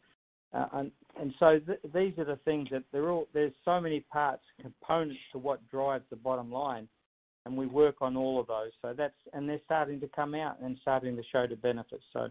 uh, 0.52 0.66
and, 0.74 0.90
and 1.20 1.34
so 1.38 1.59
th- 1.59 1.80
these 1.94 2.12
are 2.18 2.24
the 2.24 2.38
things 2.44 2.68
that 2.70 2.82
they're 2.92 3.11
all. 3.11 3.28
There's 3.32 3.52
so 3.64 3.80
many 3.80 4.00
parts, 4.00 4.42
components 4.61 5.20
to 5.32 5.38
what 5.38 5.66
drives 5.70 6.04
the 6.11 6.16
bottom 6.16 6.50
line, 6.50 6.88
and 7.44 7.57
we 7.57 7.66
work 7.66 7.96
on 8.00 8.16
all 8.16 8.40
of 8.40 8.46
those. 8.46 8.70
So 8.82 8.94
that's 8.96 9.14
and 9.32 9.48
they're 9.48 9.61
starting 9.64 10.00
to 10.00 10.09
come 10.09 10.34
out 10.34 10.59
and 10.62 10.76
starting 10.82 11.16
to 11.16 11.22
show 11.32 11.46
the 11.46 11.57
benefits. 11.57 12.04
So 12.12 12.28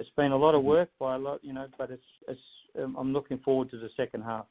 it's 0.00 0.10
been 0.16 0.32
a 0.32 0.36
lot 0.36 0.54
of 0.54 0.64
work 0.64 0.88
by 0.98 1.14
a 1.14 1.18
lot, 1.18 1.40
you 1.42 1.52
know, 1.52 1.66
but 1.78 1.90
it's 1.90 2.02
it's. 2.26 2.40
Um, 2.80 2.96
I'm 2.98 3.12
looking 3.12 3.38
forward 3.38 3.70
to 3.72 3.78
the 3.78 3.90
second 3.96 4.22
half. 4.22 4.46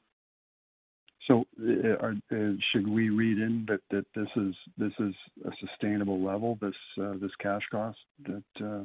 so 1.25 1.45
uh, 1.61 1.95
are, 2.01 2.15
uh, 2.31 2.51
should 2.71 2.87
we 2.87 3.09
read 3.09 3.37
in 3.37 3.65
that, 3.69 3.79
that 3.91 4.05
this 4.13 4.27
is 4.35 4.53
this 4.77 4.91
is 4.99 5.13
a 5.45 5.51
sustainable 5.65 6.21
level 6.23 6.57
this 6.61 6.75
uh, 7.01 7.13
this 7.21 7.31
cash 7.41 7.63
cost 7.71 7.97
that 8.27 8.43
uh, 8.63 8.83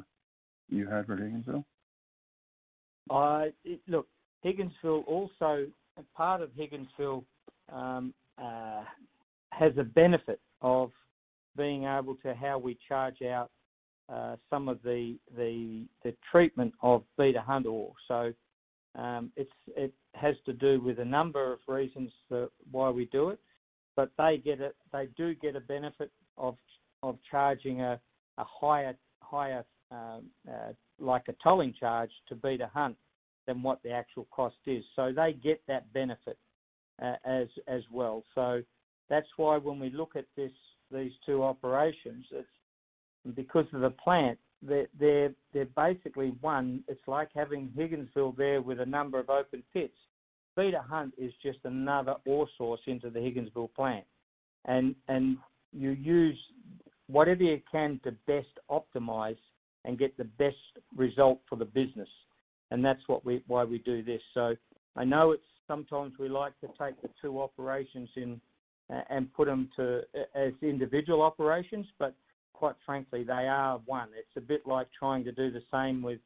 you 0.69 0.87
had 0.87 1.05
for 1.05 1.17
Higginsville? 1.17 1.65
Uh, 3.09 3.51
it, 3.63 3.81
look, 3.87 4.07
Higginsville 4.43 5.05
also, 5.05 5.67
part 6.15 6.41
of 6.41 6.49
Higginsville 6.51 7.23
um, 7.71 8.13
uh, 8.41 8.83
has 9.51 9.73
a 9.77 9.83
benefit 9.83 10.39
of 10.61 10.91
being 11.57 11.83
able 11.83 12.15
to 12.23 12.33
how 12.33 12.57
we 12.57 12.77
charge 12.87 13.21
out 13.21 13.51
uh, 14.07 14.35
some 14.49 14.69
of 14.69 14.81
the, 14.83 15.17
the 15.35 15.85
the 16.03 16.15
treatment 16.31 16.73
of 16.81 17.03
beta 17.17 17.41
hunt 17.41 17.65
ore. 17.65 17.93
So 18.07 18.33
um, 18.95 19.31
it 19.35 19.93
has 20.13 20.35
to 20.45 20.53
do 20.53 20.79
with 20.79 20.99
a 20.99 21.05
number 21.05 21.53
of 21.53 21.59
reasons 21.67 22.11
why 22.71 22.89
we 22.89 23.05
do 23.05 23.29
it, 23.29 23.39
but 23.95 24.11
they 24.17 24.41
get 24.43 24.61
it. 24.61 24.75
They 24.93 25.09
do 25.17 25.35
get 25.35 25.55
a 25.55 25.61
benefit 25.61 26.11
of 26.37 26.55
of 27.03 27.17
charging 27.29 27.81
a, 27.81 27.99
a 28.37 28.43
higher 28.43 28.95
higher 29.21 29.65
um, 29.91 30.23
uh, 30.47 30.73
like 30.99 31.23
a 31.27 31.35
tolling 31.43 31.73
charge 31.79 32.11
to 32.29 32.35
beta 32.35 32.69
hunt 32.73 32.95
than 33.47 33.61
what 33.61 33.81
the 33.83 33.91
actual 33.91 34.27
cost 34.31 34.55
is. 34.65 34.83
So 34.95 35.11
they 35.15 35.33
get 35.33 35.61
that 35.67 35.91
benefit 35.93 36.37
uh, 37.01 37.15
as 37.25 37.47
as 37.67 37.81
well. 37.91 38.23
So 38.33 38.61
that's 39.09 39.27
why 39.37 39.57
when 39.57 39.79
we 39.79 39.89
look 39.89 40.15
at 40.15 40.25
this 40.35 40.51
these 40.91 41.11
two 41.25 41.43
operations, 41.43 42.25
it's 42.31 42.47
because 43.33 43.65
of 43.73 43.81
the 43.81 43.89
plant. 43.89 44.37
They're, 44.61 44.87
they're 44.99 45.33
they're 45.53 45.65
basically 45.65 46.33
one. 46.41 46.83
It's 46.87 47.07
like 47.07 47.29
having 47.35 47.71
Higginsville 47.77 48.35
there 48.37 48.61
with 48.61 48.79
a 48.79 48.85
number 48.85 49.19
of 49.19 49.29
open 49.29 49.63
pits. 49.73 49.97
Beta 50.55 50.81
Hunt 50.81 51.13
is 51.17 51.33
just 51.43 51.59
another 51.65 52.15
ore 52.25 52.47
source 52.57 52.79
into 52.87 53.09
the 53.09 53.19
Higginsville 53.19 53.73
plant, 53.73 54.05
and 54.65 54.95
and 55.07 55.37
you 55.71 55.91
use 55.91 56.37
whatever 57.07 57.43
you 57.43 57.61
can 57.71 57.99
to 58.03 58.11
best 58.25 58.47
optimize 58.71 59.37
and 59.83 59.99
get 59.99 60.17
the 60.17 60.23
best 60.23 60.55
result 60.95 61.41
for 61.47 61.57
the 61.57 61.65
business. 61.65 62.09
And 62.71 62.83
that's 62.83 63.01
what 63.07 63.23
we 63.25 63.43
why 63.47 63.63
we 63.63 63.79
do 63.79 64.01
this. 64.03 64.21
So 64.33 64.55
I 64.95 65.03
know 65.03 65.31
it's 65.31 65.43
sometimes 65.67 66.13
we 66.17 66.29
like 66.29 66.59
to 66.61 66.67
take 66.79 66.99
the 67.01 67.09
two 67.21 67.41
operations 67.41 68.09
in 68.15 68.39
and 69.09 69.31
put 69.33 69.47
them 69.47 69.69
to 69.75 70.01
as 70.35 70.53
individual 70.61 71.21
operations, 71.21 71.85
but 71.99 72.15
quite 72.55 72.75
frankly, 72.85 73.23
they 73.23 73.47
are 73.47 73.79
one. 73.85 74.09
It's 74.17 74.37
a 74.37 74.41
bit 74.41 74.65
like 74.65 74.87
trying 74.97 75.23
to 75.25 75.31
do 75.31 75.51
the 75.51 75.61
same 75.71 76.01
with 76.01 76.19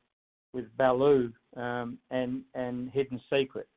with 0.53 0.65
Baloo 0.77 1.31
um, 1.57 1.97
and 2.11 2.41
and 2.53 2.89
Hidden 2.91 3.19
Secret. 3.31 3.67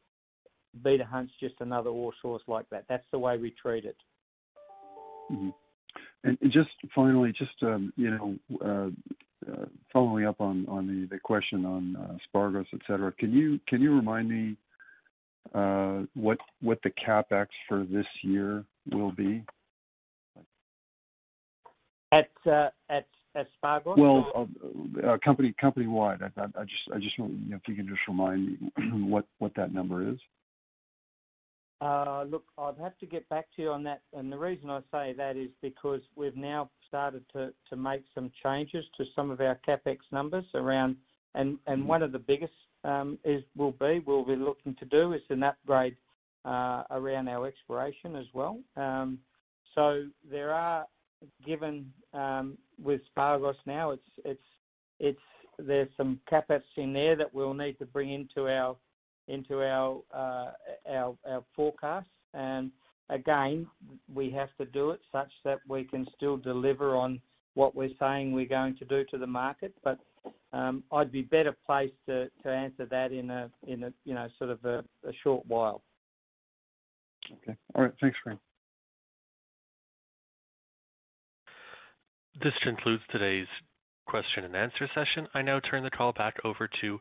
Beta 0.82 1.04
Hunt's 1.04 1.32
just 1.38 1.54
another 1.60 1.90
ore 1.90 2.12
source 2.22 2.42
like 2.46 2.68
that. 2.70 2.84
That's 2.88 3.04
the 3.10 3.18
way 3.18 3.36
we 3.36 3.50
treat 3.50 3.84
it. 3.84 3.96
Mm-hmm. 5.30 5.50
And 6.24 6.38
just 6.44 6.70
finally, 6.94 7.32
just 7.36 7.62
um, 7.62 7.92
you 7.96 8.10
know, 8.10 8.36
uh, 8.64 9.50
uh, 9.50 9.66
following 9.92 10.26
up 10.26 10.40
on 10.40 10.66
on 10.68 10.86
the, 10.86 11.14
the 11.14 11.20
question 11.20 11.64
on 11.64 11.96
uh, 11.96 12.16
Spargos, 12.26 12.66
et 12.72 12.80
cetera. 12.86 13.12
Can 13.12 13.32
you 13.32 13.58
can 13.68 13.80
you 13.80 13.94
remind 13.94 14.28
me 14.28 14.56
uh, 15.54 16.02
what 16.14 16.38
what 16.60 16.78
the 16.84 16.90
capex 16.90 17.46
for 17.68 17.84
this 17.84 18.06
year 18.22 18.64
will 18.92 19.12
be? 19.12 19.44
At 22.12 22.30
uh, 22.46 22.68
at 22.90 23.06
at 23.34 23.46
Spargos? 23.62 23.96
Well, 23.96 24.48
uh, 25.04 25.06
uh, 25.06 25.18
company 25.24 25.54
company 25.60 25.86
wide. 25.86 26.20
I, 26.22 26.40
I, 26.40 26.44
I 26.44 26.64
just 26.64 26.82
I 26.94 26.98
just 26.98 27.16
you 27.18 27.28
know, 27.48 27.56
if 27.56 27.66
you 27.66 27.74
can 27.74 27.88
just 27.88 28.00
remind 28.06 28.46
me 28.46 28.72
what 29.08 29.26
what 29.38 29.52
that 29.56 29.72
number 29.72 30.08
is. 30.08 30.18
Uh, 31.80 32.24
look, 32.30 32.44
I'd 32.58 32.78
have 32.80 32.96
to 32.98 33.06
get 33.06 33.28
back 33.28 33.46
to 33.56 33.62
you 33.62 33.70
on 33.70 33.82
that, 33.82 34.02
and 34.12 34.30
the 34.30 34.38
reason 34.38 34.70
I 34.70 34.80
say 34.92 35.14
that 35.16 35.36
is 35.36 35.48
because 35.60 36.00
we've 36.14 36.36
now 36.36 36.70
started 36.86 37.24
to, 37.32 37.52
to 37.70 37.76
make 37.76 38.04
some 38.14 38.30
changes 38.40 38.84
to 38.98 39.04
some 39.16 39.32
of 39.32 39.40
our 39.40 39.58
capex 39.66 39.96
numbers 40.12 40.44
around, 40.54 40.94
and, 41.34 41.58
and 41.66 41.80
mm-hmm. 41.80 41.88
one 41.88 42.02
of 42.04 42.12
the 42.12 42.20
biggest 42.20 42.52
um, 42.84 43.18
is 43.24 43.42
will 43.56 43.72
be 43.72 44.00
we'll 44.06 44.24
be 44.24 44.36
looking 44.36 44.76
to 44.76 44.84
do 44.84 45.12
is 45.12 45.22
an 45.28 45.42
upgrade 45.42 45.96
uh, 46.44 46.84
around 46.92 47.26
our 47.28 47.48
exploration 47.48 48.14
as 48.14 48.26
well. 48.32 48.60
Um, 48.76 49.18
so 49.74 50.04
there 50.30 50.52
are 50.52 50.86
given 51.44 51.92
um, 52.12 52.56
with 52.82 53.00
Spargos 53.16 53.54
now, 53.66 53.90
it's 53.90 54.02
it's 54.24 54.40
it's 54.98 55.20
there's 55.58 55.88
some 55.96 56.20
capex 56.30 56.62
in 56.76 56.92
there 56.92 57.16
that 57.16 57.32
we'll 57.32 57.54
need 57.54 57.78
to 57.78 57.86
bring 57.86 58.12
into 58.12 58.48
our 58.48 58.76
into 59.28 59.62
our 59.62 60.00
uh, 60.14 60.50
our 60.90 61.16
our. 61.26 62.04
And 62.34 62.70
again, 63.10 63.66
we 64.12 64.30
have 64.30 64.48
to 64.58 64.64
do 64.64 64.90
it 64.90 65.00
such 65.10 65.30
that 65.44 65.58
we 65.68 65.84
can 65.84 66.06
still 66.16 66.36
deliver 66.36 66.96
on 66.96 67.20
what 67.54 67.74
we're 67.74 67.90
saying 68.00 68.32
we're 68.32 68.46
going 68.46 68.76
to 68.76 68.84
do 68.86 69.04
to 69.10 69.18
the 69.18 69.26
market. 69.26 69.74
But 69.84 69.98
um, 70.52 70.82
I'd 70.92 71.12
be 71.12 71.22
better 71.22 71.54
placed 71.66 71.94
to, 72.06 72.28
to 72.42 72.48
answer 72.48 72.86
that 72.86 73.12
in 73.12 73.30
a 73.30 73.50
in 73.66 73.84
a 73.84 73.92
you 74.04 74.14
know 74.14 74.28
sort 74.38 74.50
of 74.50 74.64
a, 74.64 74.78
a 75.06 75.12
short 75.22 75.44
while. 75.46 75.82
Okay. 77.42 77.56
All 77.74 77.82
right. 77.82 77.92
Thanks, 78.00 78.16
Frank. 78.22 78.40
This 82.42 82.54
concludes 82.60 83.04
today's 83.08 83.46
question 84.08 84.42
and 84.42 84.56
answer 84.56 84.90
session. 84.92 85.28
I 85.32 85.42
now 85.42 85.60
turn 85.60 85.84
the 85.84 85.90
call 85.90 86.12
back 86.12 86.38
over 86.44 86.68
to 86.80 87.00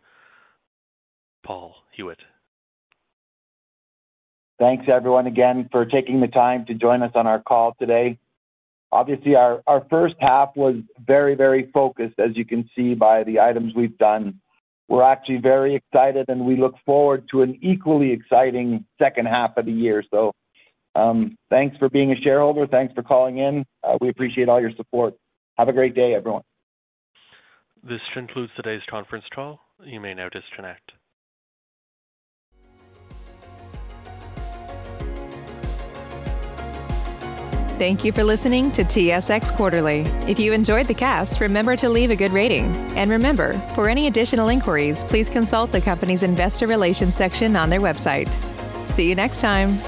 Paul 1.44 1.74
Huet. 1.98 2.18
Thanks, 4.60 4.86
everyone, 4.88 5.26
again 5.26 5.68
for 5.72 5.84
taking 5.84 6.22
the 6.22 6.28
time 6.28 6.68
to 6.68 6.76
join 6.76 7.02
us 7.02 7.14
on 7.16 7.26
our 7.26 7.42
call 7.42 7.76
today. 7.80 8.20
Obviously, 8.92 9.34
our, 9.34 9.64
our 9.66 9.84
first 9.90 10.14
half 10.20 10.50
was 10.56 10.76
very, 11.08 11.34
very 11.34 11.72
focused, 11.72 12.20
as 12.20 12.38
you 12.38 12.46
can 12.46 12.70
see 12.76 12.94
by 12.94 13.24
the 13.24 13.40
items 13.40 13.74
we've 13.74 13.98
done. 13.98 14.40
We're 14.90 15.02
actually 15.02 15.38
very 15.38 15.74
excited, 15.74 16.28
and 16.30 16.46
we 16.46 16.56
look 16.56 16.76
forward 16.86 17.28
to 17.32 17.42
an 17.42 17.58
equally 17.64 18.12
exciting 18.12 18.86
second 19.00 19.28
half 19.28 19.58
of 19.58 19.66
the 19.66 19.72
year. 19.72 20.04
So, 20.12 20.34
um, 20.94 21.36
thanks 21.50 21.78
for 21.78 21.90
being 21.90 22.12
a 22.12 22.16
shareholder. 22.22 22.68
Thanks 22.68 22.94
for 22.94 23.02
calling 23.02 23.40
in. 23.40 23.66
Uh, 23.84 23.98
we 24.00 24.10
appreciate 24.10 24.48
all 24.48 24.62
your 24.62 24.74
support. 24.78 25.16
Have 25.58 25.68
a 25.68 25.74
great 25.74 25.96
day, 25.96 26.16
everyone. 26.16 26.44
This 27.84 28.02
concludes 28.14 28.52
today's 28.56 28.82
conference 28.90 29.26
call. 29.34 29.60
You 29.84 30.00
may 30.00 30.14
now 30.14 30.30
disconnect. 30.30 30.92
Thank 37.82 38.06
you 38.06 38.12
for 38.12 38.24
listening 38.24 38.72
to 38.74 38.84
TSX 38.84 39.56
Quarterly. 39.56 40.02
If 40.28 40.40
you 40.40 40.54
enjoyed 40.54 40.88
the 40.88 40.94
cast, 40.94 41.40
remember 41.40 41.76
to 41.78 41.90
leave 41.90 42.12
a 42.12 42.16
good 42.16 42.32
rating. 42.32 42.76
And 42.96 43.10
remember, 43.10 43.54
for 43.74 43.90
any 43.90 44.06
additional 44.06 44.50
inquiries, 44.50 45.04
please 45.04 45.32
consult 45.32 45.72
the 45.72 45.82
company's 45.82 46.22
investor 46.22 46.68
relations 46.68 47.16
section 47.16 47.56
on 47.56 47.72
their 47.72 47.82
website. 47.82 48.32
See 48.88 49.10
you 49.10 49.16
next 49.16 49.42
time. 49.42 49.80